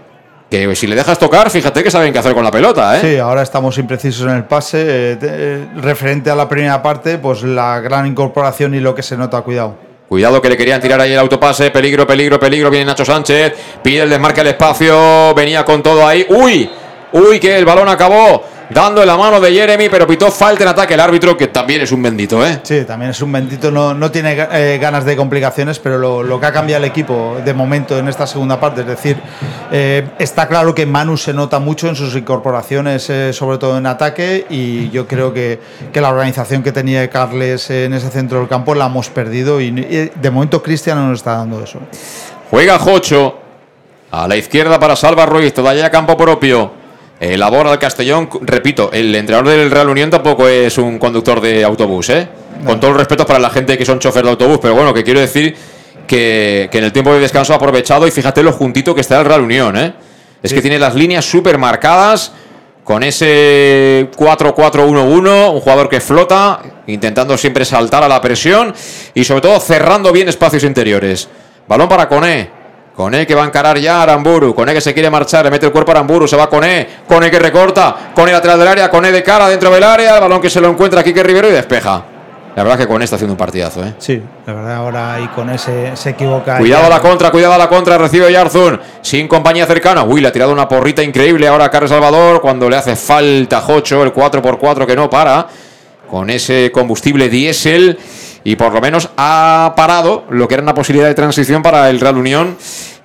[0.48, 3.00] que si le dejas tocar, fíjate que saben qué hacer con la pelota, ¿eh?
[3.00, 4.78] Sí, ahora estamos imprecisos en el pase.
[4.80, 9.16] eh, eh, referente a la primera parte, pues la gran incorporación y lo que se
[9.16, 9.74] nota, cuidado.
[10.08, 11.72] Cuidado que le querían tirar ahí el autopase.
[11.72, 12.70] Peligro, peligro, peligro.
[12.70, 13.54] Viene Nacho Sánchez.
[13.82, 15.34] Pide el desmarque al espacio.
[15.34, 16.24] Venía con todo ahí.
[16.28, 16.70] ¡Uy!
[17.12, 17.38] ¡Uy!
[17.38, 20.94] Que el balón acabó dando en la mano de Jeremy, pero pitó falta en ataque
[20.94, 22.60] el árbitro, que también es un bendito, ¿eh?
[22.62, 26.40] Sí, también es un bendito, no, no tiene eh, ganas de complicaciones, pero lo, lo
[26.40, 29.18] que ha cambiado el equipo de momento en esta segunda parte, es decir,
[29.70, 33.84] eh, está claro que Manu se nota mucho en sus incorporaciones, eh, sobre todo en
[33.84, 35.60] ataque, y yo creo que,
[35.92, 39.66] que la organización que tenía Carles en ese centro del campo la hemos perdido y,
[39.66, 41.78] y de momento Cristian no nos está dando eso.
[42.50, 43.38] Juega Jocho.
[44.10, 45.54] A la izquierda para Salva Ruiz.
[45.54, 46.81] Todavía campo propio.
[47.22, 48.28] Elabora el Castellón.
[48.40, 52.28] Repito, el entrenador del Real Unión tampoco es un conductor de autobús, ¿eh?
[52.66, 54.58] Con todo el respeto para la gente que son chofer de autobús.
[54.60, 55.54] Pero bueno, que quiero decir
[56.06, 58.08] que, que en el tiempo de descanso ha aprovechado.
[58.08, 59.94] Y fíjate lo juntito que está el Real Unión, ¿eh?
[60.42, 62.32] Es que tiene las líneas súper marcadas.
[62.82, 68.74] Con ese 4-4-1-1, un jugador que flota, intentando siempre saltar a la presión
[69.14, 71.28] y sobre todo cerrando bien espacios interiores.
[71.68, 72.61] Balón para Coné.
[72.94, 74.54] Coné que va a encarar ya Aramburu.
[74.54, 76.86] Coné que se quiere marchar, le mete el cuerpo a Aramburu, se va Coné.
[77.08, 78.12] Coné que recorta.
[78.14, 80.16] Coné lateral del área, Coné de cara dentro del área.
[80.16, 82.04] El balón que se lo encuentra aquí que Rivero y despeja.
[82.54, 83.94] La verdad que Coné está haciendo un partidazo, ¿eh?
[83.96, 86.58] Sí, la verdad ahora ahí con ese se equivoca.
[86.58, 90.02] Cuidado a la contra, cuidado a la contra, recibe Yarzun, sin compañía cercana.
[90.02, 93.62] Uy, le ha tirado una porrita increíble ahora a Carlos Salvador cuando le hace falta
[93.62, 95.46] Jocho, el 4x4 que no para,
[96.10, 97.98] con ese combustible diésel
[98.44, 102.00] y por lo menos ha parado lo que era una posibilidad de transición para el
[102.00, 102.56] Real Unión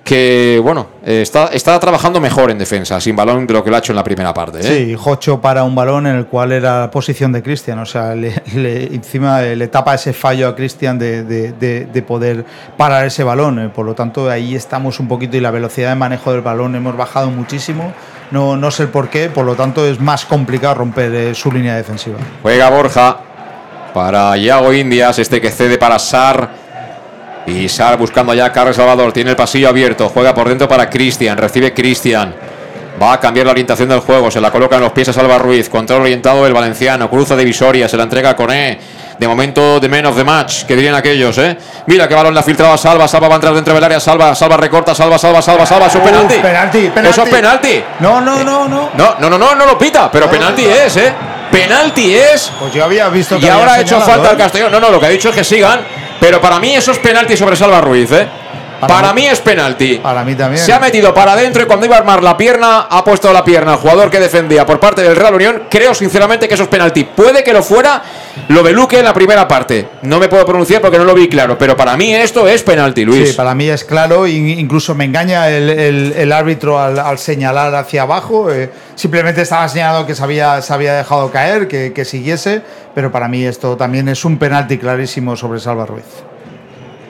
[0.04, 3.76] que, bueno, eh, está, está trabajando mejor en defensa, sin balón de lo que lo
[3.76, 4.60] ha hecho en la primera parte.
[4.60, 4.62] ¿eh?
[4.86, 7.78] Sí, Jocho para un balón en el cual era la posición de Cristian.
[7.80, 12.02] O sea, le, le- encima le tapa ese fallo a Cristian de, de- de- de
[12.02, 12.42] poder
[12.78, 13.58] parar ese balón.
[13.58, 13.68] eh.
[13.68, 16.96] Por lo tanto, ahí estamos un poquito y la velocidad de manejo del balón hemos
[16.96, 17.92] bajado muchísimo.
[18.30, 21.52] No, no sé el por qué, por lo tanto es más complicado romper eh, su
[21.52, 22.16] línea defensiva.
[22.42, 23.18] Juega Borja
[23.92, 26.48] para Yago Indias, este que cede para Sar.
[27.46, 29.12] Y Sar buscando ya a Carlos Salvador.
[29.12, 30.08] Tiene el pasillo abierto.
[30.10, 31.38] Juega por dentro para Cristian.
[31.38, 32.34] Recibe Cristian.
[33.00, 34.30] Va a cambiar la orientación del juego.
[34.30, 35.68] Se la coloca en los pies a Salva Ruiz.
[35.70, 37.08] Control orientado el valenciano.
[37.08, 37.88] Cruza divisoria.
[37.88, 38.78] Se la entrega a Coné.
[39.18, 40.64] De momento, de man of the match.
[40.64, 41.56] Que dirían aquellos, ¿eh?
[41.86, 43.08] Mira qué balón la filtraba Salva.
[43.08, 43.98] Salva va a entrar dentro del área.
[43.98, 44.94] Salva, Salva recorta.
[44.94, 45.86] Salva, Salva, Salva, Salva.
[45.86, 46.34] Eso es penalti.
[46.34, 47.08] penalti, penalti.
[47.08, 47.84] Eso es penalti.
[48.00, 48.90] No, no, no, no.
[48.94, 50.10] No, no, no, no, no lo pita.
[50.10, 51.12] Pero penalti es, ¿eh?
[51.50, 52.52] Penalti es.
[52.58, 54.30] Pues yo había visto que Y había ahora ha hecho falta ¿eh?
[54.30, 54.72] al Castellón.
[54.72, 55.80] No, no, lo que ha dicho es que sigan.
[56.20, 58.28] Pero para mí eso es penalti sobre Salva Ruiz, ¿eh?
[58.80, 59.96] Para, mí, es penalti.
[60.02, 60.62] Para mí también.
[60.64, 63.44] Se ha metido para adentro y cuando iba a armar la pierna, ha puesto la
[63.44, 65.62] pierna al jugador que defendía por parte del Real Unión.
[65.68, 67.04] Creo sinceramente que eso es penalti.
[67.04, 68.02] Puede que lo fuera
[68.48, 69.88] lo de Luque en la primera parte.
[70.02, 71.58] No me puedo pronunciar porque no lo vi claro.
[71.58, 73.30] Pero para mí esto es penalti, Luis.
[73.30, 77.18] Sí, para mí es claro, in- incluso me engaña el, el- el árbitro al, al
[77.18, 78.50] señalar hacia abajo.
[78.52, 82.62] eh, simplemente estaba señalando que se había, se había dejado caer, que, que siguiese,
[82.94, 86.04] pero para mí esto también es un penalti clarísimo sobre Salva Ruiz.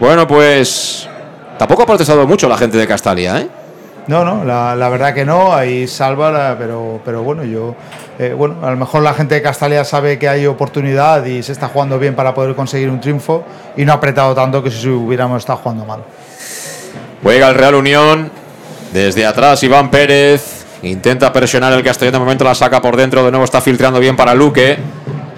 [0.01, 1.09] Bueno, pues
[1.59, 3.48] tampoco ha protestado mucho la gente de Castalia, ¿eh?
[4.06, 7.74] No, no, la, la verdad que no, ahí salva, pero, pero bueno, yo,
[8.18, 11.52] eh, bueno, a lo mejor la gente de Castalia sabe que hay oportunidad y se
[11.52, 13.44] está jugando bien para poder conseguir un triunfo
[13.76, 16.01] y no ha apretado tanto que si hubiéramos estado jugando mal.
[17.22, 18.30] Juega el Real Unión.
[18.93, 20.64] Desde atrás Iván Pérez.
[20.82, 22.14] Intenta presionar el Castellón.
[22.14, 23.24] De momento la saca por dentro.
[23.24, 24.78] De nuevo está filtrando bien para Luque.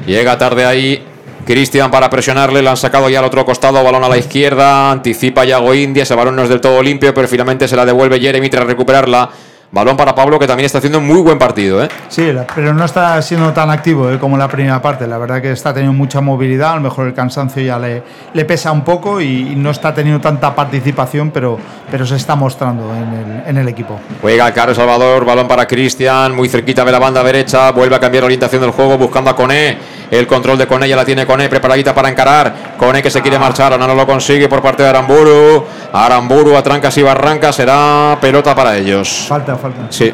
[0.07, 1.10] Llega tarde ahí.
[1.45, 2.63] Cristian para presionarle.
[2.63, 3.83] Le han sacado ya al otro costado.
[3.83, 4.91] Balón a la izquierda.
[4.91, 6.03] Anticipa Yago India.
[6.03, 7.13] Ese balón no es del todo limpio.
[7.15, 9.31] Pero finalmente se la devuelve Jeremy tras recuperarla.
[9.73, 11.85] Balón para Pablo que también está haciendo un muy buen partido.
[11.85, 11.89] ¿eh?
[12.09, 15.07] Sí, pero no está siendo tan activo eh, como la primera parte.
[15.07, 18.03] La verdad que está teniendo mucha movilidad, a lo mejor el cansancio ya le,
[18.35, 21.57] le pesa un poco y, y no está teniendo tanta participación, pero,
[21.89, 24.01] pero se está mostrando en el, en el equipo.
[24.21, 28.23] Juega Carlos Salvador, balón para Cristian, muy cerquita de la banda derecha, vuelve a cambiar
[28.23, 30.01] la orientación del juego, buscando a Coné.
[30.11, 32.75] El control de Coné ya la tiene Coné, preparadita para encarar.
[32.77, 35.65] Coné que se quiere marchar, ahora no lo consigue por parte de Aramburu.
[35.93, 39.27] Aramburu a trancas y barrancas, será pelota para ellos.
[39.29, 39.87] Falta, falta.
[39.91, 40.13] Sí.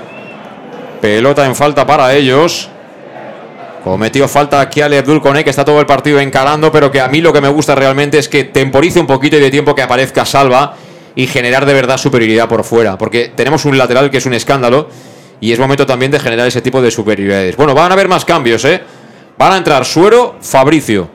[1.00, 2.68] Pelota en falta para ellos.
[3.84, 7.20] Cometió falta aquí Ale Abdul que está todo el partido encarando, pero que a mí
[7.20, 10.24] lo que me gusta realmente es que temporice un poquito y de tiempo que aparezca
[10.24, 10.74] Salva
[11.14, 12.98] y generar de verdad superioridad por fuera.
[12.98, 14.88] Porque tenemos un lateral que es un escándalo
[15.40, 17.56] y es momento también de generar ese tipo de superioridades.
[17.56, 18.82] Bueno, van a haber más cambios, ¿eh?
[19.38, 21.08] Van a entrar Suero, Fabricio.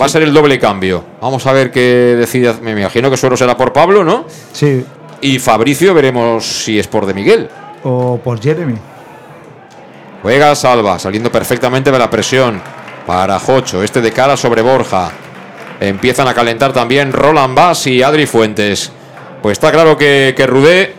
[0.00, 1.04] Va a ser el doble cambio.
[1.20, 2.52] Vamos a ver qué decide.
[2.60, 4.26] Me imagino que Suero será por Pablo, ¿no?
[4.52, 4.84] Sí.
[5.20, 7.48] Y Fabricio veremos si es por de Miguel.
[7.84, 8.76] O por Jeremy.
[10.22, 12.60] Juega Salva, saliendo perfectamente de la presión.
[13.06, 15.10] Para Jocho, este de cara sobre Borja.
[15.80, 18.92] Empiezan a calentar también Roland Bass y Adri Fuentes.
[19.40, 20.94] Pues está claro que, que Rudé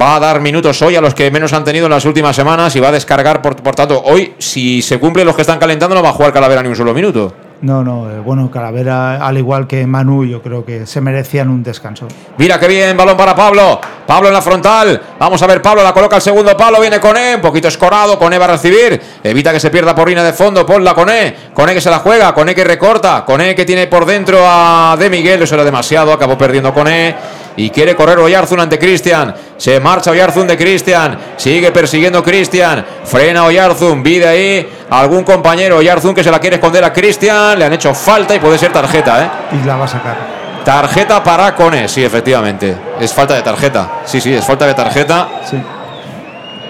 [0.00, 2.76] va a dar minutos hoy a los que menos han tenido en las últimas semanas
[2.76, 5.94] y va a descargar, por, por tanto, hoy, si se cumplen los que están calentando,
[5.94, 7.45] no va a jugar Calavera ni un solo minuto.
[7.62, 11.62] No, no, eh, bueno, Calavera, al igual que Manu, yo creo que se merecían un
[11.62, 12.06] descanso.
[12.36, 13.80] Mira qué bien, balón para Pablo.
[14.06, 15.00] Pablo en la frontal.
[15.18, 16.80] Vamos a ver, Pablo la coloca el segundo palo.
[16.80, 18.18] Viene Coné, un poquito escorado.
[18.18, 19.00] Coné va a recibir.
[19.22, 20.64] Evita que se pierda por línea de fondo.
[20.64, 21.34] Ponla Coné.
[21.52, 22.32] Coné que se la juega.
[22.32, 23.24] Coné que recorta.
[23.24, 25.42] Coné que tiene por dentro a De Miguel.
[25.42, 26.12] Eso era demasiado.
[26.12, 27.16] Acabó perdiendo Coné.
[27.56, 29.34] Y quiere correr Oyarzun ante Cristian.
[29.56, 31.18] Se marcha Oyarzun de Cristian.
[31.36, 32.84] Sigue persiguiendo Cristian.
[33.04, 34.02] Frena Oyarzun.
[34.02, 37.58] Vide ahí algún compañero Oyarzun que se la quiere esconder a Cristian.
[37.58, 39.28] Le han hecho falta y puede ser tarjeta, ¿eh?
[39.62, 40.36] Y la va a sacar.
[40.66, 42.76] Tarjeta para Cone, sí, efectivamente.
[43.00, 44.00] Es falta de tarjeta.
[44.04, 45.28] Sí, sí, es falta de tarjeta.
[45.48, 45.62] Sí.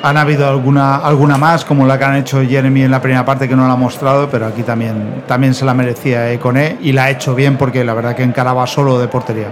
[0.02, 3.48] Han habido alguna, alguna más, como la que han hecho Jeremy en la primera parte,
[3.48, 7.04] que no la ha mostrado, pero aquí también, también se la merecía Cone y la
[7.04, 9.48] ha hecho bien porque la verdad que encaraba solo de portería.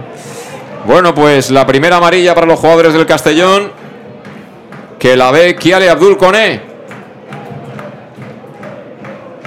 [0.85, 3.71] Bueno, pues la primera amarilla para los jugadores del Castellón.
[4.99, 6.61] Que la ve Kiale Abdul Cone.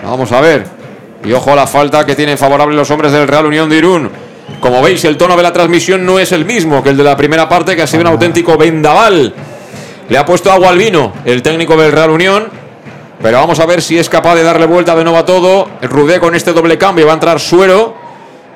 [0.03, 0.67] Vamos a ver.
[1.25, 4.11] Y ojo a la falta que tienen favorable los hombres del Real Unión de Irún.
[4.61, 7.17] Como veis, el tono de la transmisión no es el mismo que el de la
[7.17, 9.33] primera parte, que ha sido un auténtico vendaval.
[10.09, 12.49] Le ha puesto agua al vino el técnico del Real Unión.
[13.23, 15.69] Pero vamos a ver si es capaz de darle vuelta de nuevo a todo.
[15.83, 17.98] Rudé con este doble cambio va a entrar Suero.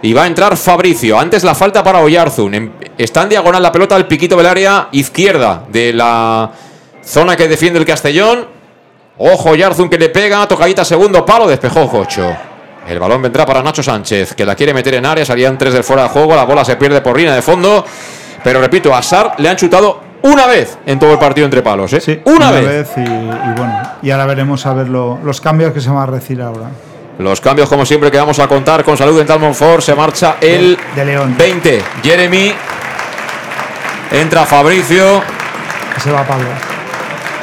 [0.02, 1.18] Y va a entrar Fabricio.
[1.18, 2.72] Antes la falta para Oyarzun.
[2.98, 6.50] Está en diagonal la pelota al piquito del área izquierda de la
[7.04, 8.46] zona que defiende el Castellón.
[9.18, 10.46] Ojo Oyarzun que le pega.
[10.48, 11.46] Tocadita segundo palo.
[11.46, 12.28] Despejó Jocho.
[12.88, 15.24] El balón vendrá para Nacho Sánchez, que la quiere meter en área.
[15.24, 16.34] Salían tres de fuera de juego.
[16.34, 17.84] La bola se pierde por línea de fondo.
[18.42, 21.92] Pero repito, a Sar le han chutado una vez en todo el partido entre palos.
[21.92, 22.00] ¿eh?
[22.00, 22.66] Sí, una, una vez.
[22.66, 25.98] vez, y, y bueno, y ahora veremos a ver lo- los cambios que se van
[26.02, 26.70] a recibir ahora.
[27.22, 29.82] Los cambios, como siempre, que vamos a contar con salud Dental Monfort.
[29.82, 31.34] Se marcha el De León.
[31.38, 31.82] 20.
[32.02, 32.52] Jeremy.
[34.10, 35.22] Entra Fabricio.
[36.02, 36.48] Se va Pablo.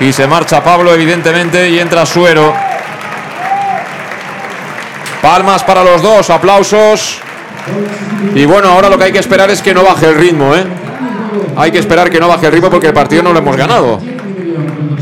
[0.01, 1.69] Y se marcha Pablo, evidentemente.
[1.69, 2.53] Y entra Suero.
[5.22, 6.30] Palmas para los dos.
[6.30, 7.19] Aplausos.
[8.35, 10.65] Y bueno, ahora lo que hay que esperar es que no baje el ritmo, ¿eh?
[11.56, 14.01] Hay que esperar que no baje el ritmo porque el partido no lo hemos ganado.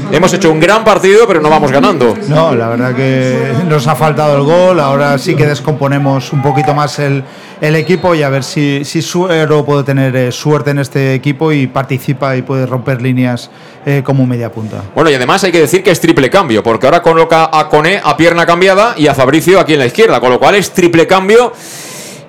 [0.10, 2.16] Hemos hecho un gran partido, pero no vamos ganando.
[2.30, 4.80] No, la verdad que nos ha faltado el gol.
[4.80, 7.24] Ahora sí que descomponemos un poquito más el,
[7.60, 11.52] el equipo y a ver si, si Suero puede tener eh, suerte en este equipo
[11.52, 13.52] y participa y puede romper líneas
[13.86, 14.82] eh, como media punta.
[14.96, 18.00] Bueno, y además hay que decir que es triple cambio, porque ahora coloca a Coné
[18.04, 21.06] a pierna cambiada y a Fabricio aquí en la izquierda, con lo cual es triple
[21.06, 21.52] cambio.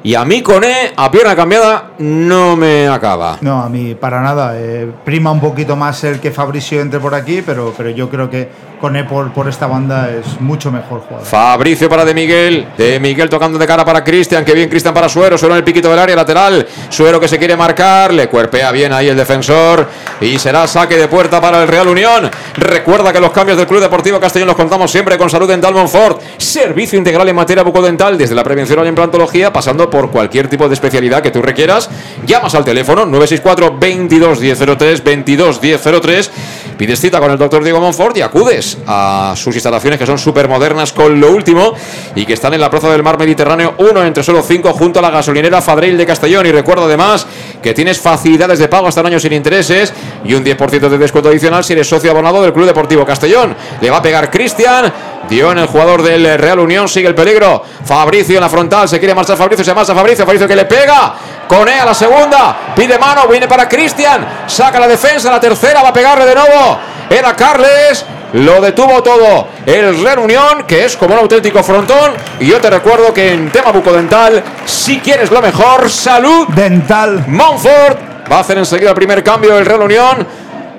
[0.02, 3.38] Y a mí Coné a pierna cambiada no me acaba.
[3.40, 4.52] No, a mí para nada.
[4.56, 8.30] eh, prima un poquito más el que Fabricio entre por aquí, pero, pero yo creo
[8.30, 8.48] que
[8.80, 11.26] Coné por, por esta banda es mucho mejor jugador.
[11.26, 12.68] Fabricio para De Miguel.
[12.78, 14.44] De Miguel tocando de cara para Cristian.
[14.44, 15.36] Que bien Cristian para Suero.
[15.36, 16.64] Suero en el piquito del área lateral.
[16.88, 18.14] Suero que se quiere marcar.
[18.14, 19.88] Le cuerpea bien ahí el defensor.
[20.20, 22.30] Y será saque de puerta para el Real Unión.
[22.54, 26.20] Recuerda que los cambios del Club Deportivo Castellón los contamos siempre con Salud Dental Monfort.
[26.36, 28.16] Servicio integral en materia bucodental.
[28.16, 29.52] Desde la prevención a la implantología.
[29.52, 31.90] Pasando por cualquier tipo de especialidad que tú requieras.
[32.26, 36.30] Llamas al teléfono 964 22 1003 22 1003.
[36.76, 40.48] Pides cita con el doctor Diego Monfort y acudes a sus instalaciones que son súper
[40.48, 41.74] modernas con lo último
[42.14, 45.02] y que están en la Plaza del Mar Mediterráneo 1 entre solo 5 junto a
[45.02, 46.46] la gasolinera Fadril de Castellón.
[46.46, 47.26] Y recuerda además
[47.62, 49.92] que tienes facilidades de pago hasta un año sin intereses
[50.24, 53.56] y un 10% de descuento adicional si eres socio abonado del Club Deportivo Castellón.
[53.80, 54.92] Le va a pegar Cristian.
[55.28, 57.62] Dio en el jugador del Real Unión, sigue el peligro.
[57.84, 61.14] Fabricio en la frontal, se quiere marchar Fabricio, se marcha Fabricio, Fabricio que le pega.
[61.46, 65.88] Cone a la segunda, pide mano, viene para Cristian, saca la defensa, la tercera, va
[65.88, 66.78] a pegarle de nuevo.
[67.08, 72.12] Era Carles, lo detuvo todo el Real Unión, que es como un auténtico frontón.
[72.40, 77.24] Y yo te recuerdo que en tema bucodental, si quieres lo mejor, salud dental.
[77.26, 77.98] Montfort
[78.30, 80.26] va a hacer enseguida el primer cambio el Real Unión.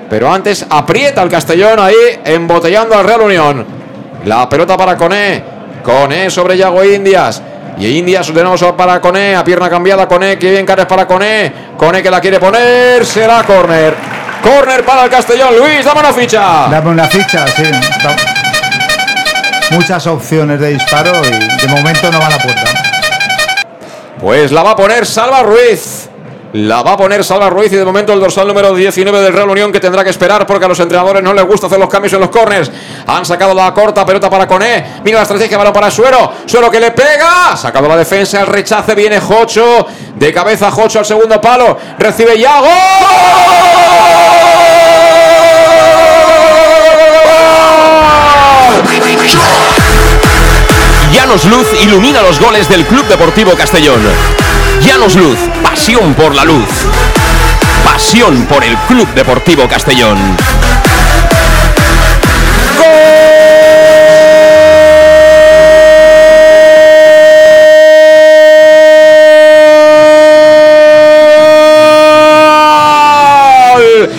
[0.10, 3.79] Pero antes aprieta el Castellón ahí, embotellando al Real Unión.
[4.26, 5.44] La pelota para Coné.
[5.84, 7.42] Coné sobre Yago Indias.
[7.78, 9.36] Y Indias de nuevo para Coné.
[9.36, 10.08] A pierna cambiada.
[10.08, 10.38] Coné.
[10.38, 11.54] Que bien cares para Coné.
[11.78, 13.06] Coné que la quiere poner.
[13.06, 13.96] Será córner.
[14.44, 15.58] Córner para el Castellón.
[15.58, 16.68] Luis, dame una ficha.
[16.70, 17.64] Dame una ficha, sí.
[19.72, 22.64] Muchas opciones de disparo y de momento no van a puerta.
[24.20, 26.09] Pues la va a poner Salva Ruiz.
[26.54, 29.50] La va a poner Salva Ruiz y de momento el dorsal número 19 del Real
[29.50, 32.14] Unión que tendrá que esperar porque a los entrenadores no les gusta hacer los cambios
[32.14, 32.72] en los corners.
[33.06, 35.00] Han sacado la corta pelota para Coné.
[35.04, 36.34] Mira la estrategia, balón para Suero.
[36.48, 37.56] Suero que le pega.
[37.56, 39.86] Sacado la defensa, el rechace viene Jocho.
[40.16, 41.78] De cabeza Jocho al segundo palo.
[42.00, 42.68] Recibe Yago.
[51.14, 54.02] Llanos Luz ilumina los goles del Club Deportivo Castellón.
[54.82, 56.70] Llanos Luz, pasión por la luz.
[57.84, 60.18] Pasión por el Club Deportivo Castellón.
[73.74, 74.10] ¡Gol!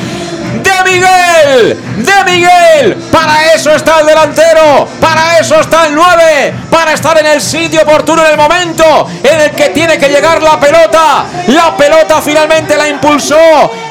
[0.63, 1.79] ¡De Miguel!
[1.97, 2.97] ¡De Miguel!
[3.11, 6.55] Para eso está el delantero, para eso está el 9,
[6.93, 10.59] estar en el sitio oportuno en el momento en el que tiene que llegar la
[10.59, 11.25] pelota.
[11.49, 13.37] La pelota finalmente la impulsó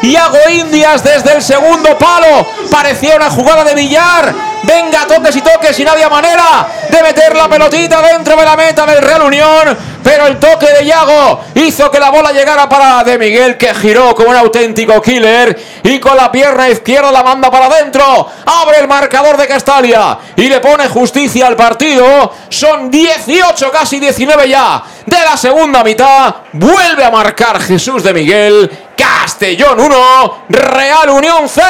[0.01, 2.47] Iago Indias desde el segundo palo.
[2.71, 4.33] Parecía una jugada de billar.
[4.63, 8.85] Venga, toques y toques y había manera de meter la pelotita dentro de la meta
[8.85, 9.77] del Real Unión.
[10.03, 14.15] Pero el toque de Iago hizo que la bola llegara para De Miguel, que giró
[14.15, 18.27] como un auténtico killer y con la pierna izquierda la manda para adentro.
[18.45, 22.33] Abre el marcador de Castalia y le pone justicia al partido.
[22.49, 26.35] Son 18, casi 19 ya de la segunda mitad.
[26.53, 28.69] Vuelve a marcar Jesús de Miguel.
[28.95, 31.67] Castellón 1, Real Unión 0.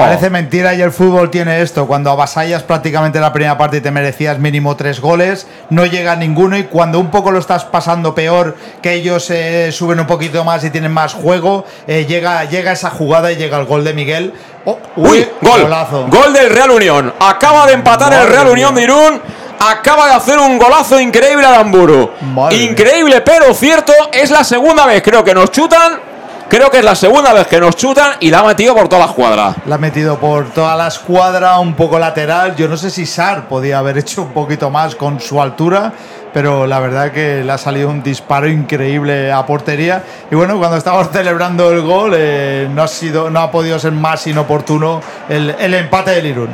[0.00, 1.86] Parece mentira y el fútbol tiene esto.
[1.86, 6.56] Cuando avasallas prácticamente la primera parte y te merecías mínimo tres goles, no llega ninguno
[6.56, 10.64] y cuando un poco lo estás pasando peor, que ellos eh, suben un poquito más
[10.64, 14.32] y tienen más juego, eh, llega, llega esa jugada y llega el gol de Miguel.
[14.64, 15.62] Oh, Uy, gol.
[15.62, 16.06] golazo.
[16.08, 17.12] Gol del Real Unión.
[17.20, 18.48] Acaba de empatar el Real.
[18.48, 19.20] Unión de Irún.
[19.58, 22.10] Acaba de hacer un golazo increíble a Damburu.
[22.34, 22.70] Madre mía.
[22.70, 26.14] Increíble, pero cierto, es la segunda vez creo que nos chutan.
[26.48, 29.00] Creo que es la segunda vez que nos chutan y la ha metido por toda
[29.00, 29.54] la escuadra.
[29.66, 32.54] La ha metido por toda la escuadra, un poco lateral.
[32.54, 35.92] Yo no sé si Sar podía haber hecho un poquito más con su altura,
[36.32, 40.04] pero la verdad que le ha salido un disparo increíble a portería.
[40.30, 43.92] Y bueno, cuando estábamos celebrando el gol, eh, no, ha sido, no ha podido ser
[43.92, 46.50] más inoportuno el, el empate del Irún.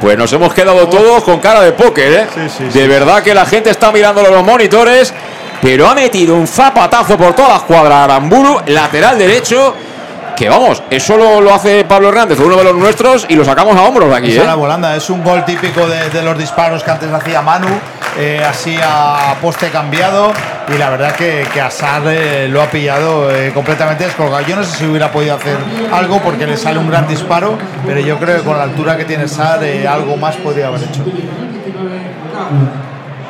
[0.00, 2.26] Pues nos hemos quedado todos con cara de póker, ¿eh?
[2.34, 5.14] Sí, sí, de verdad que la gente está mirándolo en los monitores,
[5.62, 9.74] pero ha metido un zapatazo por toda la escuadra Aramburu, lateral derecho.
[10.36, 13.76] Que vamos, eso lo, lo hace Pablo Hernández, uno de los nuestros, y lo sacamos
[13.76, 14.46] a hombros aquí, Esa ¿eh?
[14.46, 14.96] la volanda.
[14.96, 17.68] Es un gol típico de, de los disparos que antes hacía Manu,
[18.18, 20.32] eh, así a poste cambiado.
[20.74, 24.44] Y la verdad que, que Asar eh, lo ha pillado eh, completamente descolgado.
[24.46, 25.58] Yo no sé si hubiera podido hacer
[25.92, 29.04] algo porque le sale un gran disparo, pero yo creo que con la altura que
[29.04, 31.04] tiene Sar, eh, algo más podría haber hecho.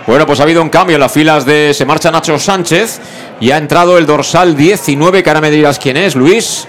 [0.07, 1.75] Bueno, pues ha habido un cambio en las filas de.
[1.75, 3.01] Se marcha Nacho Sánchez
[3.41, 6.69] y ha entrado el dorsal 19, que ahora me dirás quién es, Luis.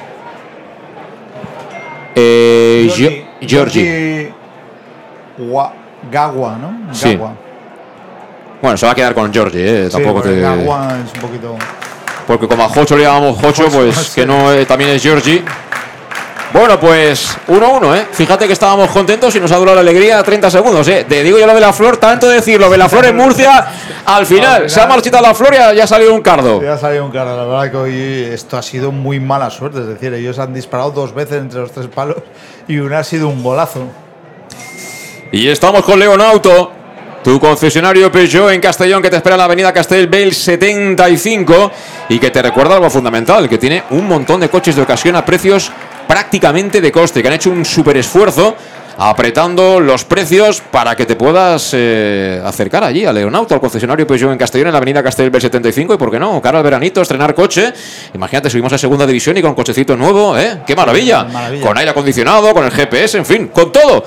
[2.16, 2.90] Eh.
[5.38, 5.74] Gua-
[6.12, 6.94] Gagua, ¿no?
[6.94, 7.12] Sí.
[7.14, 7.34] Gagua.
[8.62, 9.84] Bueno, se va a quedar con Giorgi, ¿eh?
[9.88, 10.40] Sí, Tampoco porque te.
[10.42, 11.56] Gagua es un poquito.
[12.26, 14.22] Porque como a Jocho le llamamos Jocho, pues sí.
[14.22, 15.44] que no eh, también es Giorgi.
[16.57, 18.06] Bueno, pues 1-1, ¿eh?
[18.14, 21.06] Fíjate que estábamos contentos y nos ha durado la alegría 30 segundos, ¿eh?
[21.07, 23.65] Te digo yo lo de la flor, tanto decirlo, de la flor en Murcia,
[24.06, 26.61] al final, se ha marchitado la flor y ha- ya ha salido un cardo.
[26.64, 29.80] Ya ha salido un cara, la verdad que hoy esto ha sido muy mala suerte,
[29.82, 32.18] es decir, ellos han disparado dos veces entre los tres palos
[32.69, 33.88] y una ha sido un golazo.
[35.34, 36.72] Y estamos con Leonauto,
[37.22, 41.72] tu concesionario Peugeot en Castellón que te espera en la avenida Castelbel 75
[42.07, 45.26] y que te recuerda algo fundamental, que tiene un montón de coches de ocasión a
[45.26, 45.69] precios
[46.07, 48.56] prácticamente de coste, que han hecho un súper esfuerzo
[48.98, 54.32] apretando los precios para que te puedas eh, acercar allí a Leonauto, al concesionario Peugeot
[54.32, 57.36] en Castellón, en la avenida Castelbel 75 y por qué no, cara al veranito, estrenar
[57.36, 57.73] coche.
[58.14, 60.61] Imagínate, subimos a segunda división y con cochecito nuevo, ¿eh?
[60.65, 61.26] ¡Qué maravilla!
[61.26, 61.65] Maravilla.
[61.65, 64.06] Con aire acondicionado, con el GPS, en fin, con todo.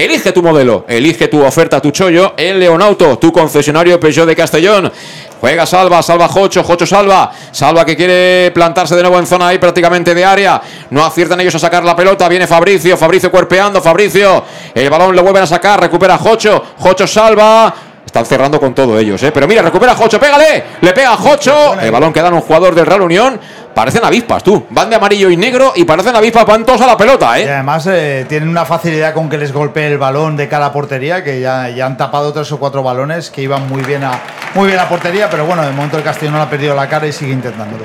[0.00, 4.90] Elige tu modelo, elige tu oferta, tu chollo en Leonauto, tu concesionario Peugeot de Castellón.
[5.38, 7.30] Juega Salva, Salva Jocho, Jocho Salva.
[7.52, 10.58] Salva que quiere plantarse de nuevo en zona ahí prácticamente de área.
[10.88, 12.30] No aciertan ellos a sacar la pelota.
[12.30, 14.42] Viene Fabricio, Fabricio cuerpeando, Fabricio.
[14.74, 16.64] El balón lo vuelven a sacar, recupera Jocho.
[16.78, 17.74] Jocho Salva.
[18.06, 19.30] Están cerrando con todo ellos, ¿eh?
[19.30, 20.64] Pero mira, recupera Jocho, pégale.
[20.80, 21.78] Le pega a Jocho.
[21.78, 23.38] El balón queda en un jugador del Real Unión.
[23.74, 24.66] Parecen avispas, tú.
[24.70, 27.50] Van de amarillo y negro y parecen avispas, van todos a la pelota, Y ¿eh?
[27.52, 31.22] además eh, tienen una facilidad con que les golpee el balón de cara a portería,
[31.24, 34.20] que ya, ya han tapado tres o cuatro balones que iban muy bien a
[34.54, 36.88] muy bien a portería, pero bueno, de momento el Castellón no le ha perdido la
[36.88, 37.84] cara y sigue intentándolo.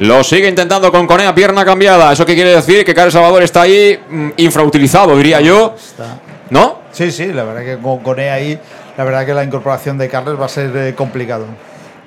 [0.00, 2.12] Lo sigue intentando con Conea, pierna cambiada.
[2.12, 2.84] ¿Eso qué quiere decir?
[2.84, 5.74] Que Carlos Salvador está ahí mm, infrautilizado, diría yo.
[5.76, 6.18] Está-
[6.50, 6.80] ¿No?
[6.90, 8.58] Sí, sí, la verdad que con, con E ahí,
[8.96, 11.44] la verdad que la incorporación de Carles va a ser eh, complicado.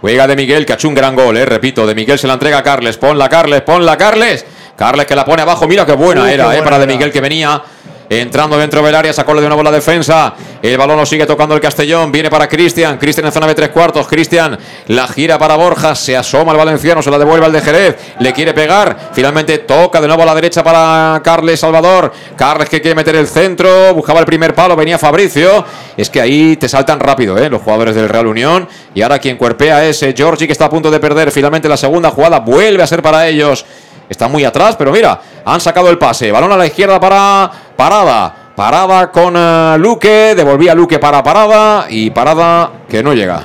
[0.04, 1.88] Juega de Miguel, que ha hecho un gran gol, eh, repito.
[1.88, 2.98] De Miguel se la entrega a Carles.
[2.98, 4.46] Ponla, Carles, ponla, Carles.
[4.76, 5.66] Carles que la pone abajo.
[5.66, 6.88] Mira qué buena Uh, qué era, eh, para de.
[6.88, 7.64] Miguel que venía.
[8.10, 10.34] Entrando dentro del área, sacó de nuevo la defensa.
[10.62, 12.12] El balón lo sigue tocando el Castellón.
[12.12, 12.98] Viene para Cristian.
[12.98, 14.08] Cristian en zona de tres cuartos.
[14.08, 14.58] Cristian
[14.88, 15.96] la gira para Borja.
[15.96, 17.02] Se asoma el valenciano.
[17.02, 17.98] Se la devuelve al de Jerez.
[18.20, 19.12] Le quiere pegar.
[19.14, 22.14] Finalmente toca de nuevo a la derecha para Carles Salvador.
[22.36, 23.94] Carles que quiere meter el centro.
[23.94, 24.76] Buscaba el primer palo.
[24.76, 25.66] Venía Fabricio.
[25.98, 27.50] Es que ahí te saltan rápido ¿eh?
[27.50, 28.68] los jugadores del Real Unión.
[28.94, 31.32] Y ahora quien cuerpea es eh, Giorgi que está a punto de perder.
[31.32, 33.66] Finalmente la segunda jugada vuelve a ser para ellos.
[34.10, 36.32] Está muy atrás, pero mira, han sacado el pase.
[36.32, 38.52] Balón a la izquierda para Parada.
[38.56, 40.34] Parada con eh, Luque.
[40.36, 41.88] Devolvía Luque para Parada.
[41.90, 43.44] Y Parada que no llega.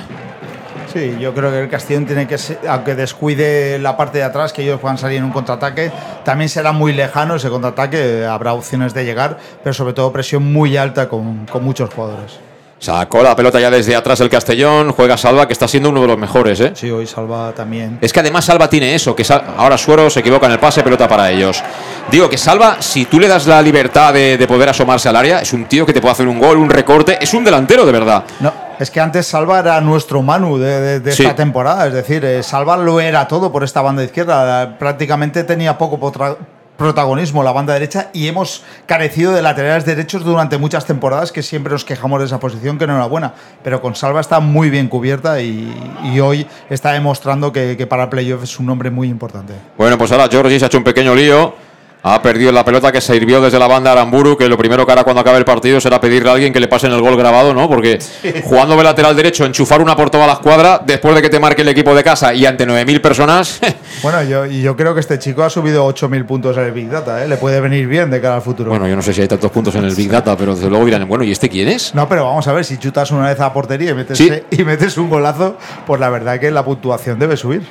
[0.93, 2.35] Sí, yo creo que el Castellón tiene que,
[2.67, 5.91] aunque descuide la parte de atrás, que ellos puedan salir en un contraataque,
[6.25, 10.77] también será muy lejano ese contraataque, habrá opciones de llegar, pero sobre todo presión muy
[10.77, 12.39] alta con, con muchos jugadores.
[12.79, 14.93] Sacó la pelota ya desde atrás el Castellón.
[14.93, 16.59] Juega Salva, que está siendo uno de los mejores.
[16.61, 16.71] ¿eh?
[16.75, 17.97] Sí, hoy Salva también.
[18.01, 19.25] Es que además Salva tiene eso, que
[19.57, 21.61] ahora Suero se equivoca en el pase, pelota para ellos.
[22.09, 25.41] Digo que Salva, si tú le das la libertad de, de poder asomarse al área,
[25.41, 27.91] es un tío que te puede hacer un gol, un recorte, es un delantero de
[27.91, 28.23] verdad.
[28.39, 31.23] No, es que antes Salva era nuestro Manu de, de- de Sí.
[31.23, 35.77] esta temporada, es decir, eh, Salva lo era todo por esta banda izquierda, prácticamente tenía
[35.77, 36.37] poco potra-
[36.79, 41.73] protagonismo la banda derecha y hemos carecido de laterales derechos durante muchas temporadas que siempre
[41.73, 44.87] nos quejamos de esa posición que no era buena, pero con Salva está muy bien
[44.87, 45.71] cubierta y,
[46.05, 49.53] y hoy está demostrando que, para playoff es un hombre muy importante.
[49.77, 51.68] Bueno, pues ahora Georgi se ha hecho un pequeño lío.
[52.01, 55.03] Ha perdido la pelota que sirvió desde la banda Aramburu, que lo primero que hará
[55.03, 57.67] cuando acabe el partido será pedirle a alguien que le pasen el gol grabado, ¿no?
[57.67, 57.99] Porque
[58.45, 61.61] jugando de lateral derecho, enchufar una por toda la escuadra, después de que te marque
[61.61, 63.59] el equipo de casa y ante 9.000 personas,
[64.01, 67.21] Bueno, yo, yo creo que este chico ha subido 8.000 puntos en el Big Data,
[67.21, 67.27] ¿eh?
[67.27, 68.69] le puede venir bien de cara al futuro.
[68.69, 70.85] bueno, yo no sé si hay tantos puntos en el Big Data, pero desde luego
[70.85, 71.93] dirán, bueno, ¿y este quién es?
[71.93, 74.31] No, pero vamos a ver, si chutas una vez a portería y metes, Sí.
[74.51, 77.63] y metes un golazo, pues la verdad que la puntuación debe subir.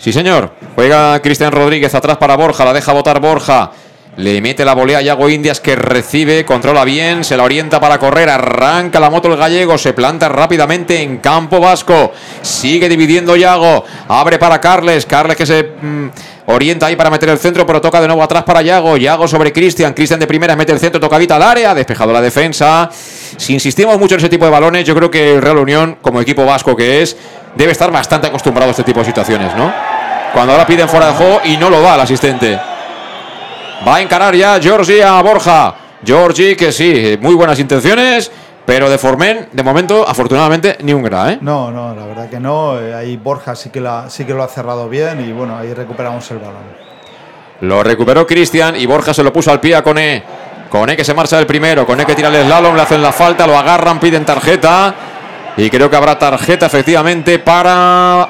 [0.00, 0.50] Sí, señor.
[0.76, 3.70] Juega Cristian Rodríguez atrás para Borja, la deja votar Borja.
[4.16, 7.98] Le mete la volea a Yago Indias que recibe, controla bien, se la orienta para
[7.98, 12.12] correr, arranca la moto el gallego, se planta rápidamente en campo vasco,
[12.42, 16.08] sigue dividiendo Yago, abre para Carles, Carles que se mm,
[16.46, 19.52] orienta ahí para meter el centro, pero toca de nuevo atrás para Yago, Yago sobre
[19.52, 22.90] Cristian, Cristian de primera mete el centro, tocadita al área, despejado la defensa.
[22.92, 26.20] Si insistimos mucho en ese tipo de balones, yo creo que el Real Unión, como
[26.20, 27.16] equipo vasco que es,
[27.54, 29.72] debe estar bastante acostumbrado a este tipo de situaciones, ¿no?
[30.32, 32.58] Cuando ahora piden fuera de juego y no lo da el asistente.
[33.86, 35.74] Va a encarar ya Georgi a Borja.
[36.04, 38.30] Georgi, que sí, muy buenas intenciones,
[38.64, 41.38] pero de Formen, de momento, afortunadamente, ni un gra, ¿eh?
[41.40, 42.78] No, no, la verdad que no.
[42.80, 45.74] eh, Ahí Borja sí que, la, sí que lo ha cerrado bien y bueno, ahí
[45.74, 46.80] recuperamos el balón.
[47.62, 50.22] Lo recuperó Cristian y Borja se lo puso al pie a Cone.
[50.70, 51.84] Cone que se marcha del primero.
[51.84, 54.94] Cone que tira el slalom, le hacen la falta, lo agarran, piden tarjeta.
[55.60, 58.26] Y creo que habrá tarjeta efectivamente para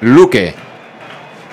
[0.00, 0.52] Luque.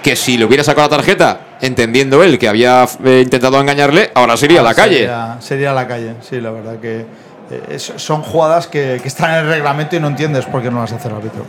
[0.01, 4.35] Que si le hubiera sacado la tarjeta, entendiendo él que había eh, intentado engañarle, ahora
[4.35, 5.01] sería la calle.
[5.01, 7.05] Sería, sería la calle, sí, la verdad que
[7.51, 10.81] eh, son jugadas que, que están en el reglamento y no entiendes por qué no
[10.81, 11.45] las hace el árbitro.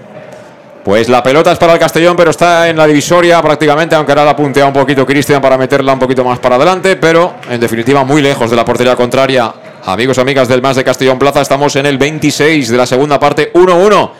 [0.85, 4.27] Pues la pelota es para el Castellón, pero está en la divisoria prácticamente, aunque ahora
[4.27, 8.05] la puntea un poquito Cristian para meterla un poquito más para adelante, pero en definitiva
[8.05, 9.55] muy lejos de la portería contraria.
[9.87, 13.53] Amigos, amigas del Más de Castellón Plaza, estamos en el 26 de la segunda parte,
[13.53, 14.11] 1-1.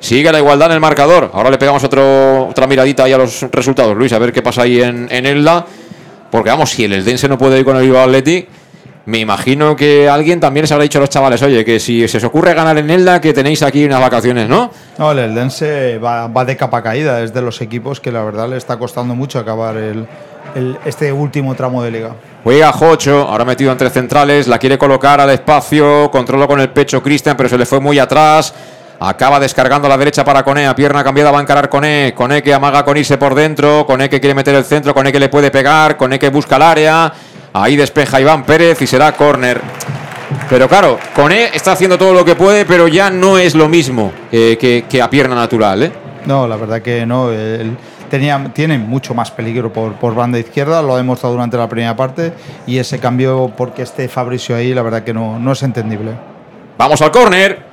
[0.00, 1.30] Sigue la igualdad en el marcador.
[1.32, 4.62] Ahora le pegamos otro, otra miradita ahí a los resultados, Luis, a ver qué pasa
[4.62, 5.64] ahí en, en Elda.
[6.30, 8.48] Porque vamos, si el Eldense no puede ir con el Bilbao Athletic,
[9.06, 12.18] me imagino que alguien también les habrá dicho a los chavales, oye, que si se
[12.18, 14.70] os ocurre ganar en Elda, que tenéis aquí unas vacaciones, ¿no?
[14.98, 18.46] No, el Eldense va, va de capa caída, es de los equipos que la verdad
[18.50, 19.74] le está costando mucho acabar
[20.84, 22.14] este último tramo de liga.
[22.48, 27.02] Juega Jocho, ahora metido entre centrales, la quiere colocar al espacio, controla con el pecho
[27.02, 28.54] Cristian, pero se le fue muy atrás.
[29.00, 32.42] Acaba descargando a la derecha para Cone, a pierna cambiada va a encarar Cone, Cone
[32.42, 35.28] que amaga con irse por dentro, Cone que quiere meter el centro, Cone que le
[35.28, 37.12] puede pegar, Cone que busca el área,
[37.52, 39.60] ahí despeja Iván Pérez y será córner.
[40.48, 44.10] Pero claro, Cone está haciendo todo lo que puede, pero ya no es lo mismo
[44.32, 44.56] eh,
[44.88, 45.92] que, a pierna natural, ¿eh?
[46.24, 47.30] No, la verdad que no.
[48.10, 51.96] Tenía, tiene mucho más peligro por, por banda izquierda, lo ha demostrado durante la primera
[51.96, 52.32] parte
[52.66, 56.12] y ese cambio porque esté Fabricio ahí, la verdad que no, no es entendible.
[56.76, 57.66] Vamos al córner.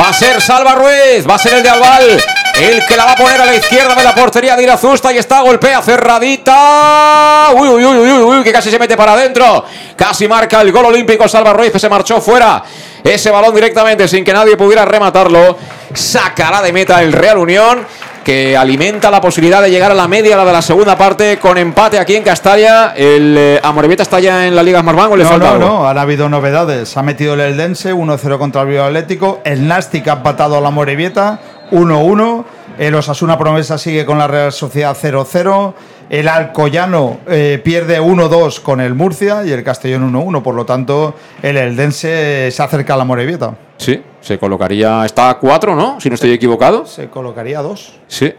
[0.00, 2.20] Va a ser Salva Ruiz, va a ser el de Albal.
[2.58, 5.18] El que la va a poner a la izquierda de la portería de Irazusta y
[5.18, 7.48] está golpea cerradita.
[7.54, 9.62] Uy, uy, uy, uy, uy, que casi se mete para adentro.
[9.94, 12.62] Casi marca el gol olímpico Salva Ruiz que se marchó fuera.
[13.04, 15.58] Ese balón directamente sin que nadie pudiera rematarlo.
[15.92, 17.86] Sacará de meta el Real Unión.
[18.24, 21.56] que alimenta la posibilidad de llegar a la media, la de la segunda parte, con
[21.58, 22.92] empate aquí en Castalia.
[22.96, 25.68] ¿El eh, Amorebieta está ya en la Liga Smartbank o le no, falta no, algo?
[25.68, 26.96] no, han habido novedades.
[26.96, 29.42] Ha metido el Eldense 1-0 contra el Atlético.
[29.44, 31.38] El Nastic ha empatado a la Morevieta
[31.70, 32.44] 1-1.
[32.78, 35.74] El Osasuna Promesa sigue con la Real Sociedad 0-0.
[36.08, 40.42] El Alcoyano eh, pierde 1-2 con el Murcia y el Castellón 1-1.
[40.42, 43.56] Por lo tanto, el Eldense se acerca a la Morevieta.
[43.76, 45.04] Sí, se colocaría.
[45.04, 46.00] Está a 4, ¿no?
[46.00, 46.86] Si no estoy equivocado.
[46.86, 48.00] Se colocaría 2.
[48.06, 48.32] Sí,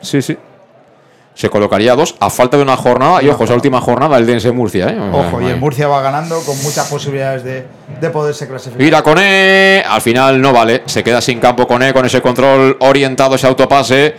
[0.00, 0.36] sí, sí.
[1.38, 3.22] Se colocaría a 2 a falta de una jornada.
[3.22, 4.98] Y ojo, esa última jornada, el Dense Murcia, ¿eh?
[5.12, 7.64] Ojo, y el Murcia va ganando con muchas posibilidades de,
[8.00, 8.82] de poderse clasificar.
[8.82, 13.36] Mira Cone, al final no vale, se queda sin campo Cone con ese control orientado,
[13.36, 14.16] ese autopase.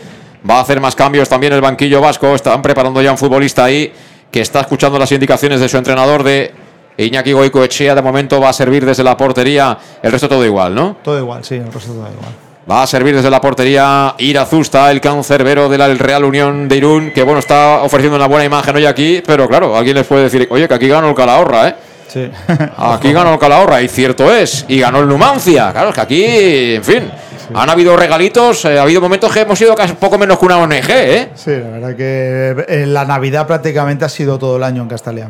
[0.49, 2.33] Va a hacer más cambios también el banquillo vasco.
[2.33, 3.91] Están preparando ya un futbolista ahí
[4.31, 6.53] que está escuchando las indicaciones de su entrenador de
[6.95, 7.95] Iñaki Goicoechea.
[7.95, 9.77] De momento va a servir desde la portería.
[10.01, 10.95] El resto todo igual, ¿no?
[11.03, 12.48] Todo igual, sí, el resto todo igual.
[12.69, 17.11] Va a servir desde la portería Irazusta, el cancerbero de la Real Unión de Irún,
[17.11, 20.47] que bueno, está ofreciendo una buena imagen hoy aquí, pero claro, alguien les puede decir,
[20.51, 21.75] oye, que aquí ganó el Calahorra, ¿eh?
[22.07, 22.29] Sí.
[22.77, 25.71] Aquí ganó el Calahorra, y cierto es, y ganó el Numancia.
[25.71, 27.11] Claro, es que aquí, en fin,
[27.53, 30.57] han habido regalitos, eh, ha habido momentos que hemos sido casi poco menos que una
[30.57, 31.29] ONG, ¿eh?
[31.35, 35.29] Sí, la verdad que eh, la Navidad prácticamente ha sido todo el año en Castalia.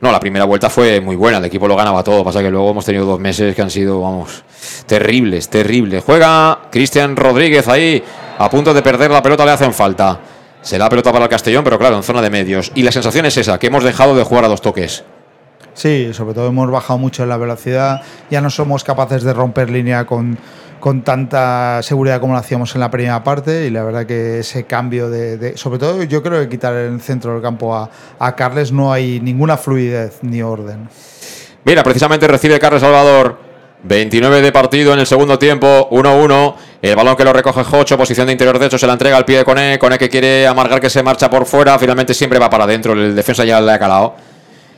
[0.00, 2.70] No, la primera vuelta fue muy buena, el equipo lo ganaba todo, pasa que luego
[2.70, 4.44] hemos tenido dos meses que han sido, vamos,
[4.86, 6.02] terribles, terribles.
[6.04, 8.02] Juega Cristian Rodríguez ahí,
[8.38, 10.18] a punto de perder la pelota, le hacen falta.
[10.62, 12.72] Será pelota para el Castellón, pero claro, en zona de medios.
[12.74, 15.04] Y la sensación es esa, que hemos dejado de jugar a dos toques.
[15.74, 18.00] Sí, sobre todo hemos bajado mucho en la velocidad,
[18.30, 20.38] ya no somos capaces de romper línea con,
[20.80, 24.64] con tanta seguridad como lo hacíamos en la primera parte y la verdad que ese
[24.64, 27.88] cambio de, sobre todo yo creo que quitar el centro del campo a,
[28.18, 30.88] a Carles no hay ninguna fluidez ni orden.
[31.64, 33.50] Mira, precisamente recibe Carlos Salvador.
[33.82, 36.54] 29 de partido en el segundo tiempo, 1-1.
[36.82, 39.38] El balón que lo recoge Jocho, posición de interior derecho, se la entrega al pie
[39.38, 39.78] de Cone.
[39.78, 41.78] Cone que quiere amargar que se marcha por fuera.
[41.78, 42.92] Finalmente siempre va para adentro.
[42.92, 44.16] El defensa ya le ha calado.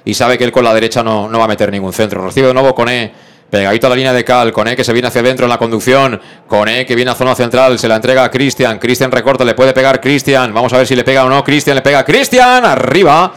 [0.05, 2.25] Y sabe que él con la derecha no, no va a meter ningún centro.
[2.25, 3.13] Recibe de nuevo Cone.
[3.53, 4.51] Pegadito a la línea de Cal.
[4.51, 6.19] Cone que se viene hacia adentro en la conducción.
[6.47, 7.79] Cone que viene a zona central.
[7.79, 8.79] Se la entrega a Cristian.
[8.79, 9.45] Cristian recorta.
[9.45, 10.55] Le puede pegar Cristian.
[10.55, 11.45] Vamos a ver si le pega o no.
[11.45, 12.65] Cristian le pega Cristian.
[12.65, 13.31] Arriba.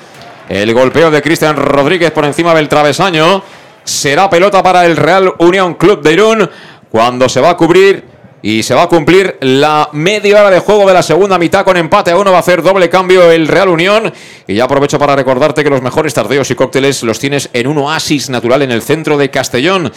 [0.48, 3.44] El golpeo de Cristian Rodríguez por encima del travesaño.
[3.84, 6.50] Será pelota para el Real Unión Club de Irún
[6.90, 8.06] cuando se va a cubrir
[8.45, 11.77] y se va a cumplir la media hora de juego de la segunda mitad con
[11.77, 12.30] empate a uno.
[12.30, 14.13] Va a hacer doble cambio el Real Unión.
[14.45, 17.80] Y ya aprovecho para recordarte que los mejores tardeos y cócteles los tienes en un
[17.80, 19.91] oasis natural en el centro de Castellón.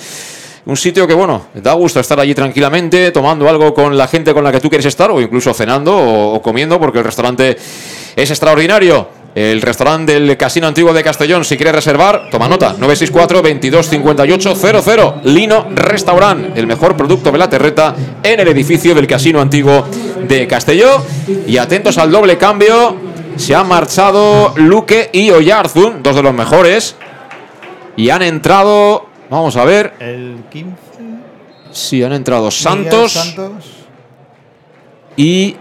[0.64, 4.42] Un sitio que, bueno, da gusto estar allí tranquilamente, tomando algo con la gente con
[4.42, 7.54] la que tú quieres estar, o incluso cenando o, o comiendo, porque el restaurante
[8.16, 9.18] es extraordinario.
[9.39, 14.55] El restaurante del Casino Antiguo de Castellón, si quieres reservar, toma nota, 964 22 58
[14.56, 15.20] 00.
[15.23, 19.86] Lino Restaurant, el mejor producto de la terreta en el edificio del Casino Antiguo
[20.27, 21.05] de Castellón.
[21.47, 22.97] Y atentos al doble cambio,
[23.36, 26.97] se han marchado Luque y Oyarzun, dos de los mejores.
[27.97, 30.73] Y han entrado, vamos a ver, El 15.
[31.70, 33.52] sí, han entrado Santos Santos.
[35.16, 35.55] y...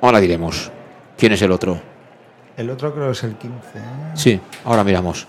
[0.00, 0.70] Ahora diremos.
[1.16, 1.80] ¿Quién es el otro?
[2.56, 3.56] El otro creo que es el 15.
[3.56, 3.80] ¿eh?
[4.14, 5.26] Sí, ahora miramos.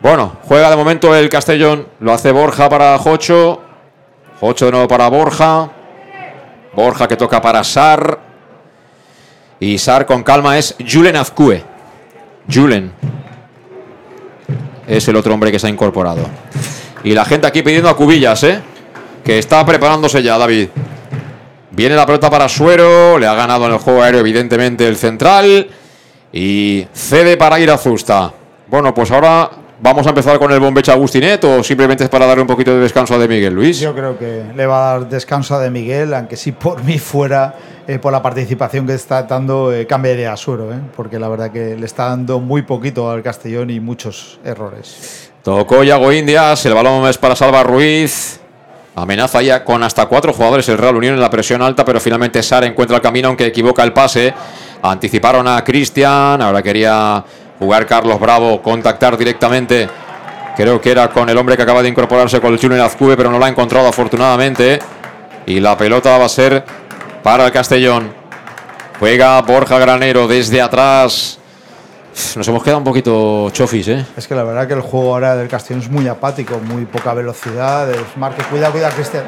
[0.00, 1.88] Bueno, juega de momento el Castellón.
[2.00, 3.62] Lo hace Borja para Jocho.
[4.40, 5.70] Jocho de nuevo para Borja.
[6.74, 8.18] Borja que toca para Sar.
[9.58, 11.64] Y Sar con calma es Julen Azcue.
[12.52, 12.92] Julen.
[14.86, 16.28] Es el otro hombre que se ha incorporado.
[17.02, 18.60] Y la gente aquí pidiendo a Cubillas, ¿eh?
[19.24, 20.68] Que está preparándose ya, David.
[21.76, 23.18] Viene la pelota para Suero.
[23.18, 25.68] Le ha ganado en el juego aéreo, evidentemente, el central.
[26.32, 28.32] Y cede para ir a Zusta.
[28.66, 32.40] Bueno, pues ahora vamos a empezar con el bombecha Agustinet o simplemente es para darle
[32.40, 33.78] un poquito de descanso a De Miguel Luis.
[33.78, 36.98] Yo creo que le va a dar descanso a De Miguel, aunque si por mí
[36.98, 37.54] fuera,
[37.86, 41.50] eh, por la participación que está dando, eh, cambiaría a Suero, eh, porque la verdad
[41.50, 45.30] que le está dando muy poquito al Castellón y muchos errores.
[45.42, 48.40] Tocó Yago Indias, el balón es para Salva Ruiz.
[48.96, 52.42] Amenaza ya con hasta cuatro jugadores el Real Unión en la presión alta, pero finalmente
[52.42, 54.32] Sar encuentra el camino aunque equivoca el pase.
[54.82, 57.22] Anticiparon a Cristian, ahora quería
[57.58, 59.86] jugar Carlos Bravo, contactar directamente.
[60.56, 63.30] Creo que era con el hombre que acaba de incorporarse con el Junior Azcube, pero
[63.30, 64.78] no la ha encontrado afortunadamente.
[65.44, 66.64] Y la pelota va a ser
[67.22, 68.14] para el Castellón.
[68.98, 71.38] Juega Borja Granero desde atrás.
[72.36, 74.06] Nos hemos quedado un poquito chofis, ¿eh?
[74.16, 77.12] Es que la verdad que el juego ahora del Castellón es muy apático, muy poca
[77.12, 77.90] velocidad.
[77.90, 79.24] Es marque, cuida, cuida, Cristian.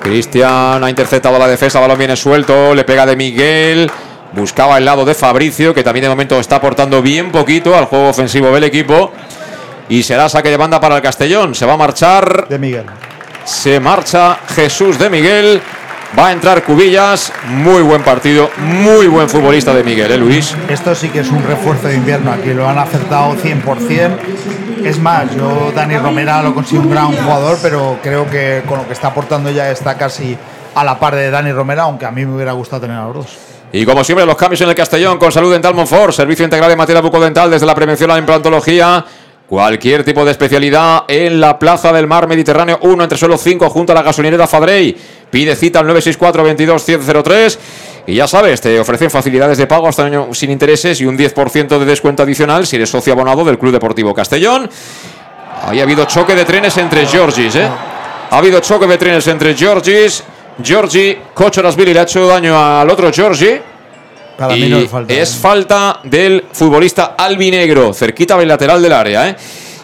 [0.00, 3.90] Cristian ha interceptado la defensa, balón viene suelto, le pega de Miguel,
[4.32, 8.08] buscaba el lado de Fabricio, que también de momento está aportando bien poquito al juego
[8.10, 9.12] ofensivo del equipo.
[9.88, 12.86] Y será saque de banda para el Castellón, se va a marchar De Miguel.
[13.44, 15.62] Se marcha Jesús de Miguel.
[16.18, 17.32] Va a entrar Cubillas.
[17.48, 18.50] Muy buen partido.
[18.58, 20.54] Muy buen futbolista de Miguel, ¿eh, Luis?
[20.68, 22.32] Esto sí que es un refuerzo de invierno.
[22.32, 24.18] Aquí lo han acertado 100%.
[24.84, 28.86] Es más, yo, Dani Romera, lo considero un gran jugador, pero creo que con lo
[28.86, 30.36] que está aportando ya está casi
[30.74, 33.14] a la par de Dani Romera, aunque a mí me hubiera gustado tener a los
[33.14, 33.38] dos.
[33.72, 36.78] Y como siempre, los cambios en el Castellón con Salud Dental Monfort, servicio integral en
[36.78, 39.04] materia bucodental desde la prevención a la implantología.
[39.48, 43.92] Cualquier tipo de especialidad en la Plaza del Mar Mediterráneo 1 entre suelo 5 junto
[43.92, 44.96] a la gasolinera Fadrey.
[45.30, 47.58] Pide cita al 964 22 103
[48.08, 51.16] y ya sabes, te ofrecen facilidades de pago hasta un año sin intereses y un
[51.16, 54.68] 10% de descuento adicional si eres socio abonado del Club Deportivo Castellón.
[55.62, 57.68] Ahí ha habido choque de trenes entre Georgis, ¿eh?
[58.30, 60.24] Ha habido choque de trenes entre Georgis.
[60.62, 61.16] Georgi,
[61.76, 63.60] Billy le ha hecho daño al otro Georgi.
[64.36, 65.14] Para y mí no es falta.
[65.14, 69.36] es falta del futbolista albinegro, cerquita del lateral del área, ¿eh?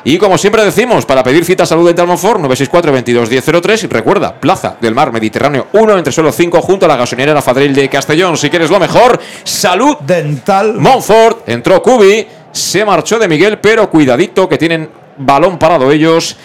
[0.05, 4.35] Y como siempre decimos, para pedir cita salud dental Monfort, 964 22 1003 y recuerda,
[4.35, 8.37] Plaza del Mar Mediterráneo 1 entre suelo 5 junto a la gasolinera Fadril de Castellón.
[8.37, 11.49] Si quieres lo mejor, salud dental Monfort.
[11.49, 16.37] Entró Cubi, se marchó de Miguel, pero cuidadito que tienen balón parado ellos.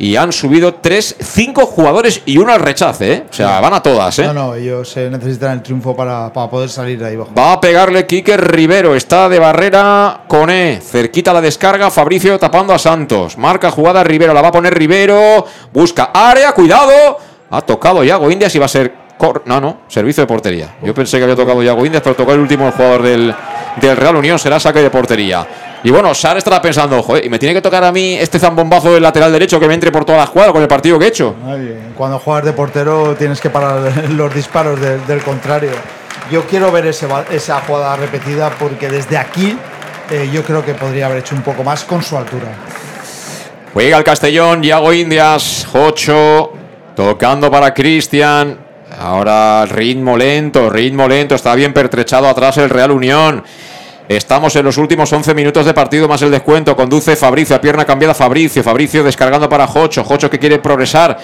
[0.00, 3.24] Y han subido tres, cinco jugadores y uno al rechace, ¿eh?
[3.28, 4.24] O sea, van a todas, ¿eh?
[4.28, 7.32] No, no, ellos eh, necesitan el triunfo para, para poder salir de ahí abajo.
[7.36, 8.96] Va a pegarle Quique Rivero.
[8.96, 10.80] Está de barrera con E.
[10.80, 11.90] Cerquita la descarga.
[11.90, 13.36] Fabricio tapando a Santos.
[13.36, 14.32] Marca jugada Rivero.
[14.32, 15.44] La va a poner Rivero.
[15.70, 16.52] Busca área.
[16.52, 17.18] Cuidado.
[17.50, 19.09] Ha tocado Yago Indias y va a ser.
[19.20, 19.82] Cor- No, no.
[19.88, 20.74] Servicio de portería.
[20.82, 23.34] Yo pensé que había tocado Yago Indias, pero tocó el último jugador del,
[23.80, 24.38] del Real Unión.
[24.38, 25.46] Será saque de portería.
[25.84, 28.92] Y bueno, Sar estará pensando, joder, y me tiene que tocar a mí este zambombazo
[28.92, 31.08] del lateral derecho que me entre por toda la jugada con el partido que he
[31.08, 31.34] hecho.
[31.96, 35.70] Cuando juegas de portero tienes que parar los disparos del- del contrario.
[36.30, 39.56] Yo quiero ver ese esa jugada repetida porque desde aquí
[40.10, 42.48] eh, yo creo que podría haber hecho un poco más con su altura.
[43.72, 46.52] Juega el Castellón, Yago Indias, Jocho,
[46.94, 48.58] tocando para Cristian.
[49.00, 53.42] Ahora ritmo lento, ritmo lento, está bien pertrechado atrás el Real Unión.
[54.06, 56.76] Estamos en los últimos 11 minutos de partido más el descuento.
[56.76, 58.62] Conduce Fabricio, a pierna cambiada Fabricio.
[58.62, 60.04] Fabricio descargando para Jocho.
[60.04, 61.16] Jocho que quiere progresar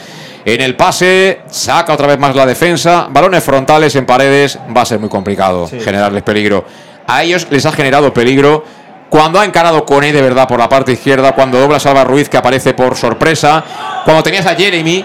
[0.43, 1.41] en el pase.
[1.51, 3.09] Saca otra vez más la defensa.
[3.11, 4.59] Balones frontales en paredes.
[4.75, 6.65] Va a ser muy complicado generarles peligro.
[7.07, 8.65] A ellos les ha generado peligro
[9.11, 11.33] cuando ha encarado con E de verdad por la parte izquierda.
[11.33, 13.63] Cuando dobla Salva Ruiz que aparece por sorpresa.
[14.05, 15.05] Cuando tenías a Jeremy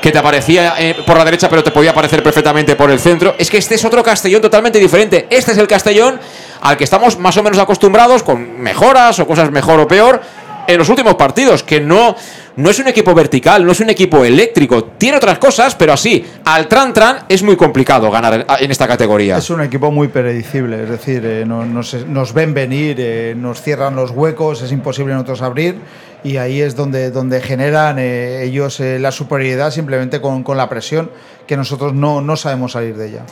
[0.00, 3.34] que te aparecía eh, por la derecha pero te podía aparecer perfectamente por el centro.
[3.38, 5.26] Es que este es otro Castellón totalmente diferente.
[5.30, 6.20] Este es el Castellón
[6.60, 10.20] al que estamos más o menos acostumbrados con mejoras o cosas mejor o peor
[10.66, 12.14] en los últimos partidos, que no,
[12.58, 16.24] no es un equipo vertical, no es un equipo eléctrico, tiene otras cosas, pero así,
[16.44, 19.36] al tran tran es muy complicado ganar en- esta categoría.
[19.38, 23.62] Es un equipo muy predecible, es decir, eh, no- nos, nos ven venir, eh, nos
[23.62, 25.76] cierran los huecos, es imposible nosotros abrir
[26.24, 31.10] y ahí es donde, donde generan eh, ellos la superioridad simplemente con, con la presión
[31.46, 33.22] que nosotros no, no sabemos salir de ella.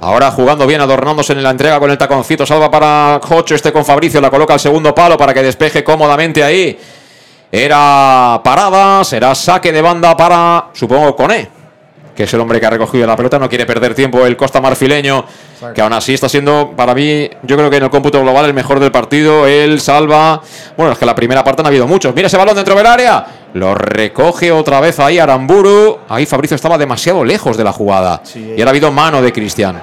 [0.00, 2.44] Ahora jugando bien, adornándose en la entrega con el taconcito.
[2.44, 4.20] Salva para Jocho, este con Fabricio.
[4.20, 6.76] La coloca al segundo palo para que despeje cómodamente ahí.
[7.50, 11.48] Era parada, será saque de banda para, supongo, Coné,
[12.14, 13.38] que es el hombre que ha recogido la pelota.
[13.38, 15.24] No quiere perder tiempo el Costa Marfileño,
[15.74, 18.54] que aún así está siendo, para mí, yo creo que en el cómputo global, el
[18.54, 19.46] mejor del partido.
[19.46, 20.40] Él salva.
[20.76, 22.14] Bueno, es que la primera parte han habido muchos.
[22.14, 23.26] Mira ese balón dentro del área.
[23.54, 25.98] Lo recoge otra vez ahí Aramburu.
[26.08, 28.22] Ahí Fabricio estaba demasiado lejos de la jugada.
[28.34, 29.80] y ahora ha habido mano de Cristian.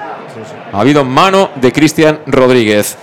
[0.74, 2.98] Ha habido mano de Cristian Rodríguez.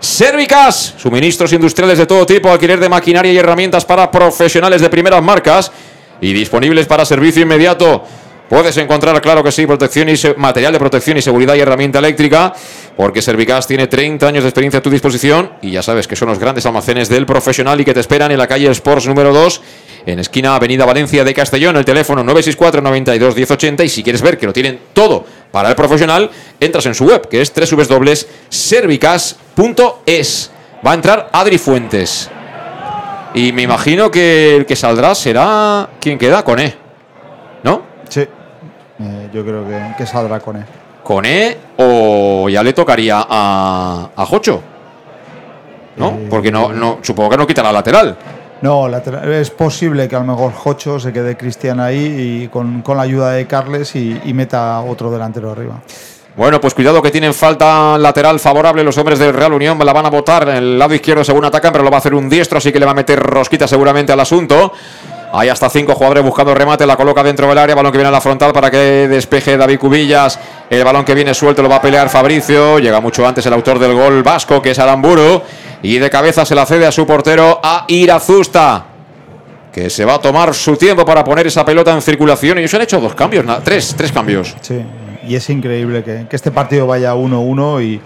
[0.00, 5.22] Servicas, suministros industriales de todo tipo, alquiler de maquinaria y herramientas para profesionales de primeras
[5.22, 5.72] marcas
[6.20, 8.04] y disponibles para servicio inmediato.
[8.48, 12.52] Puedes encontrar, claro que sí, protección y material de protección y seguridad y herramienta eléctrica,
[12.94, 16.28] porque Servicas tiene 30 años de experiencia a tu disposición y ya sabes que son
[16.28, 19.62] los grandes almacenes del profesional y que te esperan en la calle Sports número 2,
[20.06, 24.36] en esquina Avenida Valencia de Castellón, el teléfono 964 92 1080 y si quieres ver
[24.36, 25.24] que lo tienen todo
[25.54, 26.28] para el profesional,
[26.58, 30.50] entras en su web, que es www.servicas.es.
[30.84, 32.28] Va a entrar Adri Fuentes.
[33.34, 36.74] Y me imagino que el que saldrá será quien queda con E.
[37.62, 37.82] ¿No?
[38.08, 38.26] Sí,
[39.00, 40.64] Eh, yo creo que, que saldrá con él.
[41.04, 44.60] Con E o ya le tocaría a, a Jocho.
[45.96, 46.18] ¿No?
[46.28, 48.16] Porque no, no, supongo que no quita la lateral.
[48.64, 51.98] No, es posible que a lo mejor Jocho se quede Cristian ahí
[52.44, 55.82] y con, con la ayuda de Carles y, meta otro delantero arriba.
[56.34, 59.78] Bueno, pues cuidado que tienen falta lateral favorable los hombres del Real Unión.
[59.84, 62.14] La van a botar en el lado izquierdo según atacan, pero lo va a hacer
[62.14, 64.72] un diestro, así que le va a meter rosquita seguramente al asunto.
[65.34, 68.12] Hay hasta cinco jugadores buscando remate, la coloca dentro del área, balón que viene a
[68.12, 70.38] la frontal para que despeje David Cubillas.
[70.70, 72.78] El balón que viene suelto lo va a pelear Fabricio.
[72.78, 75.42] Llega mucho antes el autor del gol vasco, que es Aramburu.
[75.84, 78.86] Y de cabeza se la cede a su portero a Irazusta.
[79.70, 82.56] que se va a tomar su tiempo para poner esa pelota en circulación.
[82.56, 84.54] Y ellos han hecho dos cambios, tres, tres cambios.
[84.62, 84.80] Sí,
[85.28, 88.00] y es increíble que, que este partido vaya 1-1 y,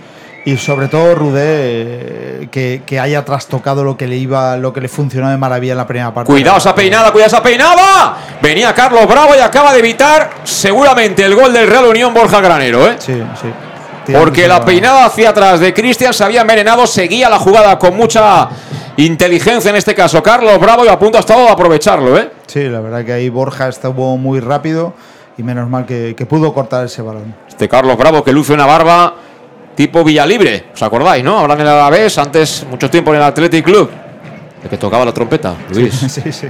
[0.51, 4.81] y sobre todo Rudé eh, que, que haya trastocado lo que le iba, lo que
[4.81, 6.33] le funcionó de maravilla en la primera parte.
[6.33, 8.17] Cuidado esa peinada, cuidado esa peinada.
[8.41, 12.89] Venía Carlos Bravo y acaba de evitar seguramente el gol del Real Unión Borja Granero,
[12.89, 12.97] ¿eh?
[12.99, 13.49] Sí, sí.
[14.13, 18.49] Porque la peinada hacia atrás de Cristian se había envenenado, seguía la jugada con mucha
[18.97, 20.23] inteligencia en este caso.
[20.23, 22.31] Carlos Bravo y a punto ha estado de aprovecharlo, ¿eh?
[22.47, 24.95] Sí, la verdad que ahí Borja estuvo muy rápido
[25.37, 27.35] y menos mal que, que pudo cortar ese balón.
[27.49, 29.15] Este Carlos Bravo que luce una barba
[29.75, 31.39] tipo Villalibre, ¿os acordáis, no?
[31.39, 33.91] Ahora en el Alavés, antes mucho tiempo en el Athletic Club.
[34.65, 35.95] El que tocaba la trompeta, Luis.
[36.09, 36.49] Sí, sí.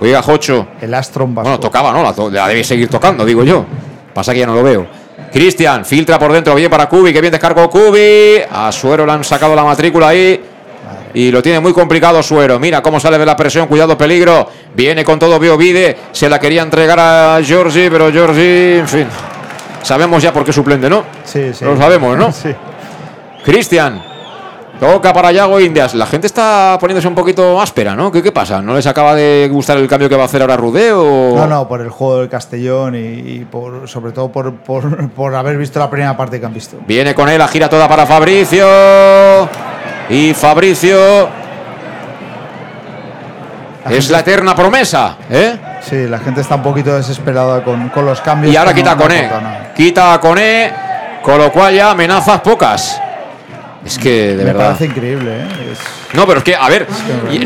[0.00, 0.66] Oiga, Jocho.
[0.80, 1.48] El Astron vasco.
[1.48, 2.02] Bueno, tocaba, ¿no?
[2.02, 3.64] La, to- la debe seguir tocando, digo yo.
[4.14, 4.86] Pasa que ya no lo veo.
[5.32, 8.42] Cristian, filtra por dentro, bien para Cubi, que bien descargó Cubi.
[8.50, 10.40] A Suero le han sacado la matrícula ahí.
[11.14, 12.58] Y lo tiene muy complicado Suero.
[12.58, 14.48] Mira cómo sale de la presión, cuidado, peligro.
[14.74, 15.96] Viene con todo Biovide.
[16.12, 19.06] Se la quería entregar a Giorgi, pero Giorgi, en fin.
[19.82, 21.04] Sabemos ya por qué suplente, ¿no?
[21.24, 21.64] Sí, sí.
[21.64, 22.32] Lo sabemos, ¿no?
[22.42, 22.54] Sí.
[23.44, 24.11] Cristian.
[24.82, 25.94] Toca para Yago Indias.
[25.94, 28.10] La gente está poniéndose un poquito áspera, ¿no?
[28.10, 28.60] ¿Qué, qué pasa?
[28.60, 31.36] ¿No les acaba de gustar el cambio que va a hacer ahora Rudé o...?
[31.36, 35.36] No, no, por el juego del Castellón y, y por, sobre todo por, por, por
[35.36, 36.78] haber visto la primera parte que han visto.
[36.84, 38.66] Viene con él, la gira toda para Fabricio.
[40.10, 41.28] Y Fabricio.
[43.88, 45.58] Es la eterna promesa, ¿eh?
[45.88, 48.52] Sí, la gente está un poquito desesperada con, con los cambios.
[48.52, 49.18] Y ahora quita no- no Coné.
[49.26, 49.72] aportan nada.
[49.76, 50.72] Quita a Coné,
[51.22, 53.00] con lo cual ya amenazas pocas.
[53.84, 54.66] Es que, de Me verdad.
[54.66, 55.46] parece increíble, ¿eh?
[55.72, 56.86] Es- No, pero es que, a ver,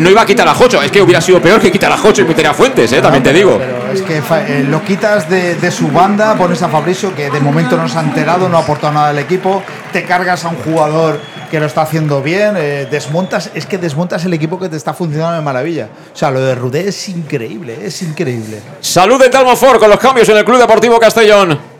[0.00, 0.82] no iba a quitar a Jocho.
[0.82, 3.00] Es que hubiera sido peor que quitar a Jocho y meter a Fuentes, ¿eh?
[3.00, 3.58] También te digo.
[3.58, 7.40] Pero es que eh, lo quitas de, de su banda, pones a Fabricio, que de
[7.40, 10.56] momento no se ha enterado, no ha aportado nada al equipo, te cargas a un
[10.56, 14.76] jugador que lo está haciendo bien, eh, desmontas, es que desmontas el equipo que te
[14.76, 15.88] está funcionando de maravilla.
[16.12, 18.58] O sea, lo de Rudé es increíble, es increíble.
[18.80, 21.75] Salud Dental Monfort con los cambios en el Club Deportivo Castellón.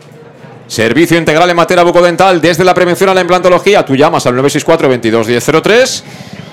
[0.67, 3.85] Servicio integral en materia bucodental desde la prevención a la implantología.
[3.85, 6.03] Tú llamas al 964 22 1003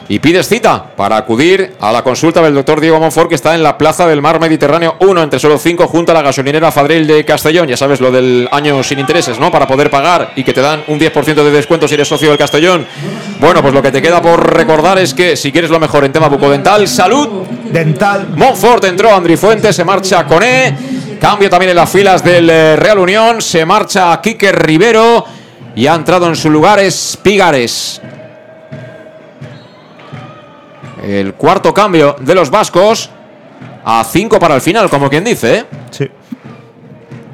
[0.09, 3.63] y pides cita para acudir a la consulta del doctor Diego Monfort que está en
[3.63, 7.25] la Plaza del Mar Mediterráneo 1 entre solo 5 junto a la gasolinera Fadril de
[7.25, 7.67] Castellón.
[7.67, 9.51] Ya sabes lo del año sin intereses, ¿no?
[9.51, 12.39] Para poder pagar y que te dan un 10% de descuento si eres socio del
[12.39, 12.87] Castellón.
[13.41, 16.13] Bueno, pues lo que te queda por recordar es que si quieres lo mejor en
[16.13, 18.29] tema bucodental, salud Dental.
[18.37, 20.94] Montfort entró, Andri Fuentes se marcha con E.
[21.25, 23.41] Cambio también en las filas del eh, Real Unión.
[23.41, 25.25] Se marcha Quique Rivero.
[25.75, 27.99] Y ha entrado en su lugar Espigares.
[31.03, 33.09] El cuarto cambio de los vascos.
[33.87, 35.61] A 5 para el final, como quien dice.
[35.61, 35.65] ¿eh?
[35.91, 36.11] Sí.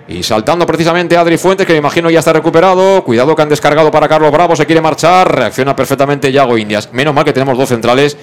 [0.07, 3.03] Y saltando precisamente Adri Fuentes, que me imagino ya está recuperado.
[3.03, 5.35] Cuidado que han descargado para Carlos Bravo, se quiere marchar.
[5.35, 6.93] Reacciona perfectamente Yago Indias.
[6.93, 8.17] Menos mal que tenemos dos centrales,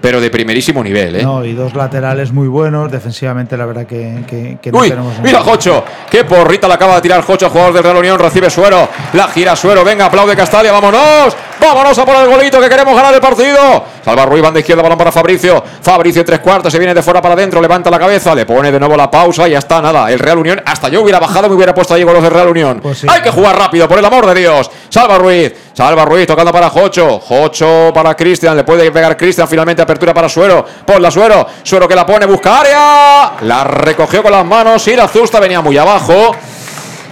[0.00, 1.16] pero de primerísimo nivel.
[1.16, 1.22] ¿eh?
[1.22, 5.18] No, y dos laterales muy buenos, defensivamente la verdad que, que- que no Uy, tenemos
[5.20, 5.40] mira.
[5.40, 9.28] Jocho, qué porrita le acaba de tirar Jocho, jugador del Real Unión, recibe Suero, la
[9.28, 13.20] gira Suero, venga, aplaude Castalia, vámonos, vámonos a por el golito que queremos ganar el
[13.20, 13.84] partido.
[14.04, 17.20] Salva Ruiz, banda izquierda, balón para Fabricio, Fabricio en tres cuartos, se viene de fuera
[17.20, 20.10] para adentro, levanta la cabeza, le pone de nuevo la pausa y ya está, nada,
[20.10, 22.48] el Real Unión, hasta yo hubiera bajado, me hubiera puesto ahí con los del Real
[22.48, 22.80] Unión.
[22.80, 23.06] Pues sí.
[23.10, 24.70] Hay que jugar rápido, por el amor de Dios.
[24.88, 29.82] Salva Ruiz, salva Ruiz, tocando para Jocho, Jocho para Cristian, le puede pegar Cristian, finalmente
[29.82, 34.32] apertura para Suero, por la Suero, Suero que la pone, busca área, la recogió con
[34.32, 36.34] las manos y la Zusta venía muy abajo.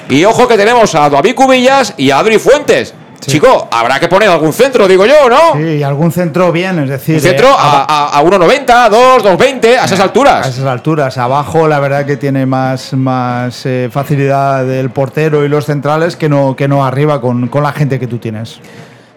[0.09, 2.95] Y ojo que tenemos a David Cubillas y a Adri Fuentes.
[3.31, 5.55] Chico, habrá que poner algún centro, digo yo, ¿no?
[5.55, 7.17] Sí, y algún centro bien, es decir.
[7.17, 10.47] Un centro eh, a, a, a 1,90, 2, 2,20, a esas A alturas.
[10.49, 15.67] esas alturas, abajo la verdad que tiene más, más eh, facilidad el portero y los
[15.67, 18.61] centrales que no, que no arriba con, con la gente que tú tienes.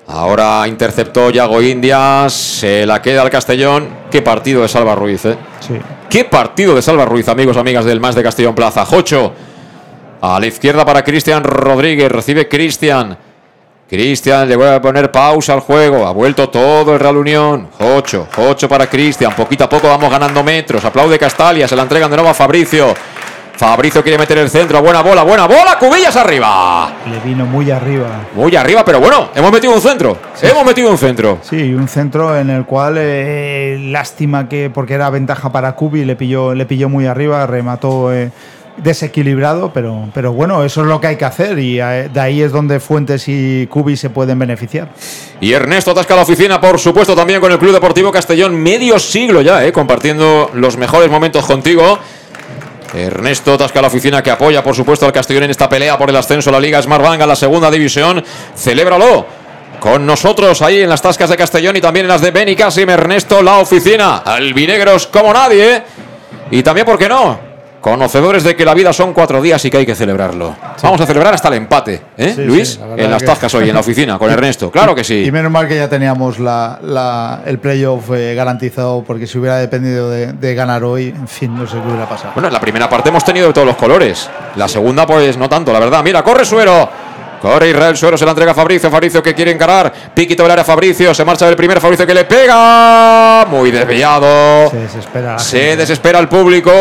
[0.10, 3.90] Ahora interceptó Yago Indias, se la queda al Castellón.
[4.10, 5.38] Qué partido de Salva Ruiz, ¿eh?
[5.60, 5.74] Sí.
[6.10, 8.86] Qué partido de Salva Ruiz, amigos, amigas del Más de Castellón Plaza.
[8.86, 9.34] Jocho.
[10.22, 12.10] A la izquierda para Cristian Rodríguez.
[12.10, 13.18] Recibe Cristian.
[13.90, 16.06] Cristian le vuelve a poner pausa al juego.
[16.06, 17.70] Ha vuelto todo el Real Unión.
[17.78, 18.28] Jocho.
[18.36, 19.34] Jocho para Cristian.
[19.34, 20.84] Poquito a poco vamos ganando metros.
[20.84, 21.68] Aplaude Castalia.
[21.68, 22.94] Se la entregan de nuevo a Fabricio.
[23.56, 24.82] Fabricio quiere meter el centro.
[24.82, 25.80] Buena bola, buena bola.
[25.80, 26.92] Cubillas arriba.
[27.10, 28.08] Le vino muy arriba.
[28.36, 30.18] Muy arriba, pero bueno, hemos metido un centro.
[30.42, 31.40] Hemos metido un centro.
[31.42, 36.16] Sí, un centro en el cual eh, lástima que porque era ventaja para Kubi le
[36.16, 38.32] pilló le pilló muy arriba, remató eh,
[38.78, 42.42] desequilibrado, pero pero bueno, eso es lo que hay que hacer y eh, de ahí
[42.42, 44.90] es donde Fuentes y Kubi se pueden beneficiar.
[45.42, 48.56] Y Ernesto atasca la oficina, por supuesto, también con el Club Deportivo Castellón.
[48.56, 49.72] Medio siglo ya, ¿eh?
[49.72, 52.00] compartiendo los mejores momentos contigo.
[52.94, 56.16] Ernesto atasca la oficina que apoya, por supuesto, al Castellón en esta pelea por el
[56.16, 58.24] ascenso a la Liga Smartbank a la segunda división.
[58.56, 59.26] Celébralo
[59.80, 62.90] con nosotros ahí en las tascas de Castellón y también en las de Beni Casim.
[62.90, 64.18] Ernesto, la oficina.
[64.18, 65.84] Albinegros como nadie.
[66.50, 67.47] Y también, ¿por qué no?
[67.92, 70.56] Conocedores de que la vida son cuatro días y que hay que celebrarlo.
[70.84, 72.70] Vamos a celebrar hasta el empate, ¿eh, Sí, Luis?
[72.74, 74.70] sí, la verdad en las que- tascas hoy, en la oficina, con Ernesto.
[74.70, 75.24] Claro que sí.
[75.26, 79.58] Y menos mal que ya teníamos la, la- el playoff eh, garantizado, porque si hubiera
[79.58, 82.32] dependido de, de ganar hoy, en fin, no sé qué hubiera pasado.
[82.36, 84.30] Bueno, en la primera parte hemos tenido de todos los colores.
[84.58, 86.04] La segunda, pues no tanto, la verdad.
[86.04, 86.90] Mira, corre Suero.
[87.42, 88.90] Corre Israel Suero, se la entrega a Fabricio.
[88.90, 89.94] Fabricio que quiere encarar.
[90.14, 91.14] Piquito del área Fabricio.
[91.14, 93.46] Se marcha del primer Fabricio que le pega.
[93.50, 94.70] Muy desviado.
[94.72, 95.38] Se desespera.
[95.40, 95.78] Se gente.
[95.78, 96.72] desespera el público.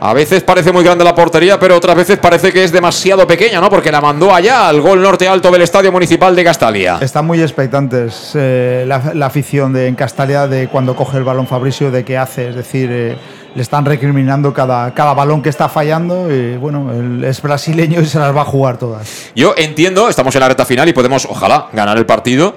[0.00, 3.60] A veces parece muy grande la portería, pero otras veces parece que es demasiado pequeña,
[3.60, 3.70] ¿no?
[3.70, 6.98] Porque la mandó allá al gol norte alto del Estadio Municipal de Castalia.
[7.00, 11.90] Están muy expectantes eh, la, afición de en Castalia de cuando coge el balón Fabricio,
[11.90, 12.50] de qué hace.
[12.50, 13.16] Es decir, eh,
[13.56, 16.30] le están recriminando cada, cada balón que está fallando.
[16.30, 19.30] Y bueno, él es brasileño y se las va a jugar todas.
[19.34, 22.54] Yo entiendo, estamos en la recta final y podemos, ojalá, ganar el partido.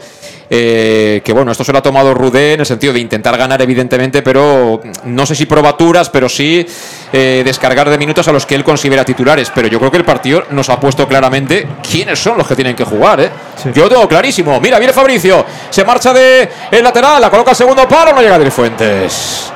[0.50, 3.62] eh, que bueno, esto se lo ha tomado Rudé en el sentido de intentar ganar,
[3.62, 6.66] evidentemente, pero no sé si probaturas, pero sí
[7.14, 9.52] eh, descargar de minutos a los que él considera titulares.
[9.56, 12.76] Pero yo creo que el partido nos ha puesto claramente quiénes son los que tienen
[12.76, 13.22] que jugar.
[13.22, 13.30] ¿eh?
[13.74, 14.60] Yo lo tengo clarísimo.
[14.60, 18.36] Mira, viene Fabricio, se marcha de el lateral, la coloca al segundo palo, no llega
[18.36, 19.54] a Fuentes.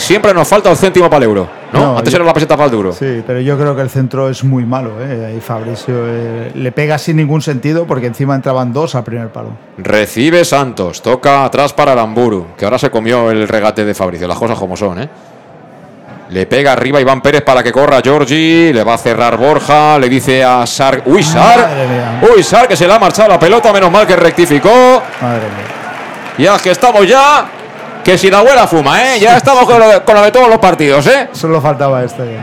[0.00, 1.48] Siempre nos falta un céntimo para el euro.
[1.72, 1.80] ¿no?
[1.92, 2.92] No, Antes yo- era la peseta para el duro.
[2.92, 4.92] Sí, pero yo creo que el centro es muy malo.
[5.00, 5.26] ¿eh?
[5.28, 9.50] Ahí Fabricio eh, le pega sin ningún sentido porque encima entraban dos al primer palo.
[9.78, 14.38] Recibe Santos, toca atrás para Aramburu, que ahora se comió el regate de Fabricio, las
[14.38, 15.08] cosas como son, ¿eh?
[16.30, 20.08] Le pega arriba Iván Pérez para que corra Giorgi, le va a cerrar Borja, le
[20.08, 21.68] dice a Sar, uy Sar,
[22.36, 25.42] uy Sar que se le ha marchado la pelota, menos mal que rectificó, Madre
[26.38, 26.52] mía.
[26.54, 27.50] ya que estamos ya,
[28.04, 29.20] que si la abuela fuma, ¿eh?
[29.20, 31.28] Ya estamos con lo de, con lo de todos los partidos, ¿eh?
[31.32, 32.38] Solo faltaba este.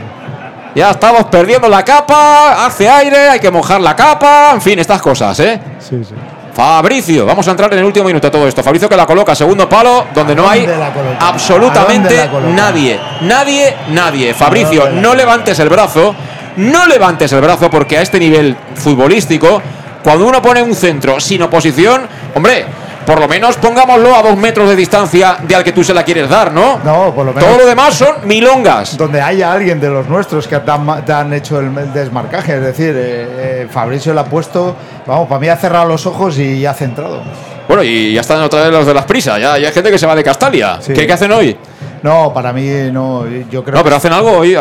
[0.74, 5.00] Ya estamos perdiendo la capa, hace aire, hay que mojar la capa, en fin, estas
[5.02, 5.60] cosas, ¿eh?
[5.80, 6.14] Sí, sí.
[6.54, 8.64] Fabricio, vamos a entrar en el último minuto de todo esto.
[8.64, 10.66] Fabricio que la coloca, segundo palo, donde no hay?
[10.66, 12.98] ¿A absolutamente nadie.
[13.20, 14.34] Nadie, nadie.
[14.34, 16.16] Fabricio, no levantes el brazo,
[16.56, 19.62] no levantes el brazo porque a este nivel futbolístico,
[20.02, 22.66] cuando uno pone un centro sin oposición, hombre,
[23.08, 26.02] por lo menos pongámoslo a dos metros de distancia de al que tú se la
[26.02, 26.78] quieres dar, ¿no?
[26.84, 27.48] No, por lo menos.
[27.48, 28.98] Todo lo demás son milongas.
[28.98, 32.56] Donde haya alguien de los nuestros que te han, ma- te han hecho el, desmarcaje.
[32.56, 34.76] Es decir, eh, eh, Fabricio le ha puesto.
[35.06, 37.22] Vamos, para mí ha cerrado los ojos y ha centrado.
[37.66, 39.98] Bueno, y ya están otra vez los de las prisas, ya, ya hay gente que
[39.98, 40.76] se va de Castalia.
[40.82, 40.92] Sí.
[40.92, 41.56] ¿Qué, qué hacen hoy?
[42.02, 43.24] No, para mí no.
[43.50, 44.52] Yo creo No, pero hacen algo hoy.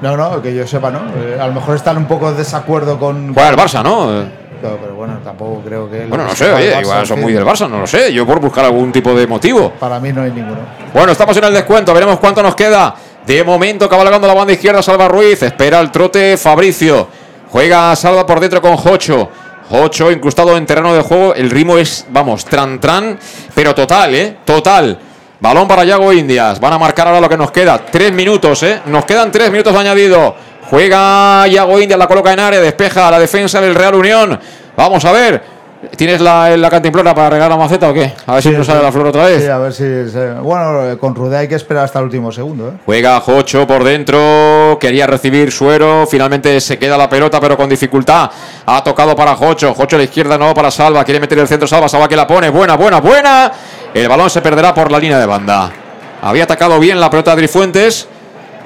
[0.00, 1.00] No, no, que yo sepa, ¿no?
[1.16, 3.34] Eh, a lo mejor están un poco en desacuerdo con.
[3.34, 4.41] Juega el Barça, ¿no?
[4.62, 6.06] Pero, pero bueno, tampoco creo que.
[6.06, 8.12] Bueno, no sé, oye, Barça, igual son muy del Barça, no lo sé.
[8.12, 9.72] Yo por buscar algún tipo de motivo.
[9.72, 10.60] Para mí no hay ninguno.
[10.94, 12.94] Bueno, estamos en el descuento, veremos cuánto nos queda.
[13.26, 15.42] De momento, cabalgando la banda izquierda, Salva Ruiz.
[15.42, 17.08] Espera el trote Fabricio.
[17.50, 19.28] Juega Salva por dentro con Jocho.
[19.68, 21.34] Jocho incrustado en terreno de juego.
[21.34, 23.18] El ritmo es, vamos, tran tran,
[23.54, 24.36] pero total, ¿eh?
[24.44, 24.98] Total.
[25.40, 26.60] Balón para Yago Indias.
[26.60, 27.78] Van a marcar ahora lo que nos queda.
[27.78, 28.80] Tres minutos, ¿eh?
[28.86, 30.36] Nos quedan tres minutos de añadido.
[30.76, 34.40] Juega Yago Indias, la coloca en área, despeja la defensa del Real Unión.
[34.74, 35.42] Vamos a ver.
[35.96, 38.10] ¿Tienes la, la cantimplora para regalar la maceta o qué?
[38.26, 39.42] A ver si nos sale la flor otra vez.
[39.42, 39.82] Sí, a ver si.
[40.10, 42.72] se- Bueno, con Rudé hay que esperar hasta el último segundo, ¿eh?
[42.86, 48.30] Juega Jocho por dentro, quería recibir Suero, finalmente se queda la pelota pero con dificultad.
[48.64, 51.68] Ha tocado para Jocho, Jocho a la izquierda no para Salva, quiere meter el centro
[51.68, 53.52] Salva, Salva que la pone, buena, buena, buena.
[53.92, 55.70] El balón se perderá por la línea de banda.
[56.22, 58.08] Había atacado bien la pelota de Adrifuentes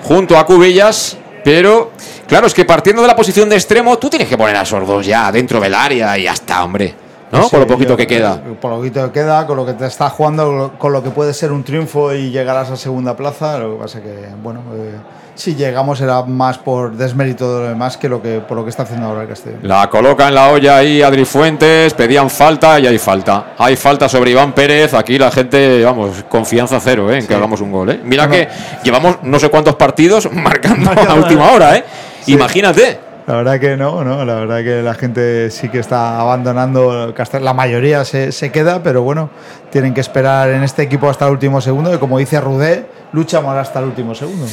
[0.05, 1.17] junto a Cubillas,
[1.47, 1.93] pero
[2.27, 4.85] claro, es que partiendo de la posición de extremo, tú tienes que poner a esos
[4.85, 6.93] dos ya dentro del área y ya está, hombre.
[7.31, 7.45] ¿No?
[7.45, 8.43] Sí, Con lo poquito yo- que queda.
[8.61, 11.33] Por lo poquito que queda, con lo que te está jugando, con lo que puede
[11.33, 13.59] ser un triunfo y llegar a segunda plaza.
[13.59, 14.97] Lo que pasa que, bueno, eh,
[15.37, 18.71] si llegamos será más por desmérito de lo demás que, lo que por lo que
[18.71, 19.61] está haciendo ahora el Castellón.
[19.63, 23.55] La coloca en la olla ahí Adri Fuentes, pedían falta y hay falta.
[23.59, 27.19] Hay falta sobre Iván Pérez, aquí la gente, vamos, confianza cero ¿eh?
[27.19, 27.91] en que hagamos un gol.
[27.91, 28.01] ¿eh?
[28.03, 28.49] Mira que
[28.83, 31.85] llevamos no sé cuántos partidos marcando a última hora, ¿eh?
[32.27, 33.01] Imagínate.
[33.27, 37.45] La verdad que no, no, la verdad que la gente sí que está abandonando Castell.
[37.45, 39.31] La mayoría se, se queda, pero bueno,
[39.71, 41.93] tienen que esperar en este equipo hasta el último segundo.
[41.93, 44.47] Y como dice Rudé, luchamos hasta el último segundo.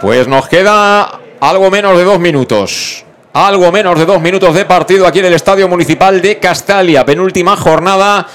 [0.00, 3.04] Pues nos queda algo menos de dos minutos.
[3.32, 7.04] Algo menos de dos minutos de partido aquí en el Estadio Municipal de Castalia.
[7.04, 8.26] Penúltima jornada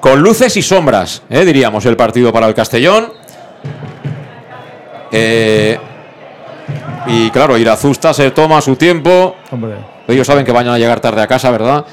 [0.00, 1.44] con luces y sombras, ¿eh?
[1.44, 3.12] diríamos, el partido para el Castellón.
[5.10, 5.78] Eh,
[7.06, 9.36] y claro, Irazusta se toma su tiempo.
[9.50, 9.76] Hombre.
[10.06, 11.84] Ellos saben que vayan a llegar tarde a casa, ¿verdad?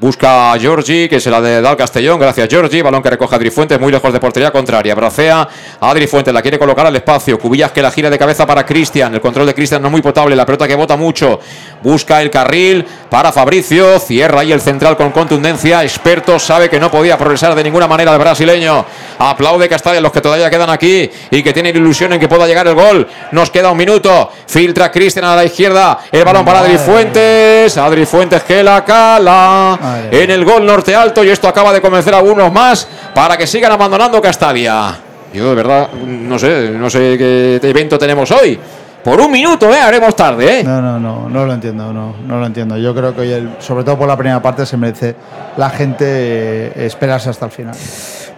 [0.00, 2.18] Busca a Giorgi, que se la da al Castellón.
[2.18, 2.80] Gracias, Giorgi.
[2.80, 4.94] Balón que recoge Adri Fuentes, muy lejos de portería contraria.
[4.94, 5.46] Bracea
[5.78, 7.38] a Adri Fuentes, la quiere colocar al espacio.
[7.38, 9.12] Cubillas que la gira de cabeza para Cristian.
[9.12, 10.34] El control de Cristian no es muy potable.
[10.34, 11.38] La pelota que bota mucho.
[11.82, 12.82] Busca el carril.
[13.10, 13.98] Para Fabricio.
[13.98, 15.82] Cierra ahí el central con contundencia.
[15.82, 18.86] Experto sabe que no podía progresar de ninguna manera el brasileño.
[19.18, 22.66] Aplaude Castalia los que todavía quedan aquí y que tienen ilusión en que pueda llegar
[22.68, 23.06] el gol.
[23.32, 24.30] Nos queda un minuto.
[24.46, 25.98] Filtra Cristian a la izquierda.
[26.10, 27.76] El balón para Adri Fuentes.
[27.76, 31.24] Adri Fuentes que la cala en el gol norte alto.
[31.24, 34.96] Y esto acaba de convencer a algunos más para que sigan abandonando Castalia.
[35.32, 38.58] Yo de verdad no sé, no sé qué evento tenemos hoy.
[39.04, 39.80] Por un minuto, ¿eh?
[39.80, 40.64] Haremos tarde, ¿eh?
[40.64, 42.76] No, no, no, no lo entiendo, no, no lo entiendo.
[42.76, 45.16] Yo creo que hoy, el- sobre todo por la primera parte, se merece
[45.56, 47.74] la gente eh, esperarse hasta el final.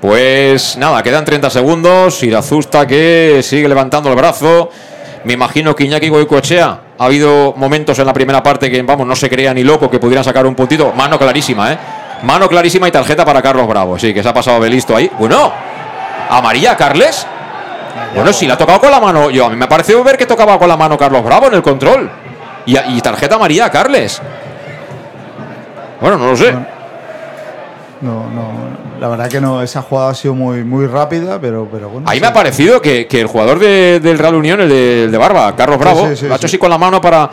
[0.00, 2.22] Pues nada, quedan 30 segundos.
[2.22, 4.70] Irazusta que sigue levantando el brazo.
[5.24, 9.14] Me imagino que Iñaki Goicoechea ha habido momentos en la primera parte que, vamos, no
[9.16, 10.92] se creía ni loco que pudieran sacar un puntito.
[10.92, 11.78] Mano clarísima, ¿eh?
[12.22, 13.98] Mano clarísima y tarjeta para Carlos Bravo.
[13.98, 15.10] Sí, que se ha pasado Belisto ahí.
[15.18, 15.52] Bueno,
[16.30, 17.26] amarilla, Carles.
[18.14, 19.30] Bueno, sí, la ha tocado con la mano.
[19.30, 21.62] Yo, a mí me pareció ver que tocaba con la mano Carlos Bravo en el
[21.62, 22.10] control.
[22.66, 24.20] Y, y tarjeta amarilla, Carles.
[26.00, 26.52] Bueno, no lo sé.
[28.00, 28.50] No, no,
[29.00, 32.08] la verdad que no, esa jugada ha sido muy, muy rápida, pero, pero bueno.
[32.10, 32.22] Ahí sí.
[32.22, 35.18] me ha parecido que, que el jugador de- del Real Unión, el de, el de
[35.18, 36.56] Barba, Carlos Bravo, sí, sí, lo ha hecho sí.
[36.56, 37.30] así con la mano para.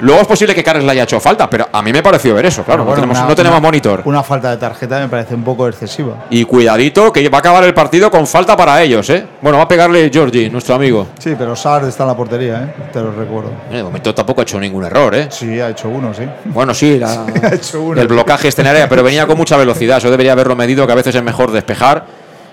[0.00, 2.46] Luego es posible que Carles le haya hecho falta, pero a mí me pareció ver
[2.46, 2.84] eso, claro.
[2.84, 4.02] Bueno, no tenemos, una- no tenemos una- monitor.
[4.04, 6.26] Una falta de tarjeta me parece un poco excesiva.
[6.30, 9.26] Y cuidadito, que va a acabar el partido con falta para ellos, ¿eh?
[9.42, 11.08] Bueno, va a pegarle Georgie, nuestro amigo.
[11.18, 12.74] Sí, pero Sar está en la portería, ¿eh?
[12.92, 13.50] te lo recuerdo.
[13.70, 15.28] De momento tampoco ha hecho ningún error, ¿eh?
[15.30, 16.22] Sí, ha hecho uno, sí.
[16.46, 18.00] Bueno, sí, la- ha hecho uno.
[18.00, 19.98] el blocaje está en área, pero venía con mucha velocidad.
[19.98, 22.04] Eso debería haberlo medido, que a veces es mejor despejar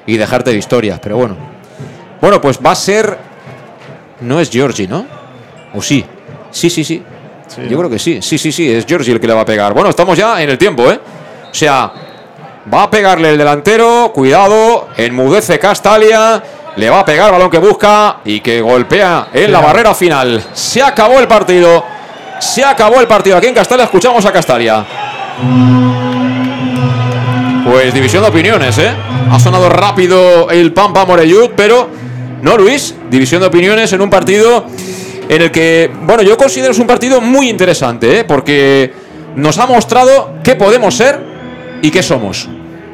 [0.07, 1.35] y dejarte de historias, pero bueno.
[2.21, 3.17] Bueno, pues va a ser.
[4.21, 5.05] No es Georgie, ¿no?
[5.73, 6.03] ¿O sí?
[6.51, 7.03] Sí, sí, sí.
[7.69, 8.21] Yo creo que sí.
[8.21, 9.73] Sí, sí, sí, es Georgie el que le va a pegar.
[9.73, 10.99] Bueno, estamos ya en el tiempo, ¿eh?
[11.49, 11.91] O sea,
[12.73, 14.11] va a pegarle el delantero.
[14.13, 16.41] Cuidado, enmudece Castalia.
[16.75, 20.43] Le va a pegar balón que busca y que golpea en la barrera final.
[20.53, 21.83] Se acabó el partido.
[22.39, 23.37] Se acabó el partido.
[23.37, 24.85] Aquí en Castalia escuchamos a Castalia.
[27.63, 28.91] Pues división de opiniones, ¿eh?
[29.31, 31.89] Ha sonado rápido el Pampa Morellut, pero
[32.41, 32.93] no, Luis.
[33.09, 34.65] División de opiniones en un partido
[35.29, 38.23] en el que, bueno, yo considero es un partido muy interesante, ¿eh?
[38.23, 38.93] Porque
[39.35, 41.19] nos ha mostrado qué podemos ser
[41.81, 42.49] y qué somos.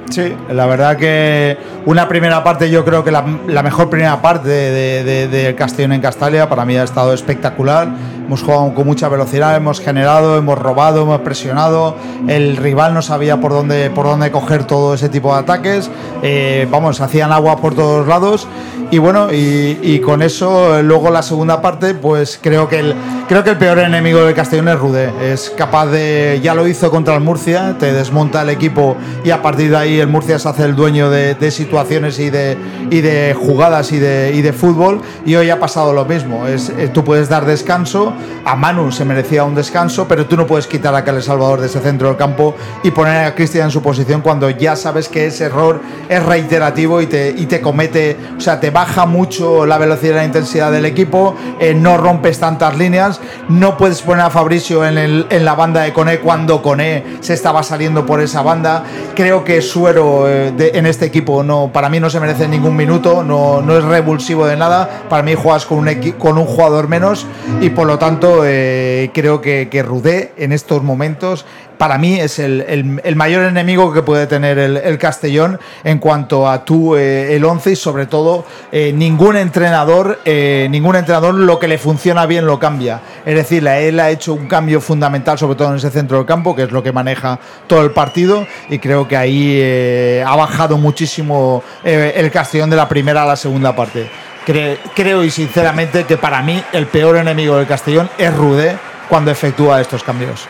[0.10, 4.50] Sí, la verdad que una primera parte, yo creo que la, la mejor primera parte
[4.50, 7.88] de, de- del Castellón en Castalia para mí ha estado espectacular.
[8.26, 11.96] Hemos jugado con mucha velocidad, hemos generado, hemos robado, hemos presionado.
[12.28, 15.90] El rival no sabía por dónde, por dónde coger todo ese tipo de ataques.
[16.24, 18.48] Eh, vamos, hacían agua por todos lados.
[18.90, 22.94] Y bueno, y, y con eso, luego la segunda parte, pues creo que el,
[23.30, 25.12] creo que el peor enemigo del Castellón es Rudé.
[25.22, 29.42] Es capaz de, ya lo hizo contra el Murcia, te desmonta el equipo y a
[29.42, 32.58] partir de ahí el Murcia se hace el dueño de, de situaciones y de,
[32.90, 35.02] y de jugadas y de, y de fútbol.
[35.26, 36.46] Y hoy ha pasado lo mismo.
[36.48, 40.46] Es, eh, tú puedes dar descanso, a Manu se merecía un descanso, pero tú no
[40.46, 43.72] puedes quitar a Carles Salvador de ese centro del campo y poner a Cristian en
[43.72, 48.18] su posición cuando ya sabes que ese error es reiterativo y te, y te comete,
[48.38, 52.40] o sea, te baja mucho la velocidad y la intensidad del equipo, eh, no rompes
[52.40, 56.62] tantas líneas, no puedes poner a Fabricio en, el- en la banda de Coné cuando
[56.62, 58.84] Coné se estaba saliendo por esa banda.
[59.16, 62.76] Creo que Suero eh, de- en este equipo no, para mí no se merece ningún
[62.76, 66.88] minuto, no, no es revulsivo de nada, para mí juegas con un, con un jugador
[66.88, 67.26] menos
[67.62, 71.46] y por lo tanto eh, creo que, que Rudé en estos momentos
[71.82, 76.48] para mí es el, el- mayor enemigo que puede tener el, el Castellón en cuanto
[76.48, 81.58] a tú, eh, el 11 y sobre todo eh, ningún entrenador, eh, ningún entrenador lo
[81.58, 83.02] que le funciona bien lo cambia.
[83.26, 86.56] Es decir, él ha hecho un cambio fundamental sobre todo en ese centro del campo,
[86.56, 91.64] que es lo que maneja todo el partido y creo que ahí ha bajado muchísimo
[91.84, 94.08] el Castellón de la primera a la segunda parte.
[94.46, 98.78] Cre- creo y sinceramente que para mí el peor enemigo del Castellón es Rudé
[99.10, 100.48] cuando efectúa estos cambios.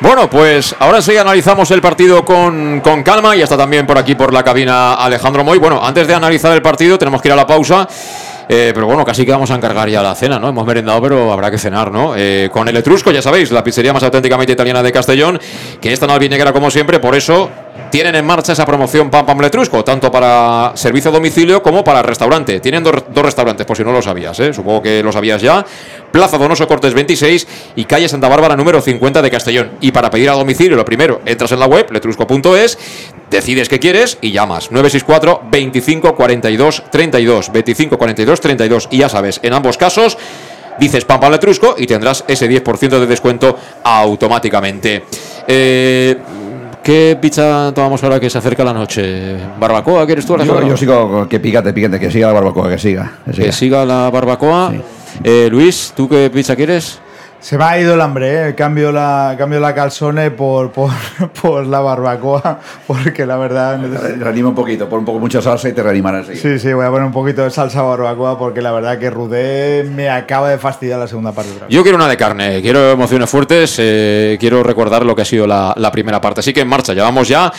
[0.00, 4.14] Bueno, pues ahora sí analizamos el partido con, con calma y está también por aquí
[4.14, 5.58] por la cabina Alejandro Moy.
[5.58, 7.86] Bueno, antes de analizar el partido tenemos que ir a la pausa.
[8.48, 10.48] eh, pero bueno, casi que vamos a encargar ya la cena, ¿no?
[10.48, 12.14] Hemos merendado, pero habrá que cenar, ¿no?
[12.16, 15.38] Eh, con el Etrusco, ya sabéis, la pizzería más auténticamente italiana de Castellón,
[15.80, 17.50] que es tan albinegra como siempre, por eso
[17.90, 22.02] tienen en marcha esa promoción Pam Pam Letrusco, tanto para servicio a domicilio como para
[22.02, 22.60] restaurante.
[22.60, 24.52] Tienen dos, dos restaurantes, por si no lo sabías, ¿eh?
[24.52, 25.64] supongo que lo sabías ya.
[26.10, 27.46] Plaza Donoso Cortes 26
[27.76, 29.70] y calle Santa Bárbara número 50 de Castellón.
[29.80, 32.78] Y para pedir a domicilio, lo primero, entras en la web letrusco.es,
[33.30, 39.40] decides qué quieres y llamas 964 25 42 32 25 42 32 y ya sabes,
[39.42, 40.16] en ambos casos
[40.78, 45.04] dices Pam Letrusco y tendrás ese 10% de descuento automáticamente.
[45.46, 46.16] Eh,
[46.82, 49.36] ¿Qué pizza tomamos ahora que se acerca la noche?
[49.58, 50.32] ¿Barbacoa quieres tú?
[50.32, 50.68] Yo, Alejandro?
[50.68, 53.18] yo sigo que pícate, pícate, que siga la barbacoa, que siga.
[53.26, 53.46] Que siga.
[53.46, 54.72] Que siga la barbacoa.
[55.22, 57.00] Eh, Luis, ¿tú qué pizza quieres?
[57.40, 58.54] Se me ha ido el hambre, ¿eh?
[58.54, 60.90] cambio, la, cambio la calzone por, por,
[61.42, 63.80] por la barbacoa, porque la verdad...
[64.18, 66.42] Reanima un poquito, pon un poco mucha salsa y te reanimará enseguida.
[66.42, 69.84] Sí, sí, voy a poner un poquito de salsa barbacoa porque la verdad que Rudé
[69.84, 71.50] me acaba de fastidiar la segunda parte.
[71.70, 75.46] Yo quiero una de carne, quiero emociones fuertes, eh, quiero recordar lo que ha sido
[75.46, 76.40] la, la, primera parte.
[76.40, 77.50] Así que en marcha, llevamos ya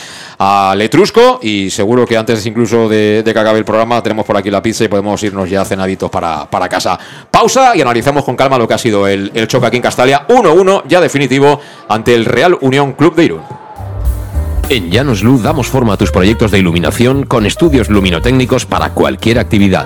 [0.44, 4.50] a Letrusco y seguro que antes incluso de, que acabe el programa tenemos por aquí
[4.50, 6.98] la pizza y podemos irnos ya cenaditos para, para casa.
[7.30, 10.26] Pausa y analizamos con calma lo que ha sido el, el choque aquí en Castalia,
[10.28, 13.42] 1-1 ya definitivo ante el Real Unión Club de Irún.
[14.70, 19.38] En Llanos Luz damos forma a tus proyectos de iluminación con estudios luminotécnicos para cualquier
[19.38, 19.86] actividad.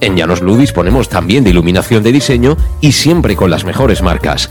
[0.00, 4.50] En Llanos Luz disponemos también de iluminación de diseño y siempre con las mejores marcas.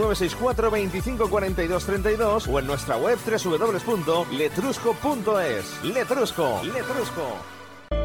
[0.01, 5.83] 964 25 42 32 o en nuestra web www.letrusco.es.
[5.83, 7.37] Letrusco, Letrusco.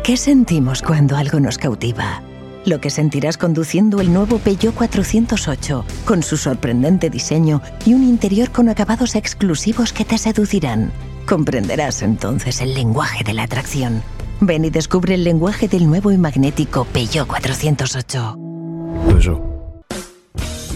[0.05, 2.23] ¿Qué sentimos cuando algo nos cautiva?
[2.65, 8.51] Lo que sentirás conduciendo el nuevo Peugeot 408, con su sorprendente diseño y un interior
[8.51, 10.93] con acabados exclusivos que te seducirán.
[11.27, 14.03] Comprenderás entonces el lenguaje de la atracción.
[14.41, 18.37] Ven y descubre el lenguaje del nuevo y magnético Peugeot 408.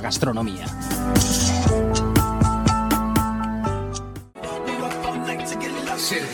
[0.00, 0.66] gastronomía.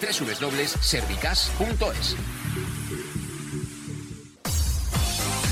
[0.00, 2.16] www.servicas.es.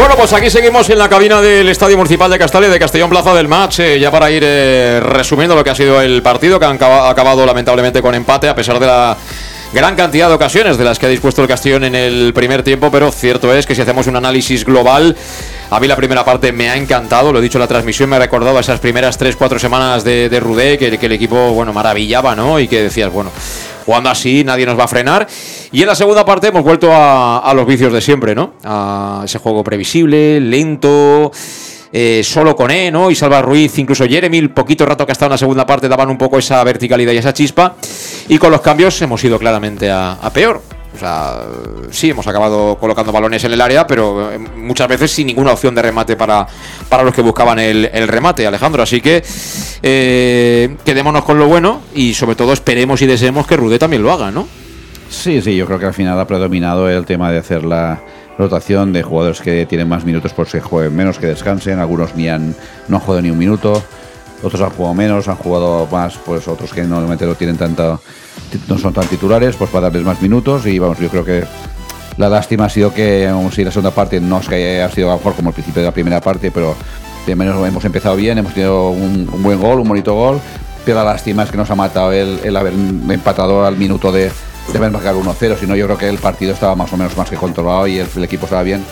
[0.00, 3.34] Bueno, pues aquí seguimos en la cabina del Estadio Municipal de Castalia de Castellón Plaza
[3.34, 6.64] del Match, eh, ya para ir eh, resumiendo lo que ha sido el partido, que
[6.64, 9.14] han acaba- ha acabado lamentablemente con empate, a pesar de la
[9.74, 12.90] gran cantidad de ocasiones de las que ha dispuesto el Castellón en el primer tiempo,
[12.90, 15.14] pero cierto es que si hacemos un análisis global,
[15.70, 18.16] a mí la primera parte me ha encantado, lo he dicho en la transmisión, me
[18.16, 21.74] ha recordado a esas primeras 3-4 semanas de, de Rudé, que, que el equipo, bueno,
[21.74, 22.58] maravillaba, ¿no?
[22.58, 23.30] Y que decías, bueno,
[23.90, 25.26] jugando así nadie nos va a frenar.
[25.72, 28.54] Y en la segunda parte hemos vuelto a, los vicios de siempre, ¿no?
[28.62, 31.32] A ese juego previsible, lento,
[31.92, 33.10] eh, solo con E, ¿no?
[33.10, 35.88] Y Salva Ruiz, incluso Jeremy, el poquito rato que ha estado en la segunda parte,
[35.88, 37.74] daban un poco esa verticalidad y esa chispa.
[38.28, 40.79] Y con los cambios hemos ido claramente a peor.
[40.94, 41.40] O sea,
[41.90, 45.74] sí, hemos acabado colocando balones en el área, pero eh, muchas veces sin ninguna opción
[45.74, 46.46] de remate para,
[46.88, 48.82] para los que buscaban el, remate, Alejandro.
[48.82, 49.22] Así que
[49.82, 54.12] eh, quedémonos con lo bueno y sobre todo esperemos y deseemos que Rudé también lo
[54.12, 54.48] haga, ¿no?
[55.08, 58.00] Sí, sí, yo creo que al final ha predominado el tema de hacer la
[58.38, 61.78] rotación de jugadores que tienen más minutos por que jueguen menos, que descansen.
[61.78, 62.54] Algunos ni han,
[62.88, 63.82] no han jugado ni un minuto,
[64.42, 67.98] otros han jugado menos, han jugado más, pues otros que normalmente no tienen tanta,
[68.68, 70.66] no son tan titulares, pues para darles más minutos.
[70.66, 71.44] Y vamos, yo creo que
[72.16, 75.10] la lástima ha sido que, vamos, si la segunda parte no es que haya sido
[75.10, 76.74] a mejor como el principio de la primera parte, pero
[77.26, 80.40] de menos hemos empezado bien, hemos tenido un, buen gol, un bonito gol.
[80.84, 84.30] Pero la lástima es que nos ha matado el, haber empatado al minuto de,
[84.72, 85.56] de haber marcado 1-0.
[85.58, 87.98] Si no, yo creo que el partido estaba más o menos más que controlado y
[87.98, 88.84] el, equipo estaba bien.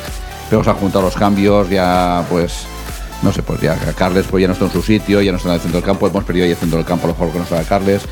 [0.51, 2.67] Pero se han juntado los cambios, ya pues
[3.23, 5.49] no sé, pues ya Carles pues ya no está en su sitio, ya no está
[5.49, 7.39] en el centro del campo, hemos perdido ahí el centro del campo, lo mejor que
[7.39, 8.03] no estaba Carles.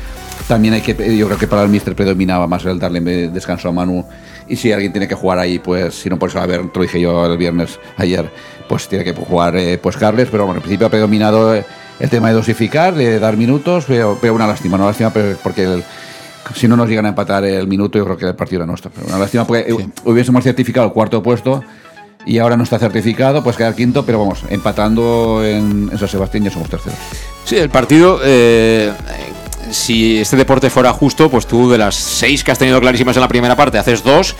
[0.47, 3.71] También hay que, yo creo que para el Mister predominaba más el darle descanso a
[3.73, 4.05] Manu.
[4.47, 6.79] Y si alguien tiene que jugar ahí, pues si no por eso, a ver, te
[6.79, 8.31] lo dije yo el viernes ayer,
[8.69, 11.65] pues tiene que jugar eh, pues Carles, pero bueno, en principio ha predominado eh,
[11.99, 15.63] el tema de dosificar, de dar minutos, veo, veo una lástima, una lástima pero- porque
[15.63, 15.83] el-
[16.55, 18.89] si no nos llegan a empatar el minuto, yo creo que el partido era nuestro.
[18.95, 21.61] Pero una lástima porque eh, hubiésemos certificado el cuarto puesto
[22.25, 26.45] y ahora no está certificado, pues quedar quinto, pero vamos, empatando en, en San Sebastián
[26.45, 26.97] ya somos terceros.
[27.43, 29.33] Sí, el partido, eh, eh,
[29.71, 33.21] si este deporte fuera justo, pues tú de las seis que has tenido clarísimas en
[33.21, 34.35] la primera parte, haces dos,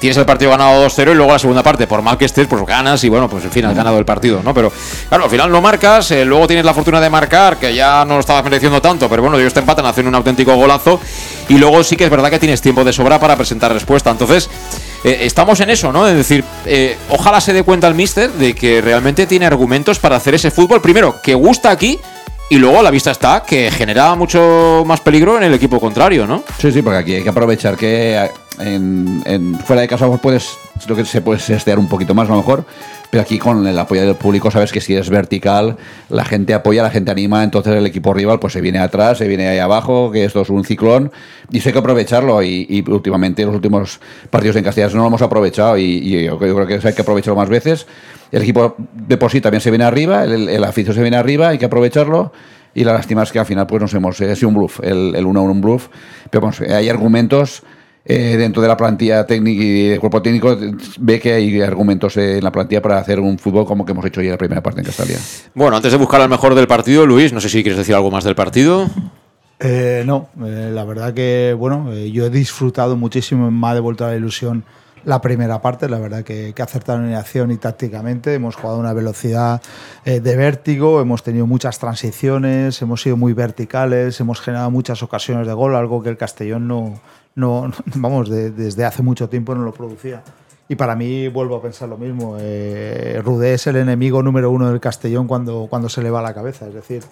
[0.00, 2.64] tienes el partido ganado 2-0 y luego la segunda parte, por mal que estés, pues
[2.66, 4.52] ganas y bueno, pues en fin, has ganado el partido, ¿no?
[4.52, 4.72] Pero
[5.08, 8.14] claro, al final no marcas, eh, luego tienes la fortuna de marcar, que ya no
[8.14, 11.00] lo estabas mereciendo tanto, pero bueno, ellos te empatan, hacen un auténtico golazo
[11.48, 14.10] y luego sí que es verdad que tienes tiempo de sobra para presentar respuesta.
[14.10, 14.48] Entonces,
[15.04, 16.06] eh, estamos en eso, ¿no?
[16.06, 20.16] Es decir, eh, ojalá se dé cuenta el mister de que realmente tiene argumentos para
[20.16, 21.98] hacer ese fútbol, primero, que gusta aquí
[22.52, 26.42] y luego la vista está que genera mucho más peligro en el equipo contrario, ¿no?
[26.58, 30.50] Sí, sí, porque aquí hay que aprovechar que eh, en, en- fuera de casa puedes,
[30.86, 32.66] lo que se puede estear un poquito más a lo mejor,
[33.10, 35.78] pero aquí con el apoyo del público sabes que si es vertical,
[36.10, 39.28] la gente apoya, la gente anima, entonces el equipo rival pues se viene atrás, se
[39.28, 41.10] viene ahí abajo, que esto es un ciclón,
[41.50, 43.98] y eso hay que aprovecharlo, y, y últimamente los últimos
[44.28, 47.00] partidos en Castellas no lo hemos aprovechado, y, y yo, creo que eso hay que
[47.02, 47.86] aprovecharlo más veces.
[48.32, 51.48] El equipo de por sí también se viene arriba, el, el aficio se viene arriba,
[51.48, 52.32] hay que aprovecharlo.
[52.74, 54.20] Y la lástima es que al final pues nos hemos...
[54.20, 55.88] Ha sido un bluff, el, el 1-1 un bluff.
[56.30, 57.62] Pero vamos, hay argumentos
[58.04, 60.56] eh, dentro de la plantilla técnica y del cuerpo técnico.
[60.98, 64.06] Ve que hay argumentos eh, en la plantilla para hacer un fútbol como que hemos
[64.06, 65.18] hecho ya en la primera parte en Castalia.
[65.54, 68.10] Bueno, antes de buscar al mejor del partido, Luis, no sé si quieres decir algo
[68.10, 68.88] más del partido.
[69.64, 74.04] Eh, no, eh, la verdad que, bueno, eh, yo he disfrutado muchísimo, me ha devuelto
[74.04, 74.64] la ilusión
[75.04, 78.80] la primera parte, la verdad que, que acertaron en acción y tácticamente, hemos jugado a
[78.80, 79.60] una velocidad
[80.04, 85.46] eh, de vértigo, hemos tenido muchas transiciones, hemos sido muy verticales, hemos generado muchas ocasiones
[85.46, 87.00] de gol, algo que el Castellón no,
[87.34, 90.22] no, vamos, de- desde hace mucho tiempo no lo producía.
[90.68, 92.36] Y para mí vuelvo a pensar lo mismo.
[92.38, 96.32] Eh, Rudé es el enemigo número uno del Castellón cuando, cuando se le va la
[96.32, 96.66] cabeza.
[96.68, 97.02] Es decir,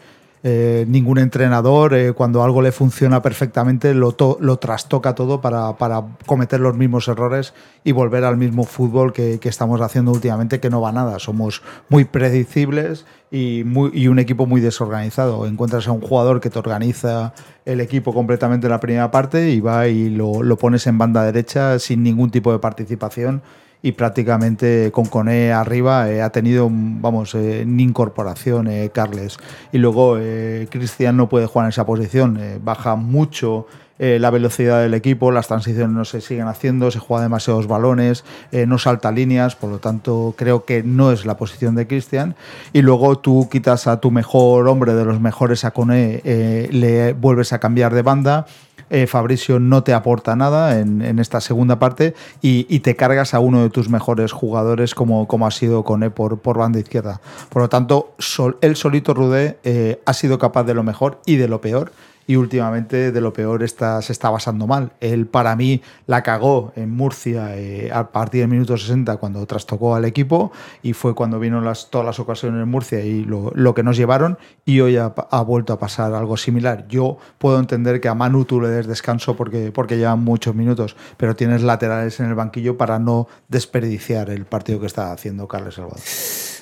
[0.43, 5.77] eh, ningún entrenador, eh, cuando algo le funciona perfectamente, lo, to- lo trastoca todo para,
[6.25, 7.53] cometer los mismos errores
[7.85, 11.19] y volver al mismo fútbol que, estamos haciendo últimamente, que no va nada.
[11.19, 15.47] Somos muy predecibles y, un equipo muy desorganizado.
[15.47, 17.35] Encuentras a un jugador que te organiza
[17.67, 21.79] el equipo completamente en la primera parte y va y lo pones en banda derecha
[21.79, 23.43] sin ningún tipo de participación
[23.83, 29.39] y prácticamente con Coné arriba eh, ha tenido, vamos, eh, incorporación eh, Carles.
[29.73, 33.67] Y luego eh, Cristian no puede jugar en esa posición, baja mucho
[34.01, 38.25] eh, la velocidad del equipo, las transiciones no se siguen haciendo, se juega demasiados balones,
[38.51, 42.35] eh, no salta líneas, por lo tanto creo que no es la posición de Cristian.
[42.73, 47.13] Y luego tú quitas a tu mejor hombre de los mejores a Coné, eh, le
[47.13, 48.47] vuelves a cambiar de banda.
[48.93, 53.35] Eh, Fabricio no te aporta nada en, en esta segunda parte y, y te cargas
[53.35, 57.21] a uno de tus mejores jugadores como, como ha sido Coné por, por banda izquierda.
[57.51, 59.59] Por lo tanto, sol- él solito Rudé
[60.05, 61.93] ha sido capaz de lo mejor y de lo peor
[62.31, 64.93] y últimamente de lo peor está, se está basando mal.
[65.01, 69.97] Él para mí la cagó en Murcia eh, a partir del minuto 60 cuando trastocó
[69.97, 73.75] al equipo y fue cuando vino las, todas las ocasiones en Murcia y lo, lo
[73.75, 76.87] que nos llevaron y hoy ha, ha vuelto a pasar algo similar.
[76.87, 80.95] Yo puedo entender que a Manu tú le des descanso porque, porque llevan muchos minutos,
[81.17, 85.75] pero tienes laterales en el banquillo para no desperdiciar el partido que está haciendo Carles
[85.75, 85.99] Salvador.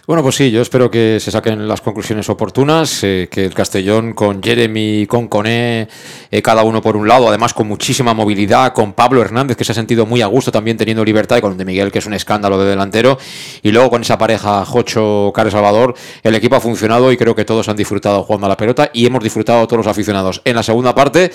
[0.08, 4.14] Bueno, pues sí, yo espero que se saquen las conclusiones oportunas, eh, que el Castellón
[4.14, 5.86] con Jeremy, con Coné,
[6.30, 9.72] eh, cada uno por un lado, además con muchísima movilidad, con Pablo Hernández, que se
[9.72, 12.14] ha sentido muy a gusto también teniendo libertad, y con De Miguel, que es un
[12.14, 13.18] escándalo de delantero,
[13.62, 17.44] y luego con esa pareja Jocho, Carlos Salvador, el equipo ha funcionado y creo que
[17.44, 20.40] todos han disfrutado jugando a la pelota y hemos disfrutado todos los aficionados.
[20.46, 21.30] En la segunda parte,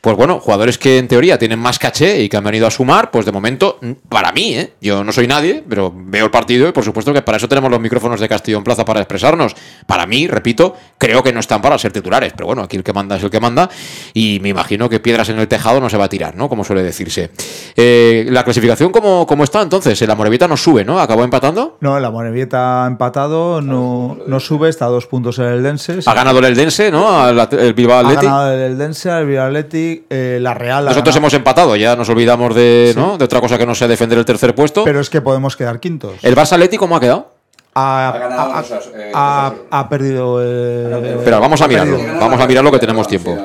[0.00, 3.12] pues bueno, jugadores que en teoría tienen más caché y que han venido a sumar,
[3.12, 4.72] pues de momento, mm, para mí, ¿eh?
[4.80, 7.70] yo no soy nadie, pero veo el partido y por supuesto que para eso tenemos
[7.70, 9.54] los micrófonos de Castillo en Plaza para expresarnos.
[9.86, 12.92] Para mí, repito, creo que no están para ser titulares, pero bueno, aquí el que
[12.92, 13.68] manda es el que manda
[14.14, 16.48] y me imagino que piedras en el tejado no se va a tirar, ¿no?
[16.48, 17.30] Como suele decirse.
[17.76, 20.00] Eh, la clasificación, ¿cómo, cómo está entonces?
[20.02, 21.00] El Amorebieta no sube, ¿no?
[21.00, 21.78] ¿Acabó empatando?
[21.80, 25.98] No, la Morevieta ha empatado, no, no sube, está a dos puntos el Eldense.
[26.06, 27.20] Ha ganado el Eldense, ¿no?
[27.20, 28.24] Al- El Bilbao Ha Athletic.
[28.24, 30.86] ganado el Eldense, el Bilbao Athletic, eh, la Real.
[30.86, 31.18] ha Nosotros ganado.
[31.18, 33.18] hemos empatado, ya nos olvidamos de, ¿no?
[33.18, 34.84] de otra cosa que no sea defender el tercer puesto.
[34.84, 36.14] Pero es que podemos quedar quintos.
[36.22, 37.35] ¿El Barça Athletic cómo ha quedado?
[37.78, 38.62] Ha, ha-
[38.94, 40.38] eh, ha- ha perdido.
[40.42, 41.98] eh, Espera, vamos a mirarlo.
[42.18, 43.36] Vamos a mirarlo que tenemos tiempo.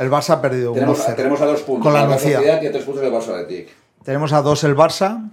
[0.00, 1.14] El Barça ha perdido Tenemos, 1-0.
[1.14, 1.84] tenemos a dos puntos.
[1.84, 2.36] Con la Real Nucía.
[2.38, 3.68] Sociedad y a tres puntos del Barça Athletic.
[4.04, 5.30] Tenemos a dos el Barça,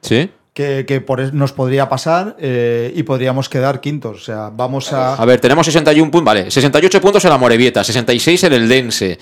[0.00, 0.30] ¿Sí?
[0.54, 4.22] que, que por nos podría pasar eh, y podríamos quedar quintos.
[4.22, 5.14] O sea, vamos a.
[5.14, 6.24] A ver, tenemos 61 puntos.
[6.24, 9.18] Vale, 68 puntos en la Morevieta, 66 en el Dense.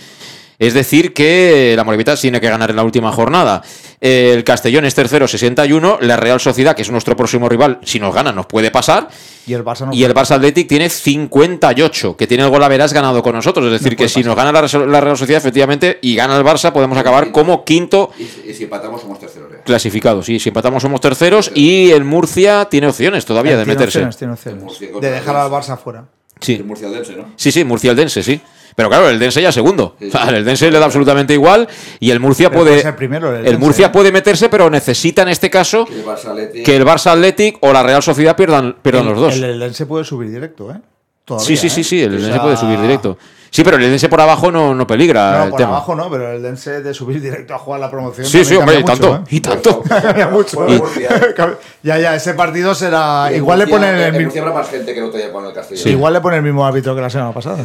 [0.59, 3.63] Es decir, que la Morevitas tiene que ganar en la última jornada.
[4.01, 5.99] El Castellón es tercero, 61.
[6.01, 9.09] La Real Sociedad, que es nuestro próximo rival, si nos gana, nos puede pasar.
[9.47, 12.69] Y el Barça no Y el Barça Athletic tiene 58, que tiene el gol a
[12.69, 13.65] verás ganado con nosotros.
[13.67, 16.73] Es decir, que si nos gana la, la Real Sociedad, efectivamente, y gana el Barça,
[16.73, 19.49] podemos acabar como quinto Y, si empatamos somos terceros.
[19.65, 20.23] clasificado.
[20.23, 21.53] Sí, si empatamos somos terceros.
[21.55, 23.99] Y el Murcia tiene opciones todavía de Tiene meterse.
[24.05, 24.33] opciones, tiene
[24.65, 25.01] opciones.
[25.01, 26.05] De dejar al Barça fuera.
[26.41, 26.63] Sí.
[26.65, 27.33] Murcialdense, ¿no?
[27.37, 28.41] Sí, sí, Murcia el Dense, sí.
[28.79, 29.97] Pero claro, el Dense ya segundo.
[30.01, 31.67] O sea, el Dense le da absolutamente igual
[31.99, 32.93] y el Murcia Pero puede.
[32.93, 33.91] primero el el Dense, Murcia ¿eh?
[33.91, 37.59] puede meterse, pero necesita en este caso Que el Barça Athletic- que el Barça Athletic
[37.63, 39.35] o la Real Sociedad pierdan, pierdan El- los dos.
[39.35, 40.77] El Eldense puede subir directo, ¿eh?
[41.25, 41.71] Todavía, sí, sí, ¿eh?
[41.71, 43.19] sí, sí, el O Dense sea, puede subir directo.
[43.51, 45.71] Sí, pero el Dense por abajo no, no peligra No, el por tema.
[45.71, 48.27] abajo no, pero el Dense de subir directo a jugar la promoción.
[48.27, 49.27] Sí, sí, hombre, y tanto, mucho, ¿eh?
[49.31, 49.83] y tanto.
[49.89, 50.67] Cambia mucho.
[51.83, 53.31] ya, ya, ese partido será.
[53.35, 54.41] Igual le ponen el mismo.
[54.43, 55.83] habrá más gente que el otro día con el Castellón.
[55.83, 57.59] Sí, Igual le pone el mismo árbitro que la semana pasada.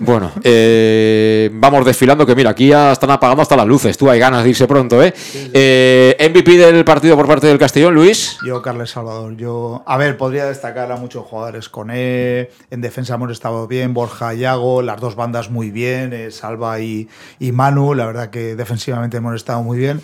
[0.00, 3.96] Bueno, eh, vamos desfilando, que mira, aquí ya están apagando hasta las luces.
[3.98, 5.12] Tú hay ganas de irse pronto, ¿eh?
[5.52, 8.38] Eh, MVP del partido por parte del Castellón, Luis.
[8.46, 9.82] Yo, Carles Salvador, yo.
[9.86, 12.50] A ver, podría destacar a muchos jugadores con E.
[12.70, 13.94] En defensa hemos estado bien.
[13.94, 16.12] Borja Yago, las dos bandas muy bien.
[16.12, 20.00] eh, Salva y, y Manu, la verdad que defensivamente hemos estado muy bien.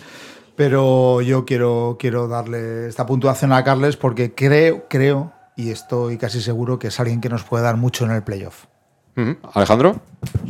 [0.55, 6.41] Pero yo quiero, quiero darle esta puntuación a Carles porque creo, creo, y estoy casi
[6.41, 8.65] seguro que es alguien que nos puede dar mucho en el playoff.
[9.53, 10.01] Alejandro.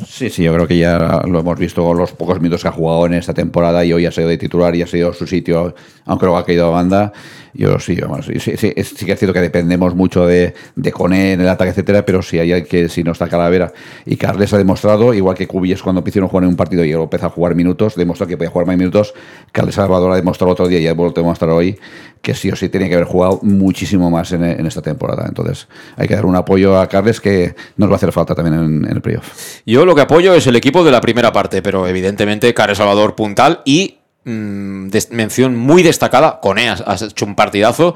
[0.08, 3.06] Sí, sí, yo creo que ya lo hemos visto los pocos minutos que ha jugado
[3.06, 6.26] en esta temporada y hoy ha sido de titular y ha sido su sitio, aunque
[6.26, 7.14] luego ha caído a banda.
[7.54, 11.34] Yo sí, sí, sí, sí, sí que es cierto que dependemos mucho de, de Coné
[11.34, 13.72] en el ataque, etcétera, pero si hay que si no está Calavera
[14.06, 17.28] y Carles ha demostrado, igual que Cubillas cuando a jugar en un partido y empezó
[17.28, 19.14] a jugar minutos, demostró que podía jugar más minutos.
[19.52, 21.78] Carles Salvador ha demostrado otro día y ha vuelto a demostrar hoy
[22.26, 25.26] que sí o sí tenía que haber jugado muchísimo más en, en esta temporada.
[25.28, 28.56] Entonces hay que dar un apoyo a Carles que nos va a hacer falta también
[28.56, 29.62] en, en el playoff.
[29.64, 33.16] Yo lo que apoyo es el equipo de la primera parte, pero evidentemente Care Salvador
[33.16, 37.94] puntal y mm, mención muy destacada, Coneas has hecho un partidazo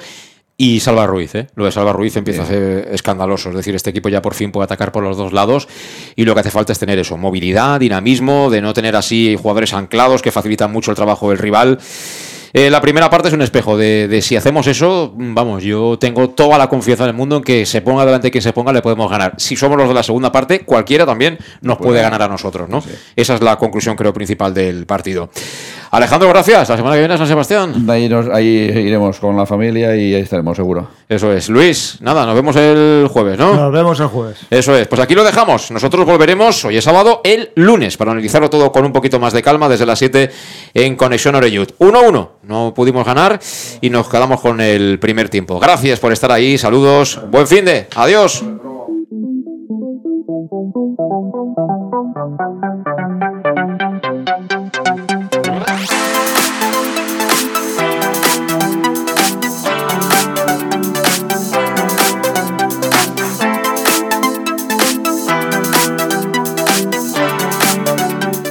[0.62, 1.48] y Salva Ruiz, ¿eh?
[1.56, 4.52] Lo de Salva Ruiz empieza a ser escandaloso, es decir, este equipo ya por fin
[4.52, 5.70] puede atacar por los dos lados
[6.16, 9.74] y lo que hace falta es tener eso, movilidad, dinamismo, de no tener así jugadores
[9.74, 11.80] anclados que facilitan mucho el trabajo del rival.
[12.54, 16.30] Eh, la primera parte es un espejo de, de si hacemos eso, vamos, yo tengo
[16.30, 19.10] toda la confianza del mundo en que se ponga delante quien se ponga, le podemos
[19.10, 19.34] ganar.
[19.38, 22.84] Si somos los de la segunda parte, cualquiera también nos puede ganar a nosotros, ¿no?
[23.16, 25.30] Esa es la conclusión, creo, principal del partido.
[25.92, 26.70] Alejandro, gracias.
[26.70, 27.86] La semana que viene a San Sebastián.
[27.90, 30.88] Ahí, nos- ahí iremos con la familia y ahí estaremos seguro.
[31.08, 31.50] Eso es.
[31.50, 33.56] Luis, nada, nos vemos el jueves, ¿no?
[33.56, 34.38] Nos vemos el jueves.
[34.52, 35.72] Eso es, pues aquí lo dejamos.
[35.72, 39.42] Nosotros volveremos, hoy es sábado, el lunes, para analizarlo todo con un poquito más de
[39.42, 40.30] calma desde las 7
[40.76, 41.70] en Conexión Oreyud.
[41.80, 43.40] 1-1, no pudimos ganar
[43.82, 45.60] y nos quedamos con el primer tiempo.
[45.60, 48.44] Gracias por estar ahí, saludos, buen fin de, adiós.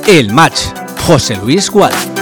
[0.09, 0.73] El match.
[1.07, 2.18] José Luis Gual.